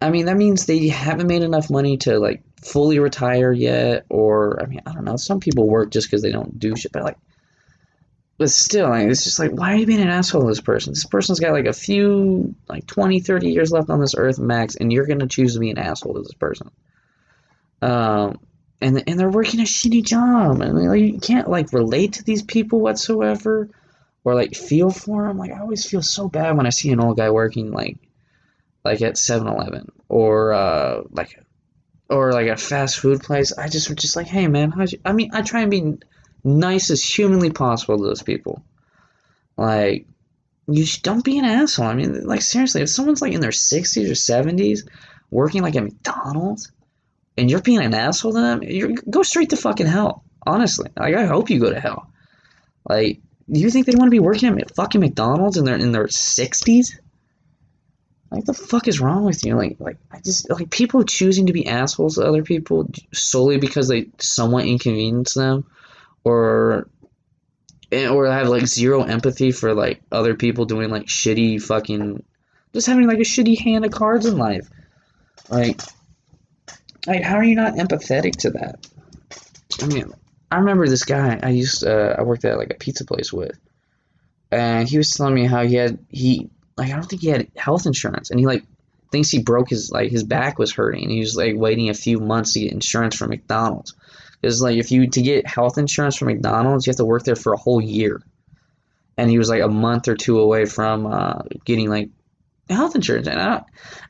I 0.01 0.11
mean, 0.11 0.27
that 0.27 0.37
means 0.37 0.65
they 0.65 0.87
haven't 0.87 1.27
made 1.27 1.43
enough 1.43 1.69
money 1.69 1.97
to 1.97 2.17
like 2.17 2.41
fully 2.63 2.99
retire 2.99 3.51
yet, 3.51 4.05
or 4.07 4.63
I 4.63 4.65
mean, 4.65 4.79
I 4.85 4.93
don't 4.93 5.03
know. 5.03 5.17
Some 5.17 5.41
people 5.41 5.67
work 5.67 5.91
just 5.91 6.07
because 6.07 6.21
they 6.21 6.31
don't 6.31 6.57
do 6.57 6.77
shit, 6.77 6.93
but 6.93 7.03
like. 7.03 7.17
But 8.39 8.49
still, 8.49 8.93
it's 8.93 9.25
just 9.25 9.37
like, 9.37 9.51
why 9.51 9.73
are 9.73 9.75
you 9.75 9.85
being 9.85 9.99
an 9.99 10.07
asshole 10.07 10.43
to 10.43 10.47
this 10.47 10.61
person? 10.61 10.93
This 10.93 11.03
person's 11.03 11.41
got 11.41 11.51
like 11.51 11.65
a 11.65 11.73
few, 11.73 12.55
like 12.69 12.87
20, 12.87 13.19
30 13.19 13.51
years 13.51 13.69
left 13.69 13.89
on 13.89 13.99
this 13.99 14.15
earth 14.15 14.39
max, 14.39 14.77
and 14.77 14.93
you're 14.93 15.05
going 15.05 15.19
to 15.19 15.27
choose 15.27 15.55
to 15.55 15.59
be 15.59 15.69
an 15.71 15.77
asshole 15.77 16.13
to 16.13 16.21
this 16.21 16.33
person. 16.33 16.71
Um, 17.81 18.39
and, 18.79 19.03
and 19.05 19.19
they're 19.19 19.29
working 19.29 19.59
a 19.59 19.63
shitty 19.63 20.05
job. 20.05 20.61
And 20.61 20.87
like, 20.87 21.01
you 21.01 21.19
can't 21.19 21.49
like 21.49 21.73
relate 21.73 22.13
to 22.13 22.23
these 22.23 22.41
people 22.41 22.79
whatsoever 22.79 23.67
or 24.23 24.35
like 24.35 24.55
feel 24.55 24.89
for 24.89 25.27
them. 25.27 25.37
Like, 25.37 25.51
I 25.51 25.59
always 25.59 25.85
feel 25.85 26.01
so 26.01 26.29
bad 26.29 26.55
when 26.55 26.65
I 26.65 26.69
see 26.69 26.91
an 26.91 27.01
old 27.01 27.17
guy 27.17 27.31
working 27.31 27.71
like, 27.71 27.97
like 28.85 29.01
at 29.01 29.17
7 29.17 29.49
Eleven 29.49 29.91
or 30.07 30.53
uh, 30.53 31.01
like, 31.11 31.37
or 32.09 32.31
like 32.31 32.47
a 32.47 32.55
fast 32.55 32.99
food 32.99 33.19
place. 33.21 33.51
I 33.51 33.67
just, 33.67 33.93
just 33.97 34.15
like, 34.15 34.27
hey 34.27 34.47
man, 34.47 34.71
how's 34.71 34.93
you? 34.93 34.99
I 35.03 35.11
mean, 35.11 35.31
I 35.33 35.41
try 35.41 35.59
and 35.59 35.71
be 35.71 35.97
nice 36.43 36.89
as 36.89 37.03
humanly 37.03 37.51
possible 37.51 37.97
to 37.97 38.03
those 38.03 38.23
people. 38.23 38.63
Like, 39.57 40.07
you 40.67 40.85
don't 41.01 41.25
be 41.25 41.37
an 41.39 41.45
asshole. 41.45 41.87
I 41.87 41.95
mean, 41.95 42.25
like 42.25 42.41
seriously, 42.41 42.81
if 42.81 42.89
someone's 42.89 43.21
like 43.21 43.33
in 43.33 43.41
their 43.41 43.51
sixties 43.51 44.09
or 44.09 44.15
seventies, 44.15 44.87
working 45.31 45.61
like 45.61 45.75
at 45.75 45.83
McDonald's, 45.83 46.71
and 47.37 47.49
you're 47.49 47.61
being 47.61 47.81
an 47.81 47.93
asshole 47.93 48.33
to 48.33 48.39
them, 48.39 48.63
you 48.63 48.95
go 49.09 49.23
straight 49.23 49.49
to 49.49 49.57
fucking 49.57 49.87
hell. 49.87 50.23
Honestly, 50.45 50.89
like 50.95 51.15
I 51.15 51.25
hope 51.25 51.49
you 51.49 51.59
go 51.59 51.71
to 51.71 51.79
hell. 51.79 52.11
Like, 52.87 53.19
do 53.51 53.59
you 53.59 53.69
think 53.69 53.85
they 53.85 53.95
want 53.95 54.07
to 54.07 54.11
be 54.11 54.19
working 54.19 54.49
at 54.49 54.75
fucking 54.75 55.01
McDonald's 55.01 55.57
in 55.57 55.65
their 55.65 55.75
in 55.75 55.91
their 55.91 56.07
sixties? 56.07 56.99
Like, 58.31 58.45
the 58.45 58.53
fuck 58.53 58.87
is 58.87 59.01
wrong 59.01 59.25
with 59.25 59.43
you? 59.43 59.55
Like, 59.55 59.77
like 59.79 59.97
I 60.11 60.19
just 60.21 60.49
like 60.51 60.69
people 60.69 61.03
choosing 61.03 61.47
to 61.47 61.53
be 61.53 61.65
assholes 61.65 62.15
to 62.15 62.23
other 62.23 62.43
people 62.43 62.89
solely 63.11 63.57
because 63.57 63.87
they 63.87 64.07
somewhat 64.19 64.65
inconvenience 64.65 65.33
them 65.33 65.65
or 66.23 66.89
or 67.91 68.27
have 68.27 68.47
like 68.47 68.67
zero 68.67 69.03
empathy 69.03 69.51
for 69.51 69.73
like 69.73 70.01
other 70.11 70.35
people 70.35 70.65
doing 70.65 70.89
like 70.89 71.07
shitty 71.07 71.61
fucking 71.61 72.23
just 72.73 72.87
having 72.87 73.07
like 73.07 73.17
a 73.17 73.21
shitty 73.21 73.59
hand 73.59 73.85
of 73.85 73.91
cards 73.91 74.25
in 74.25 74.37
life 74.37 74.67
like 75.49 75.81
like 77.07 77.23
how 77.23 77.35
are 77.35 77.43
you 77.43 77.55
not 77.55 77.73
empathetic 77.73 78.35
to 78.35 78.51
that 78.51 78.87
i 79.81 79.87
mean 79.87 80.13
I 80.51 80.57
remember 80.57 80.87
this 80.87 81.03
guy 81.03 81.39
I 81.41 81.49
used 81.49 81.85
uh, 81.85 82.15
I 82.17 82.23
worked 82.23 82.45
at 82.45 82.57
like 82.57 82.71
a 82.71 82.75
pizza 82.77 83.05
place 83.05 83.31
with, 83.31 83.57
and 84.51 84.87
he 84.89 84.97
was 84.97 85.11
telling 85.11 85.35
me 85.35 85.45
how 85.45 85.65
he 85.65 85.75
had 85.75 85.99
he 86.09 86.49
like 86.75 86.89
I 86.89 86.93
don't 86.93 87.03
think 87.03 87.21
he 87.21 87.29
had 87.29 87.51
health 87.55 87.85
insurance, 87.85 88.31
and 88.31 88.39
he 88.39 88.45
like 88.45 88.63
thinks 89.11 89.29
he 89.29 89.41
broke 89.41 89.69
his 89.69 89.91
like 89.91 90.09
his 90.11 90.23
back 90.23 90.57
was 90.57 90.73
hurting, 90.73 91.03
and 91.03 91.11
he 91.11 91.19
was 91.19 91.35
like 91.35 91.55
waiting 91.55 91.89
a 91.89 91.93
few 91.93 92.19
months 92.19 92.53
to 92.53 92.61
get 92.61 92.71
insurance 92.71 93.15
from 93.15 93.29
McDonald's. 93.29 93.93
Because 94.41 94.61
like 94.61 94.77
if 94.77 94.91
you 94.91 95.07
to 95.09 95.21
get 95.21 95.47
health 95.47 95.77
insurance 95.77 96.15
from 96.15 96.29
McDonald's, 96.29 96.85
you 96.85 96.91
have 96.91 96.97
to 96.97 97.05
work 97.05 97.23
there 97.23 97.35
for 97.35 97.53
a 97.53 97.57
whole 97.57 97.81
year, 97.81 98.21
and 99.17 99.29
he 99.29 99.37
was 99.37 99.49
like 99.49 99.61
a 99.61 99.67
month 99.67 100.07
or 100.07 100.15
two 100.15 100.39
away 100.39 100.65
from 100.65 101.05
uh, 101.05 101.41
getting 101.65 101.89
like 101.89 102.09
health 102.69 102.95
insurance. 102.95 103.27
And 103.27 103.39
I, 103.39 103.63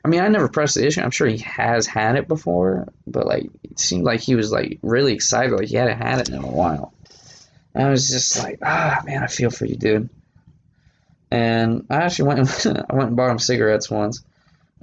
I 0.04 0.08
mean, 0.08 0.20
I 0.20 0.28
never 0.28 0.48
pressed 0.48 0.74
the 0.74 0.86
issue. 0.86 1.00
I'm 1.00 1.10
sure 1.10 1.26
he 1.26 1.38
has 1.38 1.86
had 1.86 2.16
it 2.16 2.28
before, 2.28 2.88
but 3.06 3.26
like 3.26 3.50
it 3.64 3.78
seemed 3.78 4.04
like 4.04 4.20
he 4.20 4.34
was 4.34 4.52
like 4.52 4.78
really 4.82 5.12
excited, 5.12 5.52
like 5.52 5.68
he 5.68 5.76
hadn't 5.76 5.98
had 5.98 6.20
it 6.20 6.28
in 6.28 6.42
a 6.42 6.50
while. 6.50 6.92
And 7.74 7.86
I 7.86 7.90
was 7.90 8.08
just 8.08 8.42
like, 8.42 8.58
ah, 8.62 9.00
man, 9.04 9.22
I 9.22 9.26
feel 9.26 9.50
for 9.50 9.64
you, 9.64 9.76
dude. 9.76 10.10
And 11.30 11.86
I 11.88 11.96
actually 11.96 12.28
went 12.28 12.40
and 12.40 12.86
I 12.90 12.94
went 12.94 13.08
and 13.08 13.16
bought 13.16 13.30
him 13.30 13.38
cigarettes 13.38 13.90
once, 13.90 14.22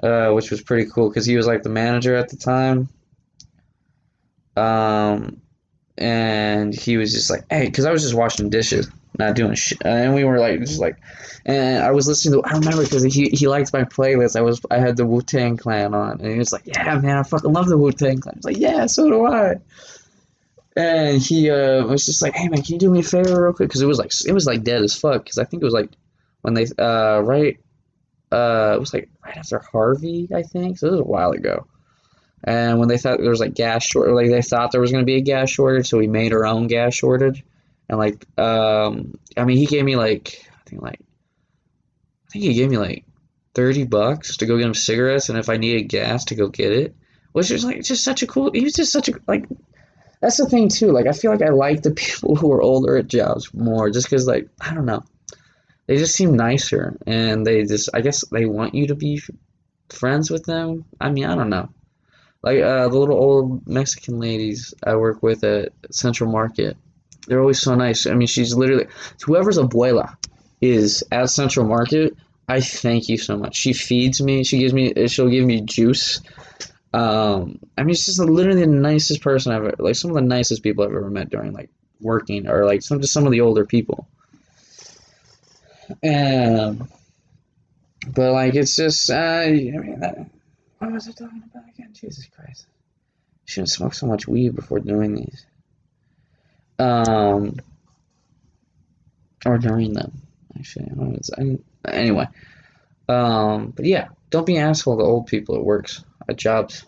uh, 0.01 0.31
which 0.31 0.51
was 0.51 0.61
pretty 0.61 0.89
cool 0.89 1.09
because 1.09 1.25
he 1.25 1.35
was 1.35 1.47
like 1.47 1.63
the 1.63 1.69
manager 1.69 2.15
at 2.15 2.29
the 2.29 2.37
time. 2.37 2.89
Um, 4.57 5.41
and 5.97 6.73
he 6.73 6.97
was 6.97 7.13
just 7.13 7.29
like, 7.29 7.43
hey, 7.49 7.65
because 7.65 7.85
I 7.85 7.91
was 7.91 8.01
just 8.01 8.13
washing 8.13 8.49
dishes, 8.49 8.89
not 9.17 9.35
doing 9.35 9.55
shit, 9.55 9.79
and 9.83 10.13
we 10.13 10.23
were 10.23 10.39
like, 10.39 10.59
just 10.59 10.79
like, 10.79 10.97
and 11.45 11.83
I 11.83 11.91
was 11.91 12.07
listening 12.07 12.41
to, 12.41 12.47
I 12.47 12.57
remember 12.57 12.83
because 12.83 13.03
he 13.03 13.29
he 13.29 13.47
liked 13.47 13.73
my 13.73 13.83
playlist. 13.83 14.35
I 14.35 14.41
was 14.41 14.61
I 14.69 14.79
had 14.79 14.97
the 14.97 15.05
Wu 15.05 15.21
Tang 15.21 15.57
Clan 15.57 15.93
on, 15.93 16.19
and 16.21 16.31
he 16.31 16.37
was 16.37 16.51
like, 16.51 16.63
yeah, 16.65 16.99
man, 16.99 17.17
I 17.17 17.23
fucking 17.23 17.51
love 17.51 17.67
the 17.67 17.77
Wu 17.77 17.91
Tang 17.91 18.19
Clan. 18.19 18.35
I 18.35 18.37
was 18.37 18.45
like, 18.45 18.57
yeah, 18.57 18.85
so 18.85 19.09
do 19.09 19.25
I. 19.25 19.55
And 20.75 21.19
he 21.19 21.49
uh, 21.49 21.85
was 21.87 22.05
just 22.05 22.21
like, 22.21 22.35
hey 22.35 22.49
man, 22.49 22.61
can 22.61 22.73
you 22.73 22.79
do 22.79 22.91
me 22.91 22.99
a 22.99 23.03
favor 23.03 23.43
real 23.43 23.53
quick? 23.53 23.69
Because 23.69 23.81
it 23.81 23.87
was 23.87 23.97
like 23.97 24.11
it 24.25 24.33
was 24.33 24.45
like 24.45 24.63
dead 24.63 24.83
as 24.83 24.95
fuck. 24.95 25.23
Because 25.23 25.39
I 25.39 25.43
think 25.43 25.63
it 25.63 25.65
was 25.65 25.73
like 25.73 25.89
when 26.41 26.53
they 26.53 26.67
uh 26.77 27.19
right 27.21 27.57
uh 28.31 28.73
it 28.75 28.79
was 28.79 28.93
like 28.93 29.09
right 29.25 29.37
after 29.37 29.57
Harvey, 29.59 30.29
I 30.35 30.43
think. 30.43 30.77
So 30.77 30.87
it 30.87 30.91
was 30.91 30.99
a 30.99 31.03
while 31.03 31.31
ago. 31.31 31.65
And 32.43 32.79
when 32.79 32.87
they 32.87 32.97
thought 32.97 33.19
there 33.19 33.29
was 33.29 33.39
like 33.39 33.55
gas 33.55 33.83
short, 33.83 34.11
like 34.11 34.29
they 34.29 34.41
thought 34.41 34.71
there 34.71 34.81
was 34.81 34.91
gonna 34.91 35.03
be 35.03 35.15
a 35.15 35.21
gas 35.21 35.49
shortage, 35.49 35.87
so 35.87 35.97
we 35.97 36.07
made 36.07 36.33
our 36.33 36.45
own 36.45 36.67
gas 36.67 36.93
shortage. 36.93 37.43
And 37.89 37.97
like, 37.97 38.25
um, 38.37 39.17
I 39.35 39.43
mean, 39.43 39.57
he 39.57 39.65
gave 39.65 39.83
me 39.83 39.95
like 39.95 40.49
I 40.53 40.69
think 40.69 40.81
like 40.81 40.99
I 41.01 42.31
think 42.31 42.43
he 42.43 42.53
gave 42.53 42.69
me 42.69 42.77
like 42.77 43.05
thirty 43.53 43.85
bucks 43.85 44.37
to 44.37 44.45
go 44.45 44.57
get 44.57 44.67
him 44.67 44.73
cigarettes, 44.73 45.29
and 45.29 45.37
if 45.37 45.49
I 45.49 45.57
needed 45.57 45.89
gas 45.89 46.25
to 46.25 46.35
go 46.35 46.47
get 46.47 46.71
it, 46.71 46.95
which 47.31 47.49
is 47.51 47.65
like 47.65 47.83
just 47.83 48.03
such 48.03 48.21
a 48.21 48.27
cool. 48.27 48.51
He 48.53 48.63
was 48.63 48.73
just 48.73 48.91
such 48.91 49.09
a 49.09 49.13
like. 49.27 49.45
That's 50.21 50.37
the 50.37 50.47
thing 50.47 50.69
too. 50.69 50.91
Like 50.91 51.07
I 51.07 51.11
feel 51.11 51.31
like 51.31 51.41
I 51.41 51.49
like 51.49 51.81
the 51.81 51.91
people 52.05 52.35
who 52.35 52.51
are 52.51 52.61
older 52.61 52.97
at 52.97 53.07
jobs 53.07 53.53
more, 53.53 53.89
just 53.89 54.07
because 54.07 54.27
like 54.27 54.47
I 54.61 54.73
don't 54.73 54.85
know, 54.85 55.03
they 55.87 55.97
just 55.97 56.15
seem 56.15 56.35
nicer, 56.35 56.97
and 57.07 57.45
they 57.45 57.63
just 57.63 57.89
I 57.93 58.01
guess 58.01 58.23
they 58.27 58.45
want 58.45 58.75
you 58.75 58.87
to 58.87 58.95
be 58.95 59.21
friends 59.89 60.29
with 60.29 60.45
them. 60.45 60.85
I 61.01 61.09
mean 61.09 61.25
I 61.25 61.35
don't 61.35 61.49
know. 61.49 61.69
Like 62.47 62.61
uh, 62.61 62.87
the 62.87 62.97
little 62.97 63.17
old 63.17 63.67
Mexican 63.67 64.21
ladies 64.21 64.73
I 64.81 64.95
work 64.95 65.21
with 65.21 65.43
at 65.43 65.73
Central 65.91 66.31
Market, 66.31 66.77
they're 67.27 67.41
always 67.41 67.59
so 67.59 67.75
nice. 67.75 68.07
I 68.07 68.13
mean, 68.13 68.29
she's 68.29 68.55
literally 68.55 68.87
whoever's 69.25 69.57
abuela 69.57 70.15
is 70.61 71.03
at 71.11 71.29
Central 71.29 71.67
Market. 71.67 72.15
I 72.47 72.61
thank 72.61 73.09
you 73.09 73.17
so 73.17 73.35
much. 73.35 73.57
She 73.57 73.73
feeds 73.73 74.21
me. 74.21 74.45
She 74.45 74.59
gives 74.59 74.73
me. 74.73 75.09
She'll 75.09 75.27
give 75.27 75.43
me 75.43 75.59
juice. 75.59 76.21
Um, 76.93 77.59
I 77.77 77.83
mean, 77.83 77.95
she's 77.95 78.05
just 78.05 78.19
literally 78.19 78.61
the 78.61 78.67
nicest 78.67 79.21
person 79.21 79.51
I've 79.51 79.65
ever, 79.65 79.75
like 79.79 79.95
some 79.95 80.11
of 80.11 80.15
the 80.15 80.21
nicest 80.21 80.63
people 80.63 80.85
I've 80.85 80.91
ever 80.91 81.09
met 81.09 81.29
during 81.29 81.51
like 81.51 81.69
working 81.99 82.47
or 82.47 82.65
like 82.65 82.81
some 82.81 83.01
just 83.01 83.11
some 83.11 83.25
of 83.25 83.33
the 83.33 83.41
older 83.41 83.65
people. 83.65 84.07
Um, 86.01 86.87
but 88.07 88.31
like 88.31 88.55
it's 88.55 88.77
just 88.77 89.09
uh, 89.09 89.15
I 89.15 89.51
mean, 89.51 89.99
that, 89.99 90.29
what 90.79 90.91
was 90.91 91.07
I 91.07 91.11
talking 91.11 91.43
about 91.49 91.69
again? 91.69 91.89
Jesus 91.93 92.27
Christ! 92.27 92.65
Shouldn't 93.45 93.69
smoke 93.69 93.93
so 93.93 94.07
much 94.07 94.27
weed 94.27 94.55
before 94.55 94.79
doing 94.79 95.15
these. 95.15 95.45
Um, 96.79 97.57
or 99.45 99.57
during 99.57 99.93
them, 99.93 100.21
actually. 100.57 100.91
I 101.37 101.41
I, 101.41 101.91
anyway, 101.91 102.27
um, 103.09 103.73
but 103.75 103.85
yeah, 103.85 104.09
don't 104.29 104.45
be 104.45 104.57
an 104.57 104.69
asshole 104.69 104.97
to 104.97 105.03
old 105.03 105.27
people 105.27 105.55
at 105.55 105.63
works 105.63 106.03
at 106.27 106.35
jobs. 106.35 106.85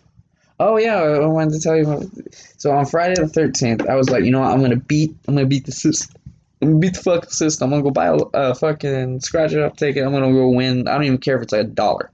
Oh 0.58 0.76
yeah, 0.76 0.96
I 0.96 1.26
wanted 1.26 1.54
to 1.54 1.60
tell 1.60 1.76
you. 1.76 2.10
So 2.58 2.70
on 2.72 2.84
Friday 2.84 3.14
the 3.14 3.26
thirteenth, 3.28 3.88
I 3.88 3.94
was 3.94 4.10
like, 4.10 4.24
you 4.24 4.30
know 4.30 4.40
what? 4.40 4.50
I'm 4.50 4.60
gonna 4.60 4.76
beat. 4.76 5.16
I'm 5.26 5.34
gonna 5.34 5.46
beat 5.46 5.64
the 5.64 5.72
system. 5.72 6.20
I'm 6.60 6.68
gonna 6.68 6.80
beat 6.80 6.94
the 6.94 7.02
fucking 7.02 7.30
system. 7.30 7.72
I'm 7.72 7.80
gonna 7.80 7.82
go 7.82 7.90
buy 7.90 8.08
a, 8.08 8.50
a 8.50 8.54
fucking 8.54 9.20
scratch 9.20 9.54
it 9.54 9.62
off 9.62 9.76
ticket. 9.76 10.04
I'm 10.04 10.12
gonna 10.12 10.30
go 10.30 10.50
win. 10.50 10.86
I 10.86 10.92
don't 10.92 11.04
even 11.04 11.18
care 11.18 11.36
if 11.36 11.42
it's 11.42 11.52
like 11.52 11.62
a 11.62 11.64
dollar. 11.64 12.10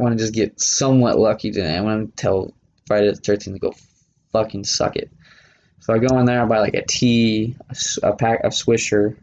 I 0.00 0.02
want 0.02 0.16
to 0.16 0.24
just 0.24 0.32
get 0.32 0.58
somewhat 0.58 1.18
lucky 1.18 1.50
today. 1.50 1.76
I 1.76 1.82
want 1.82 2.16
to 2.16 2.22
tell 2.22 2.54
Friday 2.86 3.10
the 3.10 3.20
13th 3.20 3.52
to 3.52 3.58
go 3.58 3.74
fucking 4.32 4.64
suck 4.64 4.96
it. 4.96 5.10
So 5.80 5.92
I 5.92 5.98
go 5.98 6.18
in 6.18 6.24
there, 6.24 6.42
I 6.42 6.46
buy 6.46 6.60
like 6.60 6.72
a 6.72 6.84
tea, 6.86 7.54
a, 8.02 8.14
pack 8.14 8.44
of 8.44 8.52
Swisher, 8.52 9.16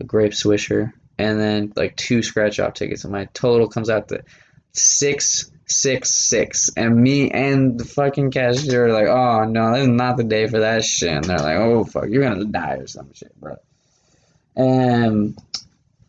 a 0.00 0.04
grape 0.04 0.32
Swisher, 0.32 0.92
and 1.16 1.40
then 1.40 1.72
like 1.74 1.96
two 1.96 2.22
scratch 2.22 2.60
off 2.60 2.74
tickets, 2.74 3.04
and 3.04 3.12
my 3.12 3.26
total 3.32 3.66
comes 3.66 3.88
out 3.88 4.08
to 4.08 4.24
six 4.72 5.50
six 5.66 6.10
six. 6.10 6.70
And 6.76 7.02
me 7.02 7.30
and 7.30 7.80
the 7.80 7.86
fucking 7.86 8.30
cashier 8.30 8.86
are 8.86 8.92
like, 8.92 9.06
oh 9.06 9.44
no, 9.44 9.72
this 9.72 9.82
is 9.82 9.88
not 9.88 10.18
the 10.18 10.24
day 10.24 10.46
for 10.48 10.60
that 10.60 10.84
shit. 10.84 11.12
And 11.12 11.24
they're 11.24 11.38
like, 11.38 11.56
oh 11.56 11.84
fuck, 11.84 12.08
you're 12.10 12.22
gonna 12.22 12.44
die 12.44 12.74
or 12.74 12.86
some 12.86 13.12
shit, 13.14 13.34
bro. 13.40 13.56
And 14.54 15.38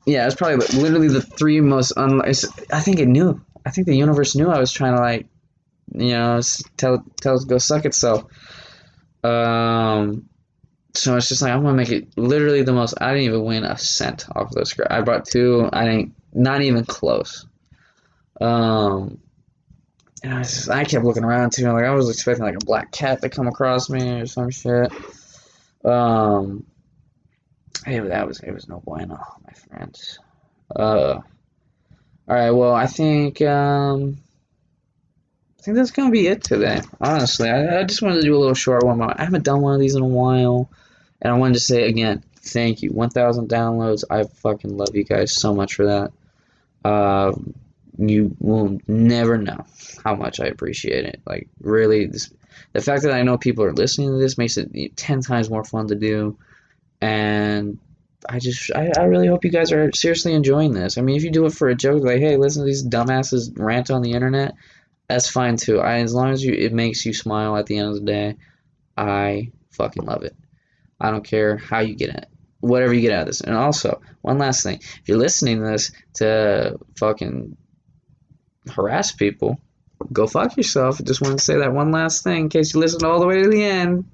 yeah, 0.05 0.25
it's 0.25 0.35
probably 0.35 0.65
literally 0.77 1.07
the 1.07 1.21
three 1.21 1.61
most. 1.61 1.93
I 1.97 2.33
think 2.81 2.99
it 2.99 3.07
knew. 3.07 3.41
I 3.65 3.71
think 3.71 3.87
the 3.87 3.97
universe 3.97 4.35
knew 4.35 4.49
I 4.49 4.59
was 4.59 4.71
trying 4.71 4.95
to 4.95 5.01
like, 5.01 5.27
you 5.93 6.11
know, 6.11 6.41
tell 6.77 7.03
tell 7.19 7.35
it 7.35 7.41
to 7.41 7.45
go 7.45 7.57
suck 7.57 7.85
itself. 7.85 8.25
Um, 9.23 10.29
so 10.93 11.17
it's 11.17 11.27
just 11.27 11.41
like 11.41 11.51
I'm 11.51 11.63
gonna 11.63 11.75
make 11.75 11.89
it 11.89 12.17
literally 12.17 12.61
the 12.61 12.73
most. 12.73 12.95
I 13.01 13.09
didn't 13.09 13.23
even 13.23 13.43
win 13.43 13.63
a 13.63 13.77
cent 13.77 14.25
off 14.35 14.49
of 14.49 14.55
those. 14.55 14.75
I 14.89 15.01
brought 15.01 15.25
two. 15.25 15.69
I 15.71 15.85
didn't. 15.85 16.15
Not 16.33 16.61
even 16.61 16.85
close. 16.85 17.45
Um, 18.41 19.19
and 20.21 20.33
I, 20.33 20.41
just, 20.43 20.69
I 20.69 20.83
kept 20.83 21.05
looking 21.05 21.23
around 21.23 21.51
too. 21.51 21.71
Like 21.71 21.85
I 21.85 21.91
was 21.91 22.09
expecting 22.09 22.43
like 22.43 22.55
a 22.55 22.65
black 22.65 22.91
cat 22.91 23.21
to 23.21 23.29
come 23.29 23.47
across 23.47 23.89
me 23.89 24.21
or 24.21 24.25
some 24.25 24.49
shit. 24.49 24.91
Um, 25.83 26.65
hey, 27.85 27.99
that 27.99 28.27
was 28.27 28.39
it 28.41 28.51
was 28.51 28.67
no 28.67 28.81
bueno, 28.83 29.19
my 29.45 29.53
friends. 29.53 30.19
Uh, 30.75 31.21
all 32.27 32.35
right. 32.35 32.51
Well, 32.51 32.73
I 32.73 32.87
think 32.87 33.41
um, 33.41 34.17
I 35.59 35.61
think 35.61 35.77
that's 35.77 35.91
gonna 35.91 36.11
be 36.11 36.27
it 36.27 36.43
today. 36.43 36.81
Honestly, 36.99 37.49
I, 37.49 37.79
I 37.79 37.83
just 37.83 38.01
wanted 38.01 38.15
to 38.15 38.21
do 38.23 38.35
a 38.35 38.39
little 38.39 38.55
short 38.55 38.83
one. 38.83 39.01
I 39.01 39.23
haven't 39.23 39.43
done 39.43 39.61
one 39.61 39.73
of 39.73 39.79
these 39.79 39.95
in 39.95 40.01
a 40.01 40.07
while, 40.07 40.69
and 41.21 41.31
I 41.31 41.37
wanted 41.37 41.55
to 41.55 41.59
say 41.59 41.87
again, 41.87 42.23
thank 42.37 42.81
you. 42.81 42.89
One 42.89 43.09
thousand 43.09 43.49
downloads. 43.49 44.03
I 44.09 44.23
fucking 44.23 44.75
love 44.75 44.95
you 44.95 45.03
guys 45.03 45.35
so 45.35 45.53
much 45.53 45.75
for 45.75 45.85
that. 45.85 46.11
Uh, 46.83 47.33
you 47.97 48.35
will 48.39 48.79
never 48.87 49.37
know 49.37 49.65
how 50.03 50.15
much 50.15 50.39
I 50.39 50.45
appreciate 50.45 51.05
it. 51.05 51.21
Like 51.25 51.47
really, 51.61 52.07
this 52.07 52.31
the 52.73 52.81
fact 52.81 53.03
that 53.03 53.13
I 53.13 53.23
know 53.23 53.37
people 53.37 53.63
are 53.63 53.73
listening 53.73 54.09
to 54.09 54.17
this 54.17 54.37
makes 54.37 54.57
it 54.57 54.97
ten 54.97 55.21
times 55.21 55.49
more 55.49 55.63
fun 55.63 55.87
to 55.89 55.95
do, 55.95 56.37
and 57.01 57.77
I 58.27 58.39
just 58.39 58.71
I, 58.73 58.91
I 58.97 59.03
really 59.03 59.27
hope 59.27 59.45
you 59.45 59.51
guys 59.51 59.71
are 59.71 59.91
seriously 59.93 60.33
enjoying 60.33 60.73
this. 60.73 60.97
I 60.97 61.01
mean, 61.01 61.15
if 61.15 61.23
you 61.23 61.31
do 61.31 61.45
it 61.45 61.53
for 61.53 61.69
a 61.69 61.75
joke, 61.75 62.03
like 62.03 62.19
hey, 62.19 62.37
listen 62.37 62.61
to 62.61 62.65
these 62.65 62.85
dumbasses 62.85 63.51
rant 63.57 63.91
on 63.91 64.01
the 64.01 64.11
internet, 64.11 64.55
that's 65.07 65.29
fine 65.29 65.57
too. 65.57 65.79
I 65.79 65.99
as 65.99 66.13
long 66.13 66.31
as 66.31 66.43
you 66.43 66.53
it 66.53 66.73
makes 66.73 67.05
you 67.05 67.13
smile 67.13 67.55
at 67.57 67.65
the 67.65 67.77
end 67.77 67.89
of 67.89 67.95
the 67.95 68.01
day, 68.01 68.37
I 68.97 69.51
fucking 69.71 70.03
love 70.03 70.23
it. 70.23 70.35
I 70.99 71.11
don't 71.11 71.23
care 71.23 71.57
how 71.57 71.79
you 71.79 71.95
get 71.95 72.09
it, 72.09 72.27
whatever 72.59 72.93
you 72.93 73.01
get 73.01 73.11
out 73.11 73.21
of 73.21 73.27
this. 73.27 73.41
And 73.41 73.55
also, 73.55 74.01
one 74.21 74.37
last 74.37 74.63
thing: 74.63 74.79
if 74.81 75.01
you're 75.05 75.17
listening 75.17 75.59
to 75.59 75.65
this 75.65 75.91
to 76.15 76.79
fucking 76.97 77.57
harass 78.73 79.11
people, 79.11 79.59
go 80.11 80.27
fuck 80.27 80.57
yourself. 80.57 80.99
I 80.99 81.03
just 81.03 81.21
wanted 81.21 81.39
to 81.39 81.43
say 81.43 81.57
that 81.57 81.73
one 81.73 81.91
last 81.91 82.23
thing 82.23 82.41
in 82.41 82.49
case 82.49 82.73
you 82.73 82.79
listened 82.79 83.03
all 83.03 83.19
the 83.19 83.27
way 83.27 83.43
to 83.43 83.49
the 83.49 83.63
end. 83.63 84.05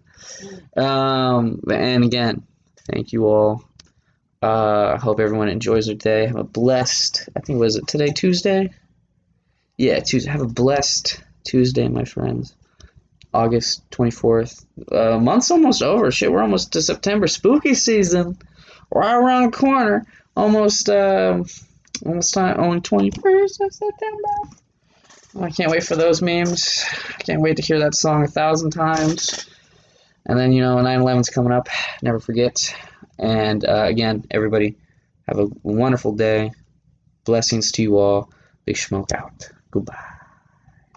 Um, 0.75 1.61
and 1.71 2.03
again, 2.03 2.43
thank 2.91 3.13
you 3.13 3.25
all. 3.25 3.63
Uh, 4.41 4.93
I 4.95 4.97
hope 4.97 5.19
everyone 5.19 5.49
enjoys 5.49 5.85
their 5.85 5.95
day. 5.95 6.25
Have 6.25 6.35
a 6.35 6.43
blessed. 6.43 7.29
I 7.35 7.41
think 7.41 7.59
was 7.59 7.75
it 7.75 7.87
today 7.87 8.07
Tuesday? 8.07 8.71
Yeah, 9.77 9.99
Tuesday. 9.99 10.31
Have 10.31 10.41
a 10.41 10.47
blessed 10.47 11.23
Tuesday, 11.43 11.87
my 11.87 12.05
friends. 12.05 12.55
August 13.33 13.89
twenty 13.91 14.11
fourth. 14.11 14.65
Uh, 14.91 15.17
month's 15.19 15.51
almost 15.51 15.83
over. 15.83 16.11
Shit, 16.11 16.31
we're 16.31 16.41
almost 16.41 16.73
to 16.73 16.81
September. 16.81 17.27
Spooky 17.27 17.75
season, 17.75 18.37
right 18.93 19.13
around 19.15 19.51
the 19.51 19.57
corner. 19.57 20.05
Almost. 20.35 20.89
Um, 20.89 21.45
almost 22.05 22.33
time. 22.33 22.59
Only 22.59 22.81
twenty 22.81 23.11
first 23.11 23.61
of 23.61 23.73
September. 23.73 24.57
I 25.39 25.49
can't 25.49 25.71
wait 25.71 25.83
for 25.83 25.95
those 25.95 26.21
memes. 26.21 26.83
I 27.07 27.23
can't 27.23 27.41
wait 27.41 27.57
to 27.57 27.63
hear 27.63 27.79
that 27.79 27.95
song 27.95 28.23
a 28.23 28.27
thousand 28.27 28.71
times. 28.71 29.47
And 30.25 30.37
then, 30.37 30.51
you 30.51 30.61
know, 30.61 30.79
9 30.81 30.99
11's 30.99 31.29
coming 31.29 31.53
up. 31.53 31.67
Never 32.03 32.19
forget. 32.19 32.75
And 33.19 33.63
uh, 33.65 33.85
again, 33.87 34.25
everybody, 34.31 34.77
have 35.27 35.39
a 35.39 35.47
wonderful 35.63 36.13
day. 36.13 36.51
Blessings 37.25 37.71
to 37.73 37.81
you 37.81 37.97
all. 37.97 38.31
Big 38.65 38.77
Smoke 38.77 39.11
out. 39.13 39.49
Goodbye. 39.71 40.10